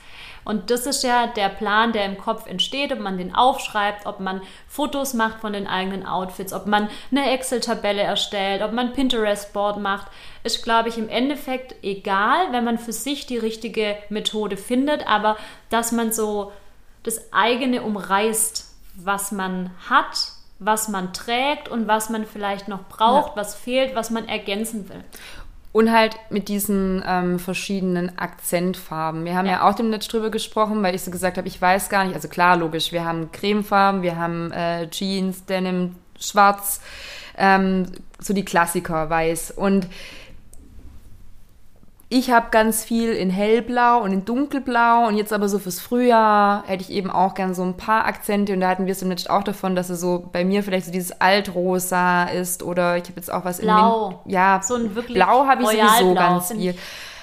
Und 0.49 0.71
das 0.71 0.87
ist 0.87 1.03
ja 1.03 1.27
der 1.27 1.49
Plan, 1.49 1.93
der 1.93 2.05
im 2.05 2.17
Kopf 2.17 2.47
entsteht, 2.47 2.91
ob 2.91 2.97
man 2.97 3.19
den 3.19 3.35
aufschreibt, 3.35 4.07
ob 4.07 4.19
man 4.19 4.41
Fotos 4.67 5.13
macht 5.13 5.41
von 5.41 5.53
den 5.53 5.67
eigenen 5.67 6.07
Outfits, 6.07 6.53
ob 6.53 6.65
man 6.65 6.89
eine 7.11 7.29
Excel-Tabelle 7.29 8.01
erstellt, 8.01 8.63
ob 8.63 8.71
man 8.71 8.93
Pinterest-Board 8.93 9.79
macht. 9.79 10.07
Ist, 10.43 10.63
glaube 10.63 10.89
ich, 10.89 10.97
im 10.97 11.07
Endeffekt 11.07 11.75
egal, 11.83 12.51
wenn 12.51 12.63
man 12.63 12.79
für 12.79 12.93
sich 12.93 13.27
die 13.27 13.37
richtige 13.37 13.95
Methode 14.09 14.57
findet, 14.57 15.07
aber 15.07 15.37
dass 15.69 15.91
man 15.91 16.11
so 16.11 16.51
das 17.03 17.31
eigene 17.31 17.83
umreißt, 17.83 18.73
was 18.95 19.31
man 19.31 19.69
hat, 19.87 20.31
was 20.57 20.87
man 20.87 21.13
trägt 21.13 21.69
und 21.69 21.87
was 21.87 22.09
man 22.09 22.25
vielleicht 22.25 22.67
noch 22.67 22.85
braucht, 22.89 23.29
ja. 23.29 23.35
was 23.35 23.53
fehlt, 23.53 23.93
was 23.93 24.09
man 24.09 24.27
ergänzen 24.27 24.89
will. 24.89 25.03
Und 25.71 25.91
halt 25.91 26.17
mit 26.31 26.47
diesen 26.47 27.03
ähm, 27.05 27.37
verschiedenen 27.37 28.17
Akzentfarben. 28.17 29.23
Wir 29.23 29.35
haben 29.35 29.45
ja. 29.45 29.51
ja 29.51 29.69
auch 29.69 29.75
dem 29.75 29.91
Netz 29.91 30.07
drüber 30.07 30.31
gesprochen, 30.31 30.81
weil 30.81 30.95
ich 30.95 31.03
so 31.03 31.11
gesagt 31.11 31.37
habe, 31.37 31.47
ich 31.47 31.61
weiß 31.61 31.89
gar 31.89 32.05
nicht. 32.05 32.15
Also 32.15 32.27
klar, 32.27 32.57
logisch, 32.57 32.91
wir 32.91 33.05
haben 33.05 33.31
Cremefarben, 33.31 34.01
wir 34.01 34.15
haben 34.15 34.51
äh, 34.51 34.89
Jeans, 34.89 35.45
Denim, 35.45 35.95
Schwarz, 36.19 36.81
ähm, 37.37 37.85
so 38.19 38.33
die 38.33 38.45
Klassiker, 38.45 39.11
weiß. 39.11 39.51
Und 39.51 39.87
ich 42.11 42.31
habe 42.31 42.47
ganz 42.49 42.83
viel 42.83 43.11
in 43.11 43.29
hellblau 43.29 44.01
und 44.01 44.11
in 44.11 44.25
dunkelblau 44.25 45.07
und 45.07 45.15
jetzt 45.15 45.31
aber 45.31 45.47
so 45.47 45.59
fürs 45.59 45.79
Frühjahr 45.79 46.63
hätte 46.65 46.81
ich 46.81 46.89
eben 46.89 47.11
auch 47.11 47.35
gern 47.35 47.53
so 47.53 47.61
ein 47.61 47.77
paar 47.77 48.05
Akzente 48.05 48.53
und 48.53 48.61
da 48.61 48.69
hatten 48.69 48.87
wir 48.87 48.93
es 48.93 49.01
im 49.03 49.09
Netz 49.09 49.27
auch 49.27 49.43
davon, 49.43 49.75
dass 49.75 49.91
es 49.91 50.01
so 50.01 50.27
bei 50.31 50.43
mir 50.43 50.63
vielleicht 50.63 50.87
so 50.87 50.91
dieses 50.91 51.21
Altrosa 51.21 52.23
ist 52.23 52.63
oder 52.63 52.97
ich 52.97 53.03
habe 53.03 53.13
jetzt 53.17 53.31
auch 53.31 53.45
was 53.45 53.59
blau. 53.59 53.73
in 53.73 54.09
Blau. 54.09 54.21
Ja, 54.25 54.59
so 54.63 54.73
ein 54.73 54.95
wirklich 54.95 55.13
Blau 55.13 55.45
habe 55.45 55.61
ich 55.61 55.69
sowieso 55.69 56.15
ganz 56.15 56.51
viel. 56.51 56.73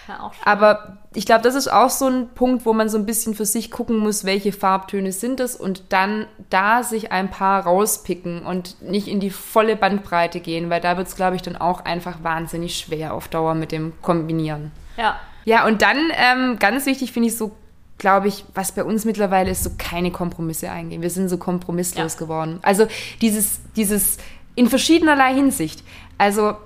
Ja, 0.09 0.31
aber 0.45 0.99
ich 1.14 1.27
glaube, 1.27 1.42
das 1.42 1.55
ist 1.55 1.73
auch 1.73 1.90
so 1.90 2.07
ein 2.07 2.29
Punkt, 2.35 2.66
wo 2.66 2.73
man 2.73 2.88
so 2.88 2.99
ein 2.99 3.07
bisschen 3.07 3.35
für 3.35 3.45
sich 3.45 3.71
gucken 3.71 3.97
muss, 3.99 4.25
welche 4.25 4.53
Farbtöne 4.53 5.12
sind 5.12 5.40
es 5.40 5.57
und 5.57 5.85
dann 5.88 6.27
da 6.51 6.83
sich 6.83 7.11
ein 7.11 7.31
paar 7.31 7.64
rauspicken 7.64 8.45
und 8.45 8.81
nicht 8.83 9.09
in 9.09 9.19
die 9.19 9.31
volle 9.31 9.77
Bandbreite 9.77 10.40
gehen, 10.40 10.71
weil 10.71 10.81
da 10.81 10.97
wird 10.97 11.09
es, 11.09 11.16
glaube 11.16 11.37
ich, 11.37 11.42
dann 11.42 11.57
auch 11.57 11.85
einfach 11.85 12.23
wahnsinnig 12.23 12.79
schwer 12.79 13.14
auf 13.14 13.29
Dauer 13.29 13.55
mit 13.55 13.73
dem 13.73 13.92
Kombinieren. 14.03 14.73
Ja. 14.97 15.16
Ja, 15.45 15.64
und 15.64 15.81
dann 15.83 16.11
ähm, 16.16 16.59
ganz 16.59 16.87
wichtig 16.87 17.12
finde 17.12 17.29
ich 17.29 17.37
so, 17.37 17.53
glaube 17.99 18.29
ich, 18.29 18.45
was 18.55 18.73
bei 18.73 18.85
uns 18.85 19.05
mittlerweile 19.05 19.51
ist, 19.51 19.62
so 19.62 19.71
keine 19.79 20.11
Kompromisse 20.11 20.71
eingehen. 20.71 21.03
Wir 21.03 21.11
sind 21.11 21.29
so 21.29 21.38
kompromisslos 21.38 22.14
ja. 22.14 22.19
geworden. 22.19 22.59
Also 22.62 22.88
dieses, 23.21 23.61
dieses 23.77 24.19
in 24.57 24.69
verschiedenerlei 24.69 25.35
Hinsicht. 25.35 25.85
Also 26.19 26.57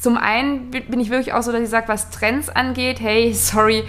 zum 0.00 0.16
einen 0.16 0.70
bin 0.70 0.98
ich 0.98 1.10
wirklich 1.10 1.34
auch 1.34 1.42
so, 1.42 1.52
dass 1.52 1.60
ich 1.60 1.68
sage, 1.68 1.88
was 1.88 2.08
Trends 2.08 2.48
angeht, 2.48 3.00
hey, 3.00 3.34
sorry, 3.34 3.84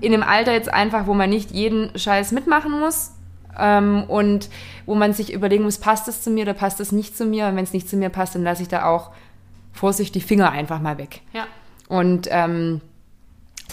in 0.00 0.12
einem 0.12 0.22
Alter 0.22 0.52
jetzt 0.52 0.72
einfach, 0.72 1.06
wo 1.06 1.14
man 1.14 1.30
nicht 1.30 1.50
jeden 1.50 1.98
Scheiß 1.98 2.32
mitmachen 2.32 2.78
muss 2.78 3.12
ähm, 3.58 4.04
und 4.04 4.50
wo 4.84 4.94
man 4.94 5.14
sich 5.14 5.32
überlegen 5.32 5.64
muss, 5.64 5.78
passt 5.78 6.06
das 6.08 6.20
zu 6.20 6.30
mir 6.30 6.42
oder 6.42 6.52
passt 6.52 6.78
das 6.78 6.92
nicht 6.92 7.16
zu 7.16 7.24
mir? 7.24 7.46
Und 7.46 7.56
wenn 7.56 7.64
es 7.64 7.72
nicht 7.72 7.88
zu 7.88 7.96
mir 7.96 8.10
passt, 8.10 8.34
dann 8.34 8.42
lasse 8.42 8.62
ich 8.62 8.68
da 8.68 8.84
auch 8.84 9.12
vorsichtig 9.72 10.12
die 10.12 10.28
Finger 10.28 10.50
einfach 10.50 10.80
mal 10.80 10.98
weg. 10.98 11.22
Ja. 11.32 11.46
Und 11.88 12.28
ähm, 12.30 12.82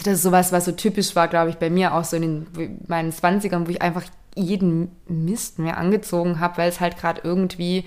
das 0.04 0.14
ist 0.14 0.22
sowas, 0.22 0.52
was 0.52 0.64
so 0.64 0.72
typisch 0.72 1.14
war, 1.14 1.28
glaube 1.28 1.50
ich, 1.50 1.56
bei 1.56 1.68
mir 1.68 1.92
auch 1.92 2.04
so 2.04 2.16
in 2.16 2.22
den, 2.22 2.78
meinen 2.88 3.12
20ern, 3.12 3.66
wo 3.66 3.70
ich 3.70 3.82
einfach 3.82 4.04
jeden 4.34 4.90
Mist 5.06 5.58
mir 5.58 5.76
angezogen 5.76 6.40
habe, 6.40 6.56
weil 6.56 6.70
es 6.70 6.80
halt 6.80 6.96
gerade 6.96 7.20
irgendwie 7.22 7.84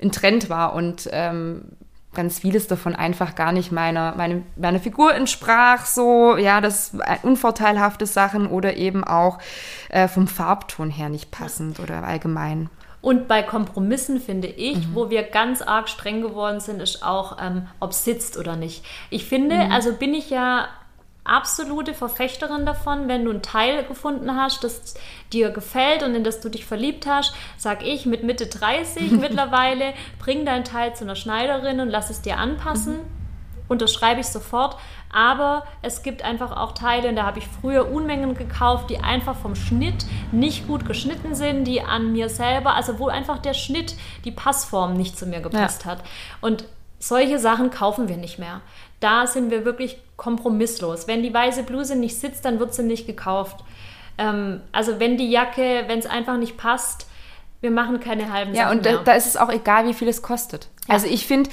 ein 0.00 0.12
Trend 0.12 0.48
war 0.48 0.72
und 0.72 1.10
ähm, 1.12 1.76
ganz 2.14 2.38
vieles 2.38 2.66
davon 2.68 2.94
einfach 2.94 3.34
gar 3.34 3.52
nicht 3.52 3.72
meiner, 3.72 4.14
meine, 4.16 4.42
meiner 4.56 4.80
Figur 4.80 5.14
entsprach, 5.14 5.86
so, 5.86 6.36
ja, 6.36 6.60
das 6.60 6.96
unvorteilhafte 7.22 8.06
Sachen 8.06 8.46
oder 8.46 8.76
eben 8.76 9.04
auch 9.04 9.38
äh, 9.88 10.08
vom 10.08 10.26
Farbton 10.26 10.90
her 10.90 11.08
nicht 11.08 11.30
passend 11.30 11.80
oder 11.80 12.04
allgemein. 12.04 12.68
Und 13.00 13.26
bei 13.26 13.42
Kompromissen 13.42 14.20
finde 14.20 14.46
ich, 14.46 14.76
mhm. 14.76 14.94
wo 14.94 15.10
wir 15.10 15.24
ganz 15.24 15.60
arg 15.60 15.88
streng 15.88 16.22
geworden 16.22 16.60
sind, 16.60 16.80
ist 16.80 17.02
auch, 17.02 17.36
ähm, 17.42 17.66
ob 17.80 17.90
es 17.90 18.04
sitzt 18.04 18.38
oder 18.38 18.54
nicht. 18.54 18.84
Ich 19.10 19.24
finde, 19.24 19.56
mhm. 19.56 19.72
also 19.72 19.92
bin 19.92 20.14
ich 20.14 20.30
ja 20.30 20.68
absolute 21.24 21.94
Verfechterin 21.94 22.66
davon, 22.66 23.08
wenn 23.08 23.24
du 23.24 23.30
ein 23.30 23.42
Teil 23.42 23.84
gefunden 23.84 24.36
hast, 24.36 24.64
das 24.64 24.94
dir 25.32 25.50
gefällt 25.50 26.02
und 26.02 26.14
in 26.14 26.24
das 26.24 26.40
du 26.40 26.48
dich 26.48 26.66
verliebt 26.66 27.06
hast, 27.06 27.34
sag 27.56 27.84
ich 27.86 28.06
mit 28.06 28.24
Mitte 28.24 28.46
30 28.46 29.10
mittlerweile, 29.12 29.94
bring 30.18 30.44
dein 30.44 30.64
Teil 30.64 30.94
zu 30.94 31.04
einer 31.04 31.16
Schneiderin 31.16 31.80
und 31.80 31.90
lass 31.90 32.10
es 32.10 32.22
dir 32.22 32.38
anpassen. 32.38 32.94
Mhm. 32.94 33.22
Unterschreibe 33.68 34.20
ich 34.20 34.26
sofort. 34.26 34.76
Aber 35.14 35.64
es 35.82 36.02
gibt 36.02 36.22
einfach 36.22 36.56
auch 36.56 36.72
Teile, 36.72 37.08
und 37.08 37.16
da 37.16 37.24
habe 37.24 37.38
ich 37.38 37.46
früher 37.46 37.90
Unmengen 37.90 38.34
gekauft, 38.34 38.90
die 38.90 38.98
einfach 38.98 39.36
vom 39.36 39.54
Schnitt 39.54 40.06
nicht 40.30 40.66
gut 40.66 40.86
geschnitten 40.86 41.34
sind, 41.34 41.64
die 41.64 41.82
an 41.82 42.12
mir 42.12 42.28
selber, 42.28 42.74
also 42.74 42.98
wo 42.98 43.08
einfach 43.08 43.38
der 43.38 43.54
Schnitt, 43.54 43.94
die 44.24 44.30
Passform 44.30 44.94
nicht 44.94 45.18
zu 45.18 45.26
mir 45.26 45.40
gepasst 45.40 45.84
ja. 45.84 45.92
hat. 45.92 46.02
Und 46.40 46.64
solche 46.98 47.38
Sachen 47.38 47.70
kaufen 47.70 48.08
wir 48.08 48.16
nicht 48.16 48.38
mehr 48.38 48.62
da 49.02 49.26
sind 49.26 49.50
wir 49.50 49.64
wirklich 49.64 49.98
kompromisslos. 50.16 51.08
Wenn 51.08 51.22
die 51.22 51.34
weiße 51.34 51.64
Bluse 51.64 51.96
nicht 51.96 52.18
sitzt, 52.18 52.44
dann 52.44 52.60
wird 52.60 52.74
sie 52.74 52.82
nicht 52.82 53.06
gekauft. 53.06 53.64
Ähm, 54.18 54.60
also 54.72 55.00
wenn 55.00 55.16
die 55.16 55.30
Jacke, 55.30 55.84
wenn 55.86 55.98
es 55.98 56.06
einfach 56.06 56.36
nicht 56.36 56.56
passt, 56.56 57.06
wir 57.60 57.70
machen 57.70 58.00
keine 58.00 58.32
halben 58.32 58.54
ja, 58.54 58.64
Sachen. 58.64 58.84
Ja, 58.84 58.92
und 58.92 59.00
da, 59.00 59.02
da, 59.04 59.12
ist 59.14 59.26
es 59.26 59.36
auch 59.36 59.50
egal, 59.50 59.86
wie 59.86 59.94
viel 59.94 60.08
es 60.08 60.22
kostet. 60.22 60.68
Ja. 60.86 60.94
Also 60.94 61.06
ich 61.06 61.26
finde, 61.26 61.50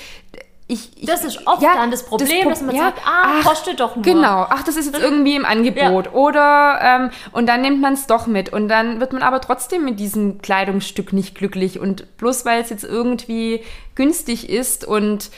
ich, 0.67 0.91
ich, 0.97 1.05
das 1.07 1.23
ist 1.23 1.47
oft 1.47 1.63
ja, 1.63 1.73
dann 1.73 1.89
das 1.89 2.05
Problem, 2.05 2.49
das 2.49 2.59
dass 2.59 2.61
man 2.67 2.75
ja, 2.75 2.83
sagt, 2.83 2.99
ah, 3.03 3.39
ach, 3.39 3.43
kostet 3.43 3.79
doch 3.79 3.95
nur. 3.95 4.03
Genau, 4.03 4.45
ach, 4.47 4.63
das 4.63 4.75
ist 4.75 4.85
jetzt 4.85 4.99
irgendwie 4.99 5.35
im 5.35 5.45
Angebot. 5.45 6.05
Ja. 6.05 6.11
Oder, 6.11 6.79
ähm, 6.81 7.09
und 7.31 7.47
dann 7.47 7.61
nimmt 7.61 7.81
man 7.81 7.93
es 7.93 8.05
doch 8.05 8.27
mit. 8.27 8.53
Und 8.53 8.67
dann 8.67 8.99
wird 8.99 9.11
man 9.11 9.23
aber 9.23 9.41
trotzdem 9.41 9.83
mit 9.83 9.99
diesem 9.99 10.43
Kleidungsstück 10.43 11.11
nicht 11.11 11.33
glücklich. 11.33 11.79
Und 11.79 12.17
bloß 12.17 12.45
weil 12.45 12.61
es 12.61 12.69
jetzt 12.69 12.83
irgendwie 12.83 13.63
günstig 13.95 14.47
ist 14.47 14.85
und 14.85 15.31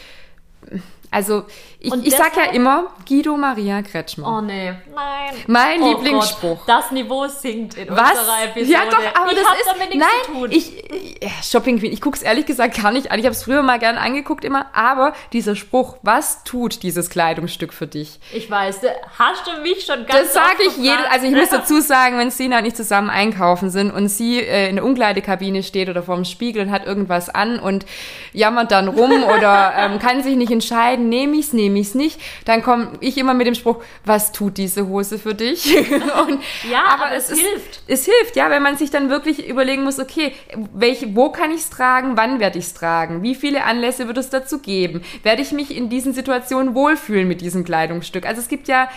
also 1.12 1.44
ich, 1.84 1.94
ich 2.04 2.16
sag 2.16 2.38
ja 2.38 2.52
immer 2.52 2.92
Guido 3.08 3.36
Maria 3.36 3.82
Kretschmer. 3.82 4.38
Oh 4.38 4.42
nee, 4.42 4.72
nein. 4.94 5.34
Mein 5.48 5.82
oh 5.82 5.90
Lieblingsspruch. 5.90 6.60
Gott, 6.60 6.70
das 6.70 6.92
Niveau 6.92 7.28
sinkt 7.28 7.76
in 7.76 7.90
Was? 7.90 8.12
unserer 8.12 8.44
Episode. 8.46 8.72
Ja 8.72 8.86
doch, 8.86 9.22
aber 9.22 9.32
ich 9.32 9.40
das 9.40 9.60
ist 9.60 9.68
damit 9.68 9.90
nichts 9.90 10.06
nein, 10.06 10.26
zu 10.26 10.32
tun. 10.32 10.52
Ich, 10.52 10.92
ich 10.92 11.32
Shopping 11.44 11.80
Queen. 11.80 11.92
Ich 11.92 12.02
guck's 12.02 12.22
ehrlich 12.22 12.46
gesagt 12.46 12.80
gar 12.82 12.92
nicht 12.92 13.12
an. 13.12 13.18
Ich 13.18 13.26
habe 13.26 13.34
es 13.34 13.44
früher 13.44 13.64
mal 13.64 13.80
gern 13.80 13.98
angeguckt 13.98 14.46
immer, 14.46 14.68
aber 14.74 15.14
dieser 15.34 15.56
Spruch, 15.56 15.98
was 16.04 16.44
tut 16.44 16.84
dieses 16.84 17.10
Kleidungsstück 17.10 17.74
für 17.74 17.88
dich? 17.88 18.20
Ich 18.32 18.50
weiß, 18.50 18.82
hast 19.18 19.48
du 19.48 19.62
mich 19.62 19.84
schon 19.84 20.06
ganz 20.06 20.22
Das 20.22 20.34
sage 20.34 20.64
ich 20.68 20.78
jedem. 20.78 21.06
Also 21.10 21.26
ich 21.26 21.34
muss 21.34 21.50
dazu 21.52 21.82
sagen, 21.82 22.20
wenn 22.20 22.30
Sina 22.30 22.60
und 22.60 22.66
ich 22.66 22.76
zusammen 22.76 23.10
einkaufen 23.10 23.72
sind 23.72 23.92
und 23.92 24.08
sie 24.08 24.40
äh, 24.40 24.70
in 24.70 24.76
der 24.76 24.86
Umkleidekabine 24.86 25.64
steht 25.64 25.90
oder 25.90 26.04
vorm 26.04 26.26
Spiegel 26.26 26.62
und 26.62 26.72
hat 26.72 26.86
irgendwas 26.86 27.30
an 27.30 27.60
und 27.60 27.88
jammert 28.34 28.72
dann 28.72 28.88
rum 28.88 29.24
oder 29.36 29.74
ähm, 29.76 29.98
kann 29.98 30.22
sich 30.22 30.36
nicht 30.36 30.52
entscheiden 30.52 31.10
nehme 31.10 31.38
ich 31.38 31.48
es, 31.48 31.54
nehme 31.72 31.82
ich 31.82 31.88
es 31.88 31.96
nicht. 31.96 32.20
Dann 32.46 32.62
komme 32.62 32.94
ich 33.00 33.18
immer 33.18 33.34
mit 33.34 33.48
dem 33.48 33.56
Spruch, 33.56 33.84
was 34.06 34.32
tut 34.32 34.58
diese 34.58 34.88
Hose 34.88 35.18
für 35.18 35.34
dich? 35.34 35.76
Und, 36.28 36.42
ja, 36.70 36.84
aber, 36.88 37.06
aber 37.06 37.16
es, 37.16 37.32
es, 37.32 37.40
hilft. 37.40 37.84
Es 37.88 38.06
hilft, 38.06 38.36
ja, 38.36 38.50
wenn 38.50 38.62
man 38.62 38.78
sich 38.78 38.92
dann 38.92 39.10
wirklich 39.10 39.48
überlegen 39.48 39.84
muss, 39.84 40.00
okay, 40.00 40.34
welche, 40.74 41.16
wo 41.16 41.32
kann 41.32 41.52
ich 41.52 41.62
es 41.62 41.70
tragen, 41.70 42.18
wann 42.18 42.40
werde 42.40 42.60
ich 42.60 42.66
es 42.66 42.74
tragen, 42.74 43.24
wie 43.24 43.36
viele 43.36 43.64
Anlässe 43.64 44.08
wird 44.08 44.18
es 44.18 44.30
dazu 44.30 44.60
geben? 44.60 45.02
Werde 45.24 45.42
ich 45.42 45.52
mich 45.52 45.76
in 45.76 45.90
diesen 45.90 46.14
Situationen 46.14 46.76
wohlfühlen 46.76 47.28
mit 47.28 47.42
diesem 47.42 47.64
Kleidungsstück? 47.64 48.26
Also 48.26 48.42
es 48.42 48.48
gibt 48.48 48.68
ja, 48.68 48.90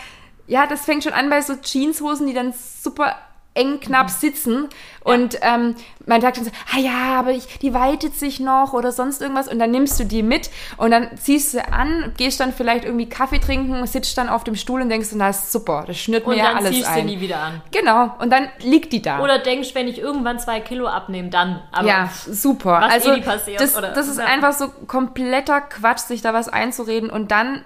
ja, 0.47 0.67
das 0.67 0.85
fängt 0.85 1.05
schon 1.05 1.13
an 1.13 1.31
bei 1.31 1.41
so 1.41 1.55
Jeanshosen, 1.55 2.27
die 2.27 2.35
dann 2.35 2.53
super 2.53 3.17
eng 3.55 3.81
knapp 3.81 4.07
mhm. 4.07 4.13
sitzen 4.13 4.69
und 5.05 5.35
ja. 5.35 5.55
ähm, 5.55 5.77
man 6.07 6.21
sagt 6.21 6.39
dann 6.39 6.45
so, 6.45 6.51
ah 6.75 6.79
ja, 6.79 7.19
aber 7.19 7.31
ich, 7.31 7.59
die 7.61 7.73
weitet 7.73 8.15
sich 8.15 8.41
noch 8.41 8.73
oder 8.73 8.93
sonst 8.93 9.23
irgendwas 9.23 9.49
und 9.49 9.59
dann 9.59 9.71
nimmst 9.71 9.99
du 9.99 10.05
die 10.05 10.23
mit 10.23 10.51
und 10.77 10.91
dann 10.91 11.17
ziehst 11.17 11.55
du 11.55 11.65
an, 11.73 12.13
gehst 12.17 12.41
dann 12.41 12.53
vielleicht 12.53 12.85
irgendwie 12.85 13.09
Kaffee 13.09 13.39
trinken, 13.39 13.87
sitzt 13.87 14.19
dann 14.19 14.29
auf 14.29 14.45
dem 14.45 14.57
Stuhl 14.57 14.83
und 14.83 14.89
denkst, 14.89 15.09
na 15.15 15.31
ist 15.31 15.53
super, 15.53 15.85
das 15.87 15.99
schnürt 15.99 16.27
mir 16.27 16.37
ja 16.37 16.53
alles 16.53 16.57
ein. 16.57 16.59
Und 16.59 16.65
dann 16.65 16.73
ziehst 16.73 16.97
du 16.97 17.03
nie 17.05 17.21
wieder 17.21 17.39
an. 17.39 17.63
Genau, 17.71 18.11
und 18.19 18.31
dann 18.31 18.49
liegt 18.61 18.93
die 18.93 19.03
da. 19.03 19.21
Oder 19.21 19.39
denkst, 19.39 19.75
wenn 19.75 19.89
ich 19.89 19.99
irgendwann 19.99 20.39
zwei 20.39 20.61
Kilo 20.61 20.87
abnehme, 20.87 21.29
dann. 21.29 21.63
Aber 21.73 21.87
ja, 21.87 22.11
super. 22.27 22.81
Was 22.83 22.93
also 22.93 23.13
eh 23.13 23.21
passiert, 23.21 23.61
das, 23.61 23.75
das 23.75 24.09
ist 24.09 24.19
ja. 24.19 24.25
einfach 24.25 24.53
so 24.53 24.69
kompletter 24.87 25.61
Quatsch, 25.61 26.01
sich 26.01 26.23
da 26.23 26.35
was 26.35 26.49
einzureden 26.49 27.11
und 27.11 27.31
dann 27.31 27.65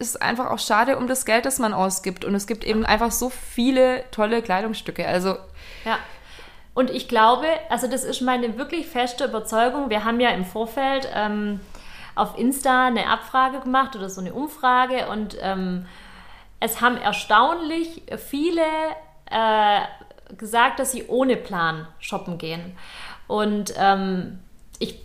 ist 0.00 0.20
einfach 0.20 0.50
auch 0.50 0.58
schade 0.58 0.96
um 0.96 1.06
das 1.06 1.24
Geld, 1.24 1.44
das 1.44 1.58
man 1.58 1.72
ausgibt. 1.72 2.24
Und 2.24 2.34
es 2.34 2.46
gibt 2.46 2.64
eben 2.64 2.84
einfach 2.84 3.12
so 3.12 3.30
viele 3.30 4.04
tolle 4.10 4.42
Kleidungsstücke. 4.42 5.06
Also. 5.06 5.36
Ja. 5.84 5.98
Und 6.74 6.90
ich 6.90 7.08
glaube, 7.08 7.46
also 7.68 7.86
das 7.86 8.04
ist 8.04 8.20
meine 8.20 8.56
wirklich 8.56 8.86
feste 8.86 9.24
Überzeugung. 9.26 9.90
Wir 9.90 10.04
haben 10.04 10.20
ja 10.20 10.30
im 10.30 10.44
Vorfeld 10.44 11.08
ähm, 11.14 11.60
auf 12.14 12.38
Insta 12.38 12.86
eine 12.86 13.08
Abfrage 13.08 13.60
gemacht 13.60 13.96
oder 13.96 14.08
so 14.08 14.20
eine 14.20 14.32
Umfrage 14.32 15.08
und 15.08 15.36
ähm, 15.40 15.86
es 16.60 16.80
haben 16.80 16.96
erstaunlich 16.96 18.02
viele 18.18 18.62
äh, 19.30 19.80
gesagt, 20.36 20.78
dass 20.78 20.92
sie 20.92 21.06
ohne 21.08 21.36
Plan 21.36 21.86
shoppen 21.98 22.38
gehen. 22.38 22.76
Und 23.26 23.74
ähm, 23.76 24.40
ich, 24.78 25.00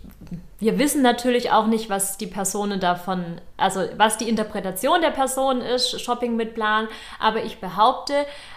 wir 0.58 0.78
wissen 0.78 1.02
natürlich 1.02 1.50
auch 1.50 1.66
nicht, 1.66 1.90
was 1.90 2.16
die 2.16 2.26
Personen 2.26 2.80
davon, 2.80 3.40
also 3.56 3.80
was 3.96 4.16
die 4.16 4.28
Interpretation 4.28 5.02
der 5.02 5.10
Person 5.10 5.60
ist, 5.60 6.00
Shopping 6.00 6.36
mit 6.36 6.54
Plan, 6.54 6.88
aber 7.20 7.44
ich 7.44 7.60
behaupte, 7.60 8.14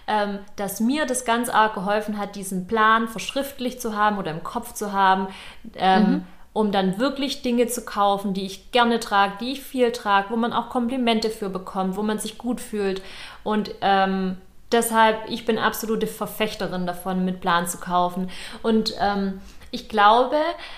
ähm, 0.07 0.39
dass 0.55 0.79
mir 0.79 1.05
das 1.05 1.25
ganz 1.25 1.49
arg 1.49 1.73
geholfen 1.73 2.17
hat, 2.17 2.35
diesen 2.35 2.67
Plan 2.67 3.07
verschriftlich 3.07 3.79
zu 3.81 3.97
haben 3.97 4.17
oder 4.17 4.31
im 4.31 4.43
Kopf 4.43 4.73
zu 4.73 4.93
haben. 4.93 5.27
Ähm, 5.75 6.03
mhm 6.03 6.25
um 6.51 6.71
dann 6.71 6.97
wirklich 6.97 7.41
Dinge 7.41 7.67
zu 7.67 7.85
kaufen, 7.85 8.33
die 8.33 8.45
ich 8.45 8.71
gerne 8.71 8.99
trage, 8.99 9.33
die 9.39 9.51
ich 9.53 9.61
viel 9.61 9.91
trage, 9.91 10.31
wo 10.31 10.35
man 10.35 10.51
auch 10.51 10.69
Komplimente 10.69 11.29
für 11.29 11.49
bekommt, 11.49 11.95
wo 11.95 12.01
man 12.01 12.19
sich 12.19 12.37
gut 12.37 12.59
fühlt. 12.59 13.01
Und 13.43 13.71
ähm, 13.81 14.37
deshalb, 14.71 15.29
ich 15.29 15.45
bin 15.45 15.57
absolute 15.57 16.07
Verfechterin 16.07 16.85
davon, 16.87 17.23
mit 17.23 17.39
Plan 17.39 17.67
zu 17.67 17.77
kaufen. 17.77 18.29
Und 18.63 18.93
ähm, 18.99 19.41
ich 19.71 19.89
glaube, 19.89 20.37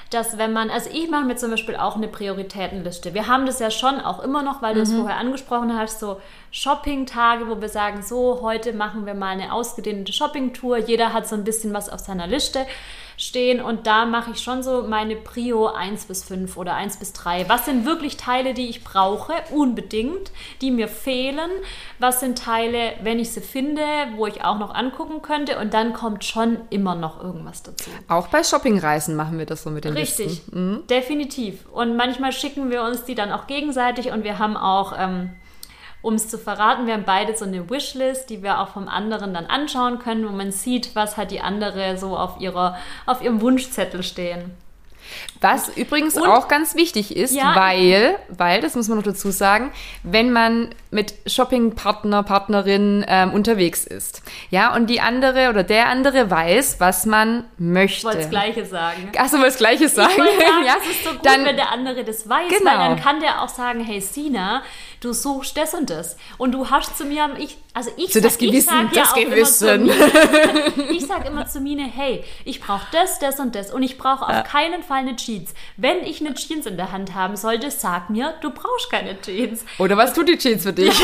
dass 0.10 0.38
wenn 0.38 0.54
man, 0.54 0.70
also 0.70 0.90
ich 0.92 1.10
mache 1.10 1.26
mir 1.26 1.36
zum 1.36 1.52
Beispiel 1.52 1.76
auch 1.76 1.96
eine 1.96 2.08
Prioritätenliste. 2.08 3.14
Wir 3.14 3.28
haben 3.28 3.46
das 3.46 3.60
ja 3.60 3.72
schon 3.72 4.00
auch 4.00 4.22
immer 4.22 4.44
noch, 4.44 4.62
weil 4.62 4.76
du 4.76 4.82
es 4.82 4.92
mhm. 4.92 5.00
vorher 5.00 5.18
angesprochen 5.18 5.78
hast, 5.78 6.00
so 6.00 6.20
Shopping-Tage, 6.52 7.48
wo 7.48 7.62
wir 7.62 7.70
sagen, 7.70 8.02
so, 8.02 8.42
heute 8.42 8.74
machen 8.74 9.06
wir 9.06 9.14
mal 9.14 9.30
eine 9.30 9.54
ausgedehnte 9.54 10.12
Shopping-Tour. 10.12 10.78
Jeder 10.78 11.14
hat 11.14 11.28
so 11.28 11.36
ein 11.36 11.44
bisschen 11.46 11.74
was 11.74 11.90
auf 11.90 12.00
seiner 12.00 12.28
Liste 12.28 12.66
stehen 13.22 13.62
und 13.62 13.86
da 13.86 14.06
mache 14.06 14.32
ich 14.32 14.40
schon 14.40 14.64
so 14.64 14.84
meine 14.88 15.16
Prio 15.16 15.68
1 15.68 16.06
bis 16.06 16.24
5 16.24 16.58
oder 16.58 16.74
1 16.74 16.98
bis 16.98 17.14
3. 17.14 17.48
Was 17.48 17.66
sind 17.66 17.86
wirklich 17.86 18.18
Teile, 18.18 18.56
die 18.56 18.68
ich 18.68 18.84
brauche, 18.84 19.34
unbedingt, 19.52 20.32
die 20.62 20.72
mir 20.72 20.88
fehlen? 20.88 21.52
Was 22.00 22.20
sind 22.20 22.40
Teile, 22.40 22.94
wenn 23.04 23.20
ich 23.20 23.32
sie 23.32 23.42
finde, 23.42 23.84
wo 24.16 24.26
ich 24.26 24.44
auch 24.44 24.58
noch 24.58 24.74
angucken 24.74 25.22
könnte? 25.22 25.60
Und 25.60 25.76
dann 25.76 25.94
kommt 25.94 26.26
schon 26.26 26.58
immer 26.72 26.96
noch 26.96 27.24
irgendwas 27.24 27.62
dazu. 27.62 27.92
Auch 28.08 28.28
bei 28.30 28.44
Shoppingreisen 28.44 29.16
machen 29.16 29.38
wir 29.38 29.46
das 29.46 29.62
so 29.62 29.70
mit 29.70 29.86
den 29.86 29.94
Richtig, 29.94 30.26
Listen. 30.26 30.72
Mhm. 30.72 30.88
definitiv. 30.88 31.68
Und 31.72 31.96
manchmal 31.96 32.32
schicken 32.32 32.72
wir 32.72 32.82
uns 32.82 33.04
die 33.04 33.14
dann 33.14 33.32
auch 33.32 33.46
gegenseitig 33.46 34.12
und 34.12 34.24
wir 34.24 34.40
haben 34.40 34.58
auch 34.58 34.94
ähm, 34.98 35.30
um 36.02 36.16
es 36.16 36.28
zu 36.28 36.38
verraten, 36.38 36.88
wir 36.88 36.94
haben 36.94 37.06
beide 37.06 37.36
so 37.36 37.46
eine 37.46 37.70
Wishlist, 37.70 38.30
die 38.30 38.44
wir 38.44 38.60
auch 38.60 38.70
vom 38.70 38.88
anderen 38.88 39.34
dann 39.34 39.46
anschauen 39.46 40.00
können, 40.00 40.28
wo 40.28 40.32
man 40.32 40.52
sieht, 40.52 40.96
was 40.96 41.18
hat 41.18 41.32
die 41.32 41.42
andere 41.42 41.98
so 41.98 42.18
auf, 42.18 42.40
ihrer, 42.40 42.78
auf 43.06 43.22
ihrem 43.22 43.42
Wunschzettel 43.42 44.04
stehen. 44.04 44.52
Was 45.40 45.76
übrigens 45.76 46.16
und, 46.16 46.28
auch 46.28 46.48
ganz 46.48 46.76
wichtig 46.76 47.16
ist, 47.16 47.34
ja, 47.34 47.56
weil, 47.56 48.16
weil, 48.30 48.62
das 48.62 48.76
muss 48.76 48.88
man 48.88 48.98
noch 48.98 49.04
dazu 49.04 49.32
sagen, 49.32 49.72
wenn 50.04 50.32
man 50.32 50.70
mit 50.92 51.14
Shoppingpartner, 51.26 52.24
Partnerin 52.24 53.04
ähm, 53.08 53.34
unterwegs 53.34 53.86
ist. 53.86 54.22
Ja, 54.50 54.76
und 54.76 54.88
die 54.88 55.02
andere 55.02 55.50
oder 55.50 55.64
der 55.64 55.88
andere 55.88 56.30
weiß, 56.30 56.80
was 56.80 57.06
man 57.06 57.46
möchte. 57.58 57.98
Ich 57.98 58.04
wollte 58.04 58.18
das 58.20 58.30
Gleiche 58.30 58.66
sagen. 58.66 59.12
Achso, 59.18 59.38
du 59.38 59.44
das 59.44 59.58
Gleiche 59.58 59.90
sagen. 59.90 60.12
sagen 60.16 60.28
ja, 60.66 60.76
das 60.76 60.88
ist 60.88 61.04
so 61.04 61.12
gut, 61.12 61.26
dann, 61.26 61.46
wenn 61.46 61.56
der 61.56 61.72
andere 61.72 62.04
das 62.04 62.28
weiß, 62.28 62.50
genau. 62.50 62.72
weil 62.72 62.78
dann 62.78 63.00
kann 63.00 63.20
der 63.20 63.42
auch 63.42 63.50
sagen, 63.50 63.84
hey 63.84 64.02
Sina, 64.02 64.62
du 65.02 65.14
suchst 65.14 65.58
das 65.58 65.74
und 65.74 65.90
das. 65.90 66.16
Und 66.38 66.54
du 66.54 66.70
hast 66.70 66.98
zu 66.98 67.04
mir, 67.04 67.30
ich, 67.38 67.58
also 67.74 67.90
ich 67.96 68.08
so 68.12 68.20
sag, 68.20 68.24
das 68.24 68.38
Gewissen, 68.38 68.58
ich 68.58 68.66
sag 68.66 68.92
das 68.94 69.14
Gewissen. 69.14 69.84
Mine, 69.84 69.94
ich 70.92 71.06
sag 71.06 71.26
immer 71.26 71.48
zu 71.48 71.62
Mine, 71.62 71.84
hey, 71.84 72.22
ich 72.44 72.60
brauche 72.60 72.86
das, 72.92 73.20
das 73.20 73.40
und 73.40 73.56
das 73.56 73.74
und 73.74 73.82
ich 73.82 73.98
brauche 73.98 74.28
auf 74.28 74.44
keinen 74.44 74.84
Fall 74.84 75.00
eine 75.00 75.16
Jeans. 75.16 75.54
Wenn 75.78 76.04
ich 76.04 76.20
eine 76.20 76.34
Jeans 76.34 76.66
in 76.66 76.76
der 76.76 76.92
Hand 76.92 77.16
haben 77.16 77.38
sollte, 77.38 77.72
sag 77.72 78.10
mir, 78.10 78.34
du 78.42 78.50
brauchst 78.50 78.92
keine 78.92 79.20
Jeans. 79.22 79.64
Oder 79.80 79.96
was 79.96 80.14
tut 80.14 80.28
die 80.28 80.38
Jeans 80.38 80.64
für 80.64 80.74
dich? 80.74 81.02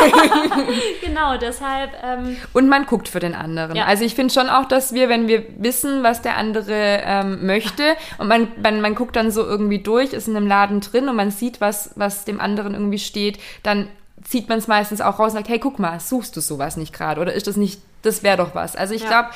genau, 1.02 1.38
deshalb. 1.38 1.92
Ähm, 2.04 2.36
und 2.52 2.68
man 2.68 2.86
guckt 2.86 3.08
für 3.08 3.22
den 3.22 3.34
anderen. 3.34 3.78
Ja. 3.78 3.86
Also 3.86 4.04
ich 4.04 4.14
finde 4.14 4.34
schon 4.34 4.50
auch, 4.50 4.66
dass 4.66 4.94
wir, 4.94 5.08
wenn 5.08 5.30
wir 5.30 5.46
wissen, 5.58 6.04
was 6.04 6.22
der 6.22 6.36
andere 6.36 7.02
ähm, 7.06 7.46
möchte 7.46 7.96
und 8.18 8.28
man, 8.28 8.50
man, 8.62 8.82
man 8.82 8.94
guckt 8.94 9.16
dann 9.16 9.32
so 9.32 9.46
irgendwie 9.46 9.80
durch, 9.80 10.12
ist 10.12 10.28
in 10.28 10.36
einem 10.36 10.48
Laden 10.48 10.82
drin 10.82 11.08
und 11.08 11.16
man 11.16 11.32
sieht, 11.32 11.62
was, 11.62 11.92
was 11.96 12.26
dem 12.26 12.42
anderen 12.42 12.74
irgendwie 12.74 13.00
steht, 13.00 13.40
dann 13.64 13.88
zieht 14.24 14.50
man 14.50 14.58
es 14.58 14.68
meistens 14.68 15.02
auch 15.02 15.20
raus 15.20 15.32
und 15.32 15.38
sagt, 15.38 15.50
hey, 15.50 15.60
guck 15.60 15.80
mal, 15.80 16.00
suchst 16.00 16.36
du 16.36 16.42
sowas 16.42 16.78
nicht 16.78 16.94
gerade 16.94 17.22
oder 17.22 17.34
ist 17.34 17.48
das 17.48 17.56
nicht, 17.56 17.82
das 18.02 18.24
wäre 18.24 18.38
doch 18.38 18.56
was. 18.56 18.76
Also 18.76 18.94
ich 18.94 19.04
ja. 19.04 19.08
glaube, 19.08 19.30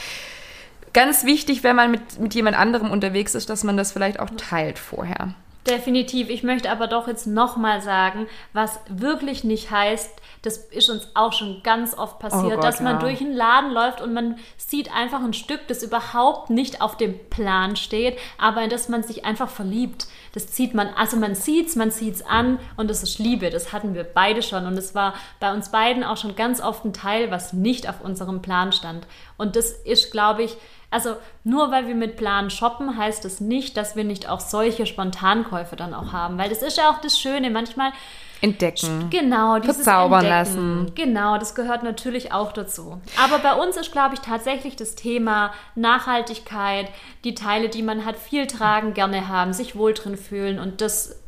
ganz 0.94 1.26
wichtig, 1.26 1.64
wenn 1.64 1.76
man 1.76 1.92
mit, 1.92 2.20
mit 2.20 2.34
jemand 2.36 2.58
anderem 2.58 2.92
unterwegs 2.92 3.36
ist, 3.36 3.50
dass 3.50 3.64
man 3.64 3.78
das 3.78 3.92
vielleicht 3.92 4.20
auch 4.20 4.30
teilt 4.38 4.80
vorher. 4.80 5.34
Definitiv. 5.68 6.30
Ich 6.30 6.42
möchte 6.42 6.72
aber 6.72 6.88
doch 6.88 7.08
jetzt 7.08 7.28
nochmal 7.28 7.82
sagen, 7.82 8.28
was 8.54 8.80
wirklich 8.90 9.44
nicht 9.44 9.70
heißt, 9.70 10.10
das 10.42 10.58
ist 10.58 10.90
uns 10.90 11.08
auch 11.14 11.34
schon 11.34 11.62
ganz 11.62 11.96
oft 11.96 12.18
passiert, 12.18 12.46
oh 12.46 12.56
Gott, 12.56 12.64
dass 12.64 12.82
man 12.82 12.94
ja. 12.94 13.00
durch 13.00 13.22
einen 13.22 13.34
Laden 13.34 13.72
läuft 13.72 14.02
und 14.02 14.14
man 14.14 14.38
sieht 14.58 14.92
einfach 14.94 15.22
ein 15.22 15.34
Stück, 15.34 15.68
das 15.68 15.84
überhaupt 15.84 16.50
nicht 16.50 16.82
auf 16.82 16.98
dem 16.98 17.18
Plan 17.30 17.76
steht, 17.76 18.18
aber 18.40 18.64
in 18.64 18.70
das 18.70 18.90
man 18.90 19.04
sich 19.04 19.24
einfach 19.24 19.50
verliebt. 19.50 20.08
Das 20.34 20.48
zieht 20.48 20.74
man, 20.74 20.88
also 20.96 21.18
man 21.18 21.36
sieht 21.36 21.68
es, 21.68 21.76
man 21.76 21.92
sieht 21.92 22.16
es 22.16 22.26
an 22.26 22.58
und 22.76 22.90
das 22.90 23.04
ist 23.04 23.20
Liebe. 23.20 23.52
Das 23.52 23.72
hatten 23.72 23.94
wir 23.94 24.04
beide 24.04 24.42
schon 24.42 24.66
und 24.66 24.78
es 24.78 24.96
war 24.96 25.14
bei 25.40 25.54
uns 25.54 25.70
beiden 25.70 26.04
auch 26.04 26.18
schon 26.18 26.36
ganz 26.36 26.60
oft 26.60 26.86
ein 26.86 26.94
Teil, 26.94 27.30
was 27.30 27.54
nicht 27.54 27.88
auf 27.88 28.02
unserem 28.02 28.42
Plan 28.42 28.72
stand. 28.72 29.06
Und 29.38 29.56
das 29.56 29.72
ist, 29.72 30.12
glaube 30.12 30.44
ich, 30.44 30.58
also 30.92 31.16
nur 31.46 31.72
weil 31.72 31.88
wir 31.88 31.96
mit 31.96 32.18
Plan 32.18 32.50
shoppen, 32.50 32.98
heißt 32.98 33.24
das 33.24 33.40
nicht, 33.40 33.78
dass 33.78 33.96
wir 33.96 34.04
nicht 34.04 34.30
auch 34.30 34.42
solche 34.42 34.86
Spontankäufe 34.86 35.78
dann 35.78 35.94
auch 35.94 36.12
haben. 36.12 36.38
Weil 36.38 36.50
das 36.50 36.62
ist 36.62 36.78
ja 36.78 36.92
auch 36.92 37.00
das 37.00 37.18
Schöne. 37.18 37.50
Manchmal 37.50 37.94
entdecken. 38.42 39.10
Genau, 39.10 39.58
dieses 39.60 39.78
verzaubern 39.78 40.26
entdecken. 40.26 40.84
lassen. 40.84 40.96
Genau, 40.96 41.38
das 41.38 41.56
gehört 41.56 41.84
natürlich 41.84 42.34
auch 42.34 42.52
dazu. 42.52 43.00
Aber 43.24 43.40
bei 43.40 43.54
uns 43.54 43.78
ist, 43.78 43.94
glaube 43.94 44.16
ich, 44.16 44.20
tatsächlich 44.20 44.76
das 44.76 44.96
Thema 44.96 45.54
Nachhaltigkeit, 45.76 46.90
die 47.24 47.36
Teile, 47.36 47.70
die 47.70 47.84
man 47.84 48.04
hat, 48.04 48.18
viel 48.18 48.46
tragen, 48.46 48.94
gerne 48.94 49.30
haben, 49.30 49.54
sich 49.54 49.78
wohl 49.78 49.94
drin 49.94 50.18
fühlen 50.18 50.60
und 50.60 50.82
das 50.82 51.22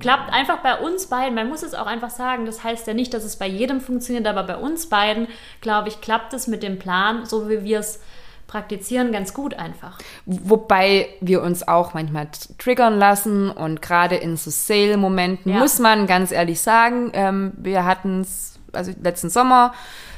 klappt 0.00 0.32
einfach 0.32 0.58
bei 0.58 0.78
uns 0.78 1.06
beiden. 1.06 1.34
Man 1.34 1.48
muss 1.48 1.62
es 1.62 1.74
auch 1.74 1.86
einfach 1.86 2.10
sagen. 2.10 2.46
Das 2.46 2.64
heißt 2.64 2.86
ja 2.86 2.94
nicht, 2.94 3.14
dass 3.14 3.24
es 3.24 3.36
bei 3.36 3.46
jedem 3.46 3.80
funktioniert, 3.80 4.26
aber 4.26 4.42
bei 4.42 4.56
uns 4.56 4.88
beiden, 4.88 5.28
glaube 5.60 5.88
ich, 5.88 6.00
klappt 6.00 6.32
es 6.32 6.46
mit 6.46 6.62
dem 6.62 6.78
Plan, 6.78 7.26
so 7.26 7.48
wie 7.48 7.62
wir 7.62 7.78
es 7.78 8.00
praktizieren 8.46 9.12
ganz 9.12 9.34
gut 9.34 9.54
einfach. 9.54 9.98
Wobei 10.26 11.08
wir 11.20 11.42
uns 11.42 11.66
auch 11.66 11.94
manchmal 11.94 12.28
triggern 12.58 12.98
lassen 12.98 13.50
und 13.50 13.82
gerade 13.82 14.16
in 14.16 14.36
so 14.36 14.50
Sale-Momenten 14.50 15.52
ja. 15.52 15.58
muss 15.58 15.78
man 15.78 16.06
ganz 16.06 16.30
ehrlich 16.32 16.60
sagen, 16.60 17.10
ähm, 17.14 17.52
wir 17.56 17.84
hatten 17.84 18.20
es, 18.20 18.58
also 18.72 18.92
letzten 19.00 19.30
Sommer 19.30 19.72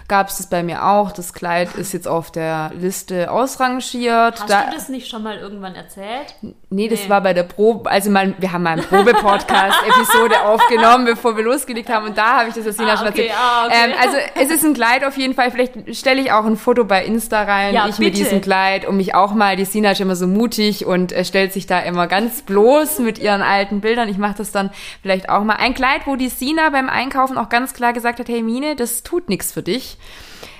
gab 0.08 0.28
es 0.28 0.38
das 0.38 0.48
bei 0.48 0.62
mir 0.62 0.84
auch. 0.84 1.12
Das 1.12 1.32
Kleid 1.32 1.74
ist 1.74 1.92
jetzt 1.92 2.08
auf 2.08 2.30
der 2.30 2.72
Liste 2.78 3.30
ausrangiert. 3.30 4.40
Hast 4.40 4.50
da, 4.50 4.64
du 4.64 4.74
das 4.74 4.88
nicht 4.88 5.08
schon 5.08 5.22
mal 5.22 5.38
irgendwann 5.38 5.74
erzählt? 5.74 6.34
Nee, 6.68 6.88
das 6.88 7.04
nee. 7.04 7.08
war 7.10 7.20
bei 7.20 7.32
der 7.32 7.44
Probe, 7.44 7.90
also 7.90 8.10
mal, 8.10 8.34
wir 8.38 8.52
haben 8.52 8.62
mal 8.62 8.70
eine 8.70 8.82
Probe-Podcast-Episode 8.82 10.40
aufgenommen, 10.44 11.04
bevor 11.04 11.36
wir 11.36 11.44
losgelegt 11.44 11.88
haben 11.88 12.06
und 12.06 12.18
da 12.18 12.38
habe 12.38 12.48
ich 12.48 12.54
das 12.54 12.64
Jasina 12.64 12.94
ah, 12.94 12.96
schon 12.96 13.08
okay, 13.08 13.26
erzählt. 13.26 13.40
Ah, 13.40 13.66
okay. 13.66 13.76
ähm, 13.84 13.92
also 14.00 14.16
es 14.34 14.50
ist 14.50 14.64
ein 14.64 14.74
Kleid 14.74 15.04
auf 15.04 15.16
jeden 15.16 15.34
Fall, 15.34 15.50
vielleicht 15.50 15.96
stelle 15.96 16.20
ich 16.20 16.32
auch 16.32 16.44
ein 16.44 16.56
Foto 16.56 16.84
bei 16.84 17.04
Insta 17.04 17.44
rein, 17.44 17.74
ja, 17.74 17.86
ich 17.88 17.96
bitte. 17.96 18.02
mit 18.02 18.16
diesem 18.18 18.40
Kleid, 18.40 18.86
um 18.86 18.96
mich 18.96 19.14
auch 19.14 19.32
mal, 19.32 19.56
die 19.56 19.64
Sina 19.64 19.92
ist 19.92 20.00
immer 20.00 20.16
so 20.16 20.26
mutig 20.26 20.86
und 20.86 21.12
äh, 21.12 21.24
stellt 21.24 21.52
sich 21.52 21.66
da 21.66 21.80
immer 21.80 22.06
ganz 22.06 22.42
bloß 22.42 22.98
mit 22.98 23.18
ihren 23.18 23.42
alten 23.42 23.80
Bildern. 23.80 24.08
Ich 24.08 24.18
mache 24.18 24.34
das 24.38 24.52
dann 24.52 24.70
vielleicht 25.02 25.28
auch 25.28 25.44
mal. 25.44 25.56
Ein 25.56 25.74
Kleid, 25.74 26.02
wo 26.06 26.16
die 26.16 26.28
Sina 26.28 26.70
beim 26.70 26.88
Einkaufen 26.88 27.38
auch 27.38 27.48
ganz 27.48 27.74
klar 27.74 27.92
gesagt 27.92 28.18
hat, 28.18 28.28
hey 28.28 28.42
Mine, 28.42 28.76
das 28.76 29.02
tut 29.02 29.28
nichts 29.28 29.52
für 29.52 29.62
dich. 29.62 29.95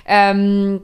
Ähm, 0.05 0.81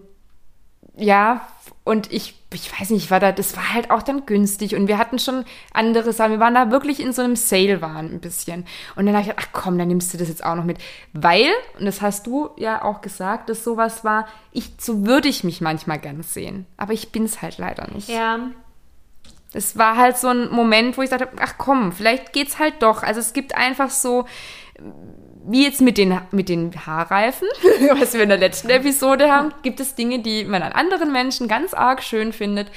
ja, 0.96 1.48
und 1.86 2.14
ich, 2.14 2.36
ich 2.54 2.80
weiß 2.80 2.92
nicht, 2.92 3.12
war 3.12 3.20
da, 3.20 3.34
das 3.34 3.58
war 3.58 3.74
halt 3.74 3.92
auch 3.92 4.04
dann 4.04 4.26
günstig 4.26 4.76
und 4.76 4.88
wir 4.88 4.98
hatten 4.98 5.20
schon 5.20 5.44
andere 5.74 6.14
Sachen. 6.14 6.32
Wir 6.32 6.40
waren 6.40 6.54
da 6.54 6.72
wirklich 6.72 7.02
in 7.02 7.12
so 7.12 7.22
einem 7.22 7.36
Sale-Waren 7.36 8.10
ein 8.10 8.22
bisschen. 8.22 8.66
Und 8.96 9.06
dann 9.06 9.16
habe 9.16 9.24
ich 9.24 9.30
gedacht, 9.30 9.48
ach 9.50 9.62
komm, 9.62 9.78
dann 9.78 9.90
nimmst 9.90 10.14
du 10.14 10.18
das 10.18 10.30
jetzt 10.30 10.46
auch 10.46 10.56
noch 10.56 10.64
mit. 10.64 10.78
Weil, 11.12 11.52
und 11.78 11.86
das 11.86 12.02
hast 12.02 12.26
du 12.26 12.52
ja 12.56 12.84
auch 12.84 13.02
gesagt, 13.02 13.50
dass 13.50 13.66
sowas 13.66 14.06
war, 14.06 14.28
ich, 14.54 14.72
so 14.80 15.06
würde 15.06 15.28
ich 15.28 15.44
mich 15.44 15.60
manchmal 15.60 16.00
gern 16.00 16.24
sehen. 16.24 16.66
Aber 16.78 16.94
ich 16.94 17.12
bin 17.12 17.26
es 17.26 17.42
halt 17.42 17.58
leider 17.58 17.92
nicht. 17.92 18.08
Ja. 18.08 18.40
Es 19.52 19.78
war 19.78 19.98
halt 19.98 20.18
so 20.18 20.30
ein 20.30 20.50
Moment, 20.52 20.98
wo 20.98 21.02
ich 21.02 21.10
sagte, 21.10 21.28
ach 21.40 21.56
komm, 21.58 21.92
vielleicht 21.92 22.32
geht's 22.32 22.60
halt 22.60 22.82
doch. 22.82 23.04
Also 23.04 23.20
es 23.20 23.34
gibt 23.34 23.56
einfach 23.56 23.90
so, 23.90 24.26
wie 25.46 25.64
jetzt 25.64 25.82
mit 25.82 25.98
den, 25.98 26.20
mit 26.32 26.50
den 26.50 26.74
Haarreifen, 26.86 27.48
was 28.00 28.14
wir 28.14 28.24
in 28.24 28.30
der 28.30 28.38
letzten 28.38 28.70
Episode 28.70 29.32
haben, 29.32 29.54
gibt 29.62 29.80
es 29.80 29.96
Dinge, 29.96 30.20
die 30.20 30.46
man 30.46 30.64
an 30.64 30.72
anderen 30.72 31.12
Menschen 31.12 31.48
ganz 31.48 31.74
arg 31.74 32.04
schön 32.04 32.34
findet 32.34 32.72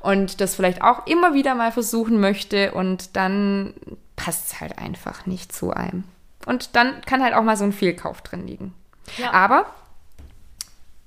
und 0.00 0.40
das 0.40 0.54
vielleicht 0.54 0.82
auch 0.82 1.06
immer 1.06 1.34
wieder 1.34 1.54
mal 1.54 1.72
versuchen 1.72 2.20
möchte 2.20 2.72
und 2.72 3.16
dann 3.16 3.74
passt 4.16 4.48
es 4.52 4.60
halt 4.60 4.78
einfach 4.78 5.26
nicht 5.26 5.52
zu 5.52 5.72
einem. 5.72 6.04
Und 6.46 6.76
dann 6.76 7.00
kann 7.02 7.22
halt 7.22 7.34
auch 7.34 7.42
mal 7.42 7.56
so 7.56 7.64
ein 7.64 7.72
Fehlkauf 7.72 8.20
drin 8.20 8.46
liegen. 8.46 8.74
Ja. 9.16 9.32
Aber 9.32 9.66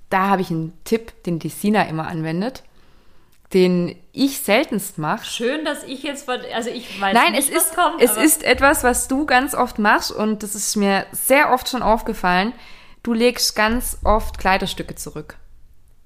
da 0.10 0.28
habe 0.28 0.42
ich 0.42 0.50
einen 0.50 0.74
Tipp, 0.86 1.24
den 1.24 1.40
die 1.40 1.50
Sina 1.50 1.84
immer 1.84 2.08
anwendet 2.08 2.64
den 3.54 3.96
ich 4.12 4.40
seltenst 4.42 4.98
mache. 4.98 5.26
Schön, 5.26 5.66
dass 5.66 5.84
ich 5.84 6.04
jetzt, 6.04 6.28
also 6.30 6.70
ich 6.70 7.00
weiß 7.00 7.14
Nein, 7.14 7.34
nicht, 7.34 7.50
es 7.50 7.50
ist, 7.50 7.76
kommt, 7.76 8.02
es 8.02 8.18
ist 8.18 8.44
etwas, 8.44 8.84
was 8.84 9.08
du 9.08 9.26
ganz 9.26 9.54
oft 9.54 9.78
machst 9.80 10.12
und 10.12 10.42
das 10.44 10.56
ist 10.56 10.76
mir 10.76 11.06
sehr 11.12 11.52
oft 11.54 11.70
schon 11.70 11.84
aufgefallen. 11.84 12.54
Du 13.04 13.14
legst 13.14 13.56
ganz 13.56 14.00
oft 14.04 14.40
Kleiderstücke 14.40 14.96
zurück. 14.96 15.38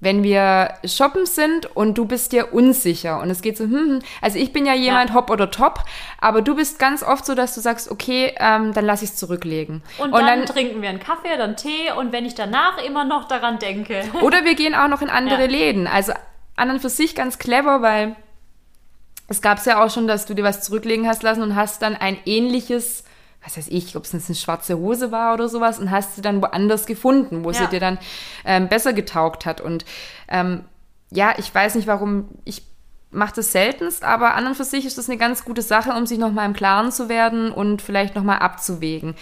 wenn 0.02 0.22
wir 0.22 0.76
shoppen 0.86 1.26
sind 1.26 1.76
und 1.76 1.98
du 1.98 2.06
bist 2.06 2.32
dir 2.32 2.54
unsicher 2.54 3.20
und 3.20 3.28
es 3.28 3.42
geht 3.42 3.58
so, 3.58 3.64
hm, 3.64 3.72
hm, 3.74 3.98
also 4.22 4.38
ich 4.38 4.50
bin 4.50 4.64
ja 4.64 4.72
jemand 4.72 5.10
Ja. 5.10 5.14
hopp 5.16 5.28
oder 5.28 5.50
top, 5.50 5.80
aber 6.18 6.40
du 6.40 6.54
bist 6.56 6.78
ganz 6.78 7.02
oft 7.02 7.26
so, 7.26 7.34
dass 7.34 7.54
du 7.54 7.60
sagst, 7.60 7.90
okay, 7.90 8.32
ähm, 8.38 8.72
dann 8.72 8.86
lass 8.86 9.02
ich 9.02 9.10
es 9.10 9.16
zurücklegen. 9.16 9.82
Und, 9.98 10.12
dann, 10.14 10.46
trinken 10.46 10.80
wir 10.80 10.88
einen 10.88 11.00
Kaffee, 11.00 11.36
dann 11.36 11.54
Tee 11.54 11.92
und 11.98 12.12
wenn 12.12 12.24
ich 12.24 12.34
danach 12.34 12.82
immer 12.82 13.04
noch 13.04 13.28
daran 13.28 13.58
denke. 13.58 14.02
Oder 14.22 14.46
wir 14.46 14.54
gehen 14.54 14.74
auch 14.74 14.88
noch 14.88 15.02
in 15.02 15.10
andere 15.10 15.42
Ja. 15.44 15.48
Läden. 15.50 15.86
Also 15.86 16.14
an 16.60 16.70
und 16.70 16.80
für 16.80 16.88
sich 16.90 17.14
ganz 17.14 17.38
clever, 17.38 17.82
weil 17.82 18.16
es 19.28 19.40
gab 19.42 19.58
es 19.58 19.64
ja 19.64 19.82
auch 19.84 19.90
schon, 19.90 20.06
dass 20.06 20.26
du 20.26 20.34
dir 20.34 20.44
was 20.44 20.62
zurücklegen 20.62 21.06
hast 21.06 21.22
lassen 21.22 21.42
und 21.42 21.54
hast 21.56 21.82
dann 21.82 21.94
ein 21.96 22.16
ähnliches, 22.26 23.04
was 23.44 23.56
weiß 23.56 23.68
ich, 23.68 23.96
ob 23.96 24.04
es 24.04 24.12
jetzt 24.12 24.28
eine 24.28 24.36
schwarze 24.36 24.76
Hose 24.76 25.12
war 25.12 25.34
oder 25.34 25.48
sowas 25.48 25.78
und 25.78 25.90
hast 25.90 26.16
sie 26.16 26.22
dann 26.22 26.42
woanders 26.42 26.86
gefunden, 26.86 27.44
wo 27.44 27.52
sie 27.52 27.62
Ja. 27.62 27.66
dir 27.68 27.80
dann 27.80 27.98
ähm, 28.44 28.68
besser 28.68 28.92
getaugt 28.92 29.46
hat. 29.46 29.60
Und 29.60 29.84
ähm, 30.28 30.64
ja, 31.10 31.34
ich 31.38 31.54
weiß 31.54 31.74
nicht, 31.76 31.86
warum 31.86 32.28
ich 32.44 32.62
mache 33.12 33.34
das 33.36 33.50
seltenst, 33.52 34.04
aber 34.04 34.34
an 34.34 34.46
und 34.46 34.54
für 34.56 34.64
sich 34.64 34.84
ist 34.86 34.96
das 34.98 35.08
eine 35.08 35.18
ganz 35.18 35.44
gute 35.44 35.62
Sache, 35.62 35.92
um 35.92 36.06
sich 36.06 36.18
nochmal 36.18 36.46
im 36.46 36.52
Klaren 36.52 36.92
zu 36.92 37.08
werden 37.08 37.50
und 37.50 37.82
vielleicht 37.82 38.14
nochmal 38.14 38.38
abzuwägen. 38.38 39.14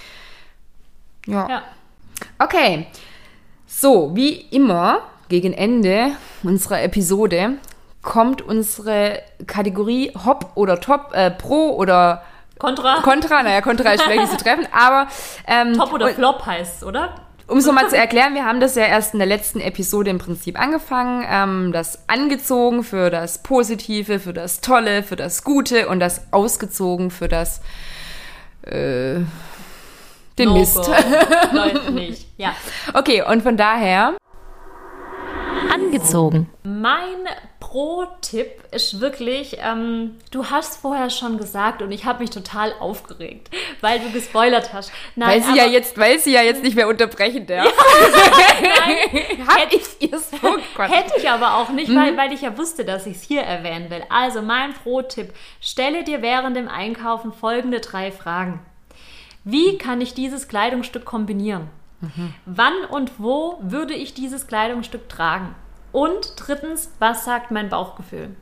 Ja. 1.27 1.49
Ja. 1.49 1.63
Okay, 2.39 2.87
so, 3.67 4.15
wie 4.17 4.33
immer, 4.33 5.03
gegen 5.29 5.53
Ende 5.53 6.13
unserer 6.43 6.83
Episode 6.83 7.59
kommt 8.03 8.43
unsere 8.43 9.21
Kategorie 9.47 10.13
Hop 10.25 10.53
oder 10.55 10.81
Top, 10.81 11.11
äh, 11.13 11.31
Pro 11.31 11.75
oder 11.77 12.23
Contra, 12.59 13.01
Contra. 13.03 13.43
Naja, 13.43 13.61
Contra 13.61 13.93
ist 13.93 14.03
schwierig 14.03 14.29
zu 14.31 14.37
treffen, 14.37 14.67
aber 14.73 15.09
ähm, 15.47 15.75
Top 15.75 15.93
oder 15.93 16.09
Flop 16.09 16.45
heißt 16.45 16.85
oder? 16.85 17.15
um 17.49 17.59
es 17.59 17.67
nochmal 17.67 17.89
zu 17.89 17.97
erklären, 17.97 18.35
wir 18.35 18.45
haben 18.45 18.61
das 18.61 18.75
ja 18.75 18.85
erst 18.85 19.15
in 19.15 19.19
der 19.19 19.27
letzten 19.27 19.61
Episode 19.61 20.11
im 20.11 20.19
Prinzip 20.19 20.61
angefangen. 20.61 21.25
Ähm, 21.29 21.73
das 21.73 22.07
angezogen 22.09 22.85
für 22.85 23.11
das 23.11 23.43
Positive, 23.43 24.21
für 24.21 24.35
das 24.35 24.61
Tolle, 24.61 25.03
für 25.03 25.17
das 25.17 25.45
Gute 25.45 25.89
und 25.89 25.99
das 25.99 26.31
ausgezogen 26.31 27.11
für 27.11 27.27
das 27.27 27.63
äh, 28.63 29.21
den 30.39 30.49
No 30.49 30.59
Mist. 30.59 30.91
Läuft 31.53 31.91
nicht. 31.91 32.27
Ja. 32.37 32.55
Okay, 32.95 33.23
und 33.23 33.43
von 33.43 33.57
daher 33.57 34.15
Angezogen. 35.73 36.49
Mein 36.63 37.17
Pro-Tipp 37.61 38.63
ist 38.71 39.01
wirklich, 39.01 39.59
ähm, 39.61 40.17
du 40.31 40.47
hast 40.47 40.81
vorher 40.81 41.11
schon 41.11 41.37
gesagt 41.39 41.83
und 41.83 41.91
ich 41.93 42.05
habe 42.05 42.21
mich 42.21 42.31
total 42.31 42.73
aufgeregt, 42.81 43.51
weil 43.81 44.01
du 44.01 44.11
gespoilert 44.11 44.73
hast. 44.73 44.91
Nein, 45.17 45.29
Weil 45.29 45.43
sie 45.43 45.57
ja 45.57 45.65
aber- 45.65 45.73
jetzt, 45.73 45.99
weil 45.99 46.19
sie 46.19 46.33
ja 46.33 46.43
jetzt 46.43 46.63
nicht 46.63 46.77
mehr 46.77 46.89
unterbrechen 46.89 47.47
darf. 47.47 47.67
Nein, 48.63 49.47
Hab 49.47 49.73
ich 49.73 49.83
ihr 50.11 50.19
so. 50.19 50.37
Hätte 50.83 51.13
ich 51.19 51.29
aber 51.29 51.57
auch 51.57 51.69
nicht, 51.71 51.89
Mhm. 51.91 51.97
weil, 51.97 52.17
weil 52.17 52.33
ich 52.33 52.43
ja 52.43 52.57
wusste, 52.57 52.85
dass 52.85 53.07
ich 53.07 53.17
es 53.17 53.23
hier 53.23 53.43
erwähnen 53.43 53.91
will. 53.91 54.03
Also 54.09 54.41
mein 54.43 54.73
Pro-Tipp, 54.75 55.33
stelle 55.61 56.05
dir 56.05 56.23
während 56.23 56.57
dem 56.57 56.69
Einkaufen 56.69 57.33
folgende 57.33 57.81
drei 57.81 58.11
Fragen. 58.13 58.61
Wie 59.45 59.79
kann 59.79 60.01
ich 60.01 60.15
dieses 60.15 60.49
Kleidungsstück 60.49 61.05
kombinieren? 61.05 61.69
Mhm. 62.01 62.35
Wann 62.47 62.85
und 62.91 63.19
wo 63.19 63.59
würde 63.61 63.95
ich 63.95 64.15
dieses 64.15 64.47
Kleidungsstück 64.47 65.09
tragen? 65.09 65.55
Und 65.93 66.35
drittens, 66.37 66.93
was 66.99 67.25
sagt 67.25 67.51
mein 67.51 67.69
Bauchgefühl? 67.69 68.37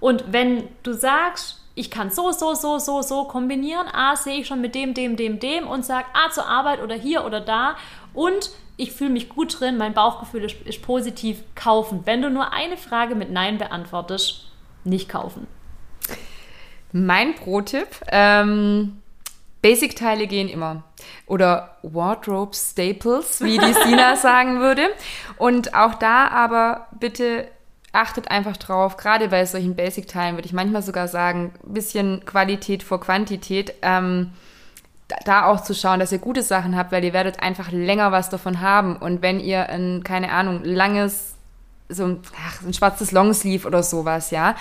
Und 0.00 0.32
wenn 0.32 0.68
du 0.82 0.92
sagst, 0.92 1.62
ich 1.74 1.90
kann 1.90 2.10
so, 2.10 2.32
so, 2.32 2.54
so, 2.54 2.78
so, 2.78 3.02
so 3.02 3.24
kombinieren, 3.24 3.86
A, 3.86 4.16
sehe 4.16 4.40
ich 4.40 4.46
schon 4.46 4.60
mit 4.60 4.74
dem, 4.74 4.94
dem, 4.94 5.16
dem, 5.16 5.38
dem 5.38 5.66
und 5.66 5.84
sag, 5.84 6.06
A, 6.12 6.30
zur 6.30 6.46
Arbeit 6.46 6.82
oder 6.82 6.96
hier 6.96 7.24
oder 7.24 7.40
da 7.40 7.76
und 8.14 8.50
ich 8.76 8.92
fühle 8.92 9.10
mich 9.10 9.28
gut 9.28 9.60
drin, 9.60 9.76
mein 9.76 9.92
Bauchgefühl 9.92 10.44
ist, 10.44 10.56
ist 10.62 10.82
positiv, 10.82 11.42
kaufen. 11.54 12.02
Wenn 12.04 12.22
du 12.22 12.30
nur 12.30 12.52
eine 12.52 12.76
Frage 12.76 13.14
mit 13.14 13.30
Nein 13.30 13.58
beantwortest, 13.58 14.50
nicht 14.84 15.08
kaufen. 15.08 15.46
Mein 16.92 17.34
Pro-Tipp, 17.34 17.88
ähm, 18.10 18.97
Basic-Teile 19.62 20.26
gehen 20.26 20.48
immer. 20.48 20.84
Oder 21.26 21.76
Wardrobe 21.82 22.54
Staples, 22.54 23.40
wie 23.40 23.58
die 23.58 23.72
Sina 23.84 24.16
sagen 24.16 24.60
würde. 24.60 24.88
Und 25.36 25.74
auch 25.74 25.94
da 25.94 26.28
aber 26.28 26.86
bitte 26.98 27.48
achtet 27.92 28.30
einfach 28.30 28.56
drauf, 28.56 28.96
gerade 28.96 29.28
bei 29.28 29.44
solchen 29.46 29.74
Basic-Teilen 29.74 30.36
würde 30.36 30.46
ich 30.46 30.52
manchmal 30.52 30.82
sogar 30.82 31.08
sagen, 31.08 31.54
bisschen 31.64 32.24
Qualität 32.24 32.82
vor 32.82 33.00
Quantität. 33.00 33.74
Ähm, 33.82 34.32
da- 35.08 35.16
da 35.24 35.46
auch 35.46 35.62
zu 35.62 35.74
schauen, 35.74 35.98
dass 36.00 36.12
ihr 36.12 36.18
gute 36.18 36.42
Sachen 36.42 36.76
habt, 36.76 36.92
weil 36.92 37.02
ihr 37.02 37.14
werdet 37.14 37.40
einfach 37.42 37.72
länger 37.72 38.12
was 38.12 38.28
davon 38.28 38.60
haben. 38.60 38.96
Und 38.96 39.22
wenn 39.22 39.40
ihr 39.40 39.68
ein, 39.70 40.04
keine 40.04 40.30
Ahnung, 40.32 40.62
langes, 40.64 41.34
so 41.88 42.04
ein, 42.04 42.20
ach, 42.46 42.60
ein 42.62 42.74
schwarzes 42.74 43.10
Longsleeve 43.10 43.66
oder 43.66 43.82
sowas, 43.82 44.30
ja, 44.30 44.54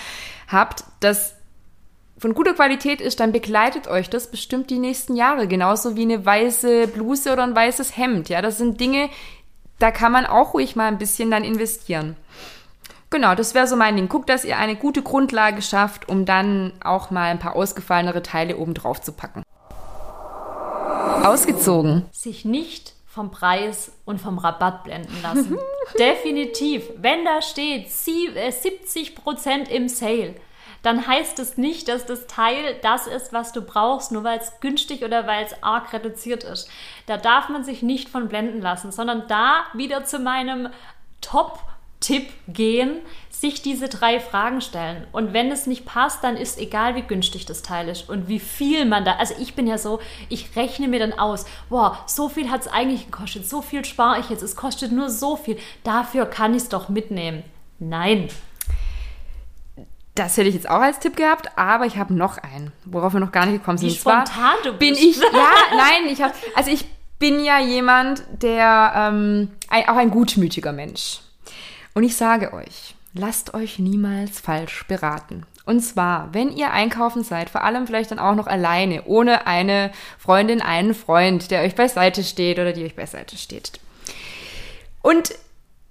habt, 0.48 0.86
das 1.02 1.36
von 2.20 2.34
guter 2.34 2.54
Qualität 2.54 3.00
ist, 3.02 3.20
dann 3.20 3.32
begleitet 3.32 3.88
euch 3.88 4.10
das 4.10 4.32
bestimmt 4.32 4.70
die 4.70 4.80
nächsten 4.80 5.16
Jahre. 5.16 5.48
Genauso 5.48 5.96
wie 5.96 6.02
eine 6.04 6.26
weiße 6.26 6.88
Bluse 6.88 7.32
oder 7.34 7.44
ein 7.44 7.56
weißes 7.56 7.96
Hemd. 7.98 8.30
Ja, 8.30 8.42
das 8.42 8.58
sind 8.58 8.80
Dinge, 8.80 9.10
da 9.80 9.92
kann 9.92 10.12
man 10.12 10.26
auch 10.26 10.54
ruhig 10.56 10.76
mal 10.76 10.88
ein 10.88 10.98
bisschen 10.98 11.30
dann 11.30 11.44
investieren. 11.44 12.16
Genau, 13.10 13.36
das 13.36 13.54
wäre 13.54 13.68
so 13.68 13.76
mein 13.76 13.96
Ding. 13.96 14.10
Guckt, 14.10 14.30
dass 14.30 14.44
ihr 14.44 14.58
eine 14.58 14.76
gute 14.76 15.02
Grundlage 15.02 15.62
schafft, 15.62 16.10
um 16.10 16.26
dann 16.26 16.74
auch 16.84 17.10
mal 17.12 17.30
ein 17.30 17.40
paar 17.40 17.56
ausgefallenere 17.56 18.22
Teile 18.22 18.58
oben 18.58 18.74
drauf 18.74 19.00
zu 19.02 19.14
packen. 19.14 19.44
Ausgezogen. 21.24 22.06
sich 22.12 22.46
nicht 22.46 22.94
vom 23.06 23.32
Preis 23.32 23.92
und 24.06 24.22
vom 24.22 24.38
Rabatt 24.38 24.84
blenden 24.84 25.22
lassen. 25.24 25.58
Definitiv. 26.00 26.84
Wenn 26.98 27.26
da 27.26 27.42
steht 27.42 27.90
sie- 27.92 28.28
äh, 28.36 28.50
70% 28.52 29.70
im 29.70 29.90
Sale, 29.90 30.36
dann 30.82 31.08
heißt 31.08 31.40
es 31.40 31.58
nicht, 31.58 31.88
dass 31.88 32.06
das 32.06 32.28
Teil 32.28 32.76
das 32.82 33.08
ist, 33.08 33.34
was 33.34 33.52
du 33.52 33.62
brauchst, 33.62 34.12
nur 34.12 34.24
weil 34.24 34.40
es 34.40 34.60
günstig 34.60 35.04
oder 35.04 35.28
weil 35.28 35.46
es 35.46 35.64
arg 35.64 35.92
reduziert 35.94 36.44
ist. 36.44 36.70
Da 37.06 37.18
darf 37.18 37.50
man 37.50 37.64
sich 37.64 37.84
nicht 37.84 38.10
von 38.10 38.28
blenden 38.28 38.62
lassen, 38.62 38.92
sondern 38.92 39.28
da 39.28 39.66
wieder 39.74 40.06
zu 40.06 40.20
meinem 40.20 40.70
Top 41.22 41.60
Tipp 42.00 42.30
gehen, 42.48 43.00
sich 43.32 43.62
diese 43.64 43.90
drei 43.90 44.20
Fragen 44.20 44.62
stellen. 44.62 45.08
Und 45.12 45.34
wenn 45.34 45.52
es 45.52 45.66
nicht 45.66 45.86
passt, 45.86 46.24
dann 46.24 46.38
ist 46.38 46.60
egal, 46.60 46.96
wie 46.96 47.02
günstig 47.02 47.46
das 47.46 47.64
Teil 47.64 47.90
ist 47.90 48.08
und 48.08 48.28
wie 48.28 48.40
viel 48.40 48.86
man 48.86 49.04
da. 49.04 49.16
Also 49.16 49.34
ich 49.40 49.56
bin 49.56 49.66
ja 49.66 49.80
so, 49.80 50.00
ich 50.30 50.56
rechne 50.56 50.88
mir 50.88 51.00
dann 51.00 51.14
aus, 51.14 51.46
boah, 51.70 51.98
so 52.06 52.30
viel 52.30 52.52
hat 52.52 52.62
es 52.62 52.68
eigentlich 52.68 53.06
gekostet, 53.06 53.50
so 53.50 53.62
viel 53.64 53.84
spare 53.84 54.20
ich 54.20 54.30
jetzt, 54.30 54.44
es 54.44 54.56
kostet 54.56 54.92
nur 54.92 55.10
so 55.10 55.36
viel. 55.36 55.58
Dafür 55.84 56.28
kann 56.28 56.54
ich 56.54 56.64
es 56.64 56.70
doch 56.70 56.88
mitnehmen. 56.88 57.44
Nein. 57.80 58.30
Das 60.18 60.36
hätte 60.36 60.50
ich 60.50 60.56
jetzt 60.56 60.68
auch 60.68 60.82
als 60.82 60.98
Tipp 60.98 61.16
gehabt, 61.16 61.52
aber 61.58 61.86
ich 61.86 61.98
habe 61.98 62.12
noch 62.14 62.40
einen, 62.40 62.72
worauf 62.86 63.14
wir 63.14 63.20
noch 63.20 63.32
gar 63.32 63.46
nicht 63.46 63.60
gekommen 63.60 63.78
sind. 63.78 63.92
Wie 63.92 64.00
zwar 64.00 64.26
spontan 64.26 64.56
du 64.64 64.74
bin 64.74 64.96
bist. 64.96 65.04
ich, 65.04 65.18
ja, 65.18 65.52
nein, 65.78 66.12
ich 66.12 66.22
habe, 66.24 66.34
also 66.56 66.72
ich 66.72 66.86
bin 67.20 67.44
ja 67.44 67.60
jemand, 67.60 68.24
der 68.42 68.94
ähm, 68.96 69.50
ein, 69.70 69.88
auch 69.88 69.96
ein 69.96 70.10
gutmütiger 70.10 70.72
Mensch. 70.72 71.20
Und 71.94 72.04
ich 72.04 72.16
sage 72.18 72.52
euch, 72.54 72.96
lasst 73.14 73.54
euch 73.54 73.78
niemals 73.78 74.40
falsch 74.40 74.86
beraten. 74.88 75.46
Und 75.66 75.82
zwar, 75.82 76.34
wenn 76.34 76.52
ihr 76.52 76.72
einkaufen 76.72 77.24
seid, 77.24 77.50
vor 77.52 77.64
allem 77.64 77.86
vielleicht 77.86 78.10
dann 78.10 78.20
auch 78.20 78.36
noch 78.36 78.48
alleine, 78.48 79.04
ohne 79.06 79.46
eine 79.46 79.92
Freundin, 80.18 80.62
einen 80.62 80.96
Freund, 80.96 81.52
der 81.52 81.62
euch 81.62 81.76
beiseite 81.76 82.24
steht 82.24 82.58
oder 82.58 82.74
die 82.74 82.86
euch 82.86 82.96
beiseite 82.96 83.38
steht. 83.38 83.80
Und 85.04 85.36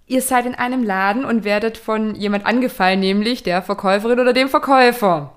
ihr 0.07 0.23
seid 0.23 0.47
in 0.47 0.55
einem 0.55 0.83
Laden 0.83 1.25
und 1.25 1.45
werdet 1.45 1.77
von 1.77 2.15
jemand 2.15 2.47
angefallen, 2.47 3.01
nämlich 3.01 3.43
der 3.43 3.63
Verkäuferin 3.63 4.21
oder 4.21 4.33
dem 4.33 4.49
Verkäufer. 4.49 5.33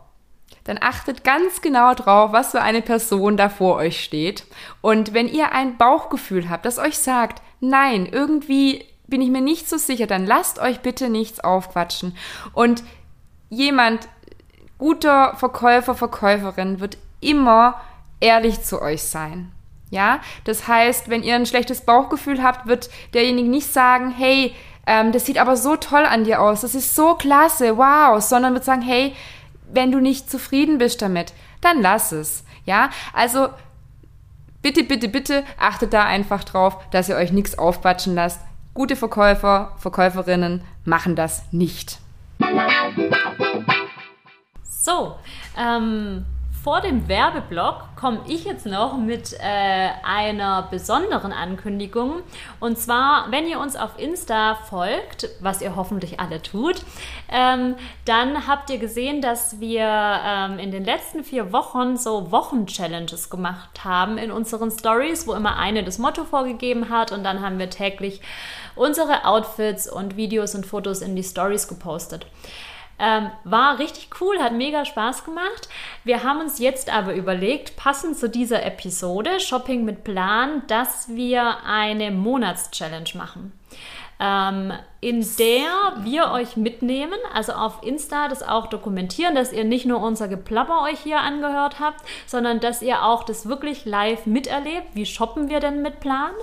Dann 0.63 0.77
achtet 0.81 1.23
ganz 1.23 1.61
genau 1.61 1.93
drauf, 1.95 2.31
was 2.31 2.51
für 2.51 2.61
eine 2.61 2.81
Person 2.81 3.37
da 3.37 3.49
vor 3.49 3.77
euch 3.77 4.03
steht. 4.03 4.45
Und 4.81 5.13
wenn 5.13 5.27
ihr 5.27 5.51
ein 5.51 5.77
Bauchgefühl 5.77 6.49
habt, 6.49 6.65
das 6.65 6.77
euch 6.77 6.97
sagt, 6.99 7.41
nein, 7.59 8.07
irgendwie 8.11 8.85
bin 9.07 9.21
ich 9.21 9.29
mir 9.29 9.41
nicht 9.41 9.67
so 9.67 9.77
sicher, 9.77 10.05
dann 10.05 10.27
lasst 10.27 10.59
euch 10.59 10.81
bitte 10.81 11.09
nichts 11.09 11.39
aufquatschen. 11.39 12.15
Und 12.53 12.83
jemand, 13.49 14.07
guter 14.77 15.35
Verkäufer, 15.37 15.95
Verkäuferin 15.95 16.79
wird 16.79 16.97
immer 17.19 17.81
ehrlich 18.19 18.61
zu 18.61 18.81
euch 18.81 19.03
sein. 19.03 19.51
Ja, 19.91 20.19
das 20.43 20.67
heißt, 20.67 21.09
wenn 21.09 21.23
ihr 21.23 21.35
ein 21.35 21.45
schlechtes 21.45 21.81
Bauchgefühl 21.81 22.43
habt, 22.43 22.67
wird 22.67 22.89
derjenige 23.13 23.49
nicht 23.49 23.71
sagen, 23.71 24.11
hey, 24.11 24.53
ähm, 24.85 25.11
das 25.11 25.25
sieht 25.25 25.39
aber 25.39 25.57
so 25.57 25.75
toll 25.75 26.05
an 26.05 26.23
dir 26.23 26.41
aus, 26.41 26.61
das 26.61 26.75
ist 26.75 26.95
so 26.95 27.15
klasse, 27.15 27.77
wow, 27.77 28.21
sondern 28.21 28.53
wird 28.53 28.65
sagen, 28.65 28.81
hey, 28.81 29.15
wenn 29.71 29.91
du 29.91 29.99
nicht 29.99 30.29
zufrieden 30.29 30.77
bist 30.77 31.01
damit, 31.01 31.33
dann 31.61 31.81
lass 31.81 32.11
es. 32.11 32.43
Ja, 32.65 32.89
also 33.13 33.49
bitte, 34.61 34.83
bitte, 34.83 35.07
bitte 35.07 35.43
achtet 35.59 35.93
da 35.93 36.05
einfach 36.05 36.43
drauf, 36.43 36.77
dass 36.91 37.09
ihr 37.09 37.15
euch 37.15 37.31
nichts 37.31 37.57
aufquatschen 37.57 38.15
lasst. 38.15 38.41
Gute 38.73 38.95
Verkäufer, 38.95 39.73
Verkäuferinnen 39.77 40.63
machen 40.85 41.15
das 41.15 41.43
nicht. 41.51 41.99
So, 44.63 45.15
ähm, 45.57 46.25
vor 46.63 46.81
dem 46.81 47.07
Werbeblock 47.07 47.95
komme 47.95 48.19
ich 48.27 48.43
jetzt 48.43 48.65
noch 48.65 48.97
mit 48.97 49.33
äh, 49.33 49.89
einer 50.03 50.67
besonderen 50.69 51.31
Ankündigung. 51.31 52.21
Und 52.59 52.77
zwar, 52.77 53.31
wenn 53.31 53.47
ihr 53.47 53.59
uns 53.59 53.75
auf 53.75 53.97
Insta 53.97 54.55
folgt, 54.55 55.29
was 55.39 55.61
ihr 55.61 55.75
hoffentlich 55.75 56.19
alle 56.19 56.41
tut, 56.41 56.81
ähm, 57.31 57.75
dann 58.05 58.47
habt 58.47 58.69
ihr 58.69 58.77
gesehen, 58.77 59.21
dass 59.21 59.59
wir 59.59 59.85
ähm, 59.85 60.59
in 60.59 60.71
den 60.71 60.83
letzten 60.83 61.23
vier 61.23 61.53
Wochen 61.53 61.97
so 61.97 62.31
Wochen-Challenges 62.31 63.29
gemacht 63.29 63.83
haben 63.85 64.17
in 64.17 64.31
unseren 64.31 64.71
Stories, 64.71 65.27
wo 65.27 65.33
immer 65.33 65.57
eine 65.57 65.83
das 65.83 65.97
Motto 65.97 66.25
vorgegeben 66.25 66.89
hat 66.89 67.11
und 67.11 67.23
dann 67.23 67.41
haben 67.41 67.57
wir 67.57 67.69
täglich 67.69 68.21
unsere 68.75 69.25
Outfits 69.25 69.89
und 69.91 70.17
Videos 70.17 70.55
und 70.55 70.65
Fotos 70.65 71.01
in 71.01 71.15
die 71.15 71.23
Stories 71.23 71.67
gepostet. 71.67 72.25
Ähm, 72.99 73.31
war 73.45 73.79
richtig 73.79 74.09
cool, 74.19 74.39
hat 74.39 74.53
mega 74.53 74.83
Spaß 74.83 75.23
gemacht. 75.23 75.69
Wir 76.03 76.23
haben 76.23 76.41
uns 76.41 76.59
jetzt 76.59 76.91
aber 76.93 77.13
überlegt, 77.13 77.77
passend 77.77 78.17
zu 78.17 78.29
dieser 78.29 78.65
Episode 78.65 79.39
Shopping 79.39 79.85
mit 79.85 80.03
Plan, 80.03 80.63
dass 80.67 81.07
wir 81.09 81.63
eine 81.65 82.11
Monatschallenge 82.11 83.11
machen. 83.15 83.53
Ähm, 84.21 84.73
in 84.99 85.25
der 85.37 85.93
wir 86.03 86.31
euch 86.31 86.57
mitnehmen, 86.57 87.17
also 87.33 87.53
auf 87.53 87.83
Insta 87.83 88.27
das 88.27 88.43
auch 88.43 88.67
dokumentieren, 88.67 89.33
dass 89.33 89.53
ihr 89.53 89.63
nicht 89.63 89.85
nur 89.85 90.01
unser 90.01 90.27
Geplapper 90.27 90.81
euch 90.81 90.99
hier 90.99 91.21
angehört 91.21 91.79
habt, 91.79 92.03
sondern 92.27 92.59
dass 92.59 92.81
ihr 92.81 93.05
auch 93.05 93.23
das 93.23 93.47
wirklich 93.47 93.85
live 93.85 94.25
miterlebt. 94.25 94.87
Wie 94.93 95.05
shoppen 95.05 95.49
wir 95.49 95.61
denn 95.61 95.81
mit 95.81 96.01
Plan? 96.01 96.33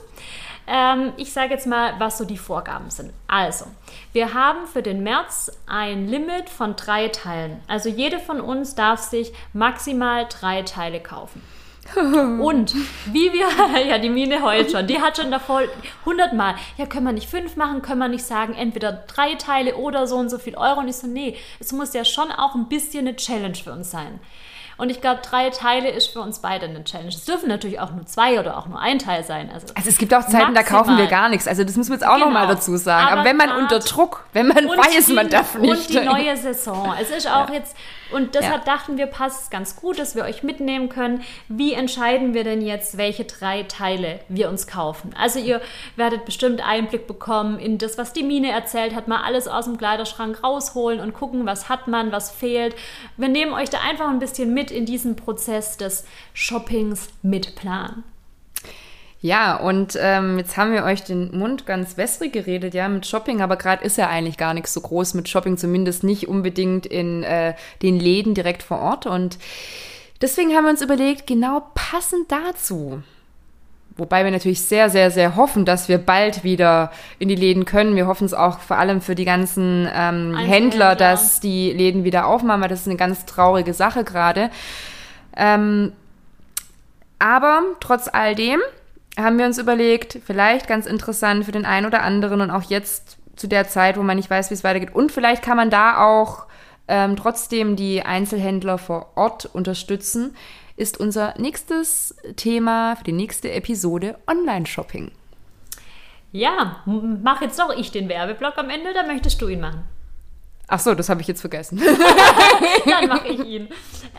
Ähm, 0.66 1.12
ich 1.16 1.32
sage 1.32 1.54
jetzt 1.54 1.66
mal, 1.66 1.94
was 1.98 2.18
so 2.18 2.24
die 2.24 2.38
Vorgaben 2.38 2.90
sind. 2.90 3.12
Also, 3.28 3.66
wir 4.12 4.34
haben 4.34 4.66
für 4.66 4.82
den 4.82 5.02
März 5.02 5.52
ein 5.66 6.08
Limit 6.08 6.48
von 6.48 6.76
drei 6.76 7.08
Teilen. 7.08 7.60
Also 7.68 7.88
jede 7.88 8.18
von 8.18 8.40
uns 8.40 8.74
darf 8.74 9.00
sich 9.00 9.32
maximal 9.52 10.26
drei 10.28 10.62
Teile 10.62 11.00
kaufen. 11.00 11.42
Und 11.96 12.74
wie 13.12 13.32
wir, 13.32 13.46
ja, 13.86 13.98
die 13.98 14.08
Mine 14.08 14.42
heult 14.42 14.72
schon, 14.72 14.86
die 14.86 15.00
hat 15.00 15.16
schon 15.16 15.30
davor 15.30 15.62
hundertmal, 16.04 16.56
ja, 16.76 16.86
können 16.86 17.06
wir 17.06 17.12
nicht 17.12 17.30
fünf 17.30 17.56
machen, 17.56 17.82
können 17.82 18.00
wir 18.00 18.08
nicht 18.08 18.24
sagen, 18.24 18.54
entweder 18.54 18.92
drei 18.92 19.34
Teile 19.34 19.76
oder 19.76 20.06
so 20.06 20.16
und 20.16 20.28
so 20.28 20.38
viel 20.38 20.56
Euro. 20.56 20.80
Und 20.80 20.88
ich 20.88 20.96
so, 20.96 21.06
nee, 21.06 21.36
es 21.60 21.72
muss 21.72 21.94
ja 21.94 22.04
schon 22.04 22.32
auch 22.32 22.54
ein 22.54 22.68
bisschen 22.68 23.06
eine 23.06 23.16
Challenge 23.16 23.54
für 23.54 23.72
uns 23.72 23.90
sein. 23.90 24.20
Und 24.78 24.90
ich 24.90 25.00
glaube, 25.00 25.20
drei 25.22 25.48
Teile 25.48 25.88
ist 25.88 26.08
für 26.08 26.20
uns 26.20 26.40
beide 26.40 26.66
eine 26.66 26.84
Challenge. 26.84 27.08
Es 27.08 27.24
dürfen 27.24 27.48
natürlich 27.48 27.80
auch 27.80 27.92
nur 27.92 28.04
zwei 28.04 28.38
oder 28.38 28.58
auch 28.58 28.66
nur 28.66 28.78
ein 28.78 28.98
Teil 28.98 29.24
sein. 29.24 29.50
Also, 29.52 29.68
also 29.74 29.88
es 29.88 29.96
gibt 29.96 30.12
auch 30.12 30.20
Zeiten, 30.20 30.52
maximal. 30.52 30.54
da 30.54 30.62
kaufen 30.62 30.98
wir 30.98 31.06
gar 31.06 31.30
nichts. 31.30 31.48
Also 31.48 31.64
das 31.64 31.76
müssen 31.76 31.90
wir 31.90 31.96
jetzt 31.96 32.06
auch 32.06 32.14
genau. 32.14 32.26
nochmal 32.26 32.46
dazu 32.46 32.76
sagen. 32.76 33.06
Aber, 33.06 33.20
Aber 33.20 33.24
wenn 33.24 33.38
man 33.38 33.52
unter 33.52 33.78
Druck, 33.78 34.26
wenn 34.34 34.48
man 34.48 34.66
weiß, 34.68 35.06
die, 35.06 35.12
man 35.14 35.30
darf 35.30 35.54
nicht. 35.54 35.70
Und 35.70 35.88
die 35.88 36.00
neue 36.00 36.36
Saison. 36.36 36.94
Es 37.00 37.10
ist 37.10 37.26
auch 37.26 37.48
ja. 37.48 37.54
jetzt, 37.54 37.74
und 38.12 38.34
deshalb 38.34 38.66
ja. 38.66 38.72
dachten 38.74 38.98
wir, 38.98 39.06
passt 39.06 39.44
es 39.44 39.50
ganz 39.50 39.76
gut, 39.76 39.98
dass 39.98 40.14
wir 40.14 40.24
euch 40.24 40.42
mitnehmen 40.42 40.88
können. 40.88 41.22
Wie 41.48 41.72
entscheiden 41.72 42.34
wir 42.34 42.44
denn 42.44 42.62
jetzt, 42.62 42.96
welche 42.96 43.24
drei 43.24 43.64
Teile 43.64 44.20
wir 44.28 44.48
uns 44.48 44.66
kaufen? 44.66 45.14
Also 45.18 45.38
ihr 45.38 45.60
werdet 45.96 46.24
bestimmt 46.24 46.66
Einblick 46.66 47.06
bekommen 47.06 47.58
in 47.58 47.78
das, 47.78 47.98
was 47.98 48.12
die 48.12 48.22
Mine 48.22 48.50
erzählt 48.50 48.94
hat, 48.94 49.08
mal 49.08 49.22
alles 49.22 49.48
aus 49.48 49.64
dem 49.64 49.78
Kleiderschrank 49.78 50.42
rausholen 50.42 51.00
und 51.00 51.14
gucken, 51.14 51.46
was 51.46 51.68
hat 51.68 51.88
man, 51.88 52.12
was 52.12 52.30
fehlt. 52.30 52.74
Wir 53.16 53.28
nehmen 53.28 53.52
euch 53.52 53.70
da 53.70 53.78
einfach 53.80 54.08
ein 54.08 54.18
bisschen 54.18 54.54
mit 54.54 54.70
in 54.70 54.86
diesen 54.86 55.16
Prozess 55.16 55.76
des 55.76 56.04
Shoppings 56.32 57.08
mit 57.22 57.56
Plan. 57.56 58.04
Ja, 59.20 59.56
und 59.56 59.98
ähm, 60.00 60.38
jetzt 60.38 60.56
haben 60.56 60.72
wir 60.72 60.84
euch 60.84 61.02
den 61.02 61.36
Mund 61.36 61.66
ganz 61.66 61.96
wässrig 61.96 62.32
geredet, 62.32 62.74
ja, 62.74 62.88
mit 62.88 63.06
Shopping, 63.06 63.40
aber 63.40 63.56
gerade 63.56 63.84
ist 63.84 63.96
ja 63.96 64.08
eigentlich 64.08 64.36
gar 64.36 64.52
nichts 64.52 64.74
so 64.74 64.80
groß 64.80 65.14
mit 65.14 65.28
Shopping, 65.28 65.56
zumindest 65.56 66.04
nicht 66.04 66.28
unbedingt 66.28 66.86
in 66.86 67.22
äh, 67.22 67.54
den 67.82 67.98
Läden 67.98 68.34
direkt 68.34 68.62
vor 68.62 68.78
Ort. 68.78 69.06
Und 69.06 69.38
deswegen 70.20 70.54
haben 70.54 70.64
wir 70.64 70.70
uns 70.70 70.82
überlegt, 70.82 71.26
genau 71.26 71.62
passend 71.74 72.30
dazu. 72.30 73.02
Wobei 73.96 74.24
wir 74.24 74.30
natürlich 74.30 74.60
sehr, 74.60 74.90
sehr, 74.90 75.10
sehr 75.10 75.36
hoffen, 75.36 75.64
dass 75.64 75.88
wir 75.88 75.96
bald 75.96 76.44
wieder 76.44 76.92
in 77.18 77.28
die 77.28 77.34
Läden 77.34 77.64
können. 77.64 77.96
Wir 77.96 78.06
hoffen 78.06 78.26
es 78.26 78.34
auch 78.34 78.58
vor 78.58 78.76
allem 78.76 79.00
für 79.00 79.14
die 79.14 79.24
ganzen 79.24 79.88
ähm, 79.94 80.36
Händler, 80.36 80.94
dass 80.94 81.40
die 81.40 81.72
Läden 81.72 82.04
wieder 82.04 82.26
aufmachen, 82.26 82.60
weil 82.60 82.68
das 82.68 82.82
ist 82.82 82.88
eine 82.88 82.98
ganz 82.98 83.24
traurige 83.24 83.72
Sache 83.72 84.04
gerade. 84.04 84.50
Ähm, 85.34 85.92
aber 87.18 87.62
trotz 87.80 88.08
all 88.12 88.34
dem 88.34 88.60
haben 89.16 89.38
wir 89.38 89.46
uns 89.46 89.58
überlegt, 89.58 90.18
vielleicht 90.24 90.68
ganz 90.68 90.86
interessant 90.86 91.44
für 91.44 91.52
den 91.52 91.64
einen 91.64 91.86
oder 91.86 92.02
anderen 92.02 92.40
und 92.40 92.50
auch 92.50 92.62
jetzt 92.62 93.18
zu 93.36 93.46
der 93.46 93.68
Zeit, 93.68 93.96
wo 93.96 94.02
man 94.02 94.16
nicht 94.16 94.30
weiß, 94.30 94.50
wie 94.50 94.54
es 94.54 94.64
weitergeht. 94.64 94.94
Und 94.94 95.12
vielleicht 95.12 95.42
kann 95.42 95.56
man 95.56 95.70
da 95.70 96.04
auch 96.04 96.46
ähm, 96.88 97.16
trotzdem 97.16 97.76
die 97.76 98.02
Einzelhändler 98.02 98.78
vor 98.78 99.12
Ort 99.16 99.46
unterstützen, 99.46 100.34
ist 100.76 101.00
unser 101.00 101.34
nächstes 101.38 102.16
Thema 102.36 102.96
für 102.96 103.04
die 103.04 103.12
nächste 103.12 103.50
Episode 103.52 104.18
Online-Shopping. 104.26 105.10
Ja, 106.32 106.82
mach 106.84 107.40
jetzt 107.40 107.58
doch 107.58 107.74
ich 107.74 107.90
den 107.92 108.08
Werbeblock 108.08 108.58
am 108.58 108.68
Ende, 108.68 108.92
da 108.92 109.06
möchtest 109.06 109.40
du 109.40 109.48
ihn 109.48 109.60
machen. 109.60 109.84
Ach 110.68 110.80
so, 110.80 110.94
das 110.96 111.08
habe 111.08 111.20
ich 111.20 111.28
jetzt 111.28 111.40
vergessen. 111.40 111.80
Dann 112.86 113.08
mache 113.08 113.28
ich 113.28 113.44
ihn. 113.44 113.68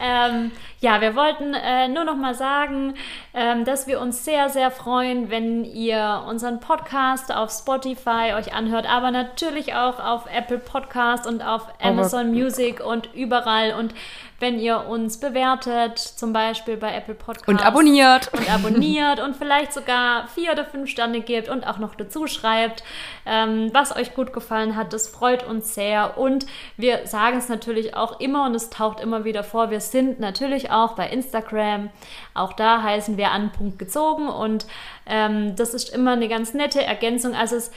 Ähm, 0.01 0.51
ja, 0.79 1.01
wir 1.01 1.13
wollten 1.13 1.53
äh, 1.53 1.89
nur 1.89 2.05
noch 2.05 2.15
mal 2.15 2.35
sagen, 2.35 2.93
ähm, 3.33 3.65
dass 3.65 3.85
wir 3.87 3.99
uns 3.99 4.23
sehr, 4.23 4.47
sehr 4.49 4.71
freuen, 4.71 5.29
wenn 5.29 5.65
ihr 5.65 6.23
unseren 6.25 6.61
Podcast 6.61 7.35
auf 7.35 7.51
Spotify 7.51 8.33
euch 8.37 8.53
anhört, 8.53 8.89
aber 8.89 9.11
natürlich 9.11 9.73
auch 9.73 9.99
auf 9.99 10.23
Apple 10.33 10.59
Podcast 10.59 11.27
und 11.27 11.41
auf 11.41 11.63
Amazon 11.81 12.31
Music 12.31 12.79
und 12.79 13.13
überall 13.13 13.73
und 13.73 13.93
wenn 14.39 14.59
ihr 14.59 14.85
uns 14.85 15.19
bewertet, 15.19 15.97
zum 15.97 16.31
Beispiel 16.31 16.77
bei 16.77 16.93
Apple 16.93 17.15
Podcasts. 17.15 17.47
Und 17.47 17.65
abonniert. 17.65 18.31
Und 18.33 18.49
abonniert 18.51 19.19
und 19.19 19.35
vielleicht 19.35 19.73
sogar 19.73 20.27
vier 20.27 20.51
oder 20.51 20.63
fünf 20.63 20.89
Sterne 20.89 21.21
gebt 21.21 21.49
und 21.49 21.65
auch 21.65 21.79
noch 21.79 21.95
dazu 21.95 22.27
schreibt, 22.27 22.83
ähm, 23.25 23.71
was 23.73 23.95
euch 23.95 24.13
gut 24.13 24.33
gefallen 24.33 24.75
hat. 24.75 24.93
Das 24.93 25.07
freut 25.07 25.47
uns 25.47 25.73
sehr. 25.73 26.17
Und 26.17 26.45
wir 26.77 27.07
sagen 27.07 27.37
es 27.37 27.49
natürlich 27.49 27.95
auch 27.95 28.19
immer 28.19 28.45
und 28.45 28.53
es 28.53 28.69
taucht 28.69 28.99
immer 28.99 29.23
wieder 29.23 29.43
vor. 29.43 29.71
Wir 29.71 29.81
sind 29.81 30.19
natürlich 30.19 30.69
auch 30.69 30.93
bei 30.93 31.09
Instagram. 31.09 31.89
Auch 32.35 32.53
da 32.53 32.83
heißen 32.83 33.17
wir 33.17 33.31
an 33.31 33.51
Punkt 33.51 33.79
gezogen 33.79 34.29
und 34.29 34.67
ähm, 35.07 35.55
das 35.55 35.73
ist 35.73 35.89
immer 35.89 36.11
eine 36.11 36.27
ganz 36.27 36.53
nette 36.53 36.83
Ergänzung. 36.83 37.33
Also 37.33 37.55
es 37.55 37.71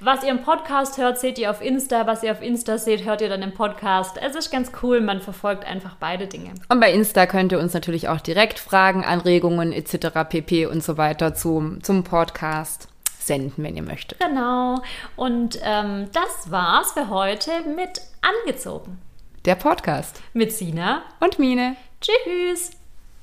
was 0.00 0.22
ihr 0.22 0.30
im 0.30 0.42
Podcast 0.42 0.98
hört, 0.98 1.18
seht 1.18 1.38
ihr 1.38 1.50
auf 1.50 1.62
Insta. 1.62 2.06
Was 2.06 2.22
ihr 2.22 2.32
auf 2.32 2.42
Insta 2.42 2.76
seht, 2.76 3.04
hört 3.04 3.22
ihr 3.22 3.28
dann 3.28 3.42
im 3.42 3.54
Podcast. 3.54 4.18
Es 4.20 4.34
ist 4.34 4.50
ganz 4.50 4.70
cool, 4.82 5.00
man 5.00 5.20
verfolgt 5.20 5.64
einfach 5.64 5.96
beide 5.98 6.26
Dinge. 6.26 6.52
Und 6.68 6.80
bei 6.80 6.92
Insta 6.92 7.26
könnt 7.26 7.52
ihr 7.52 7.58
uns 7.58 7.72
natürlich 7.72 8.08
auch 8.08 8.20
direkt 8.20 8.58
Fragen, 8.58 9.04
Anregungen 9.04 9.72
etc. 9.72 10.08
pp. 10.28 10.66
und 10.66 10.82
so 10.82 10.98
weiter 10.98 11.34
zum, 11.34 11.82
zum 11.82 12.04
Podcast 12.04 12.88
senden, 13.18 13.64
wenn 13.64 13.76
ihr 13.76 13.82
möchtet. 13.82 14.20
Genau. 14.20 14.82
Und 15.16 15.58
ähm, 15.62 16.08
das 16.12 16.50
war's 16.50 16.92
für 16.92 17.08
heute 17.08 17.50
mit 17.74 18.00
Angezogen. 18.44 18.98
Der 19.44 19.54
Podcast. 19.54 20.20
Mit 20.32 20.52
Sina. 20.52 21.02
Und 21.20 21.38
Mine. 21.38 21.76
Tschüss. 22.00 22.70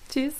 Tschüss. 0.10 0.34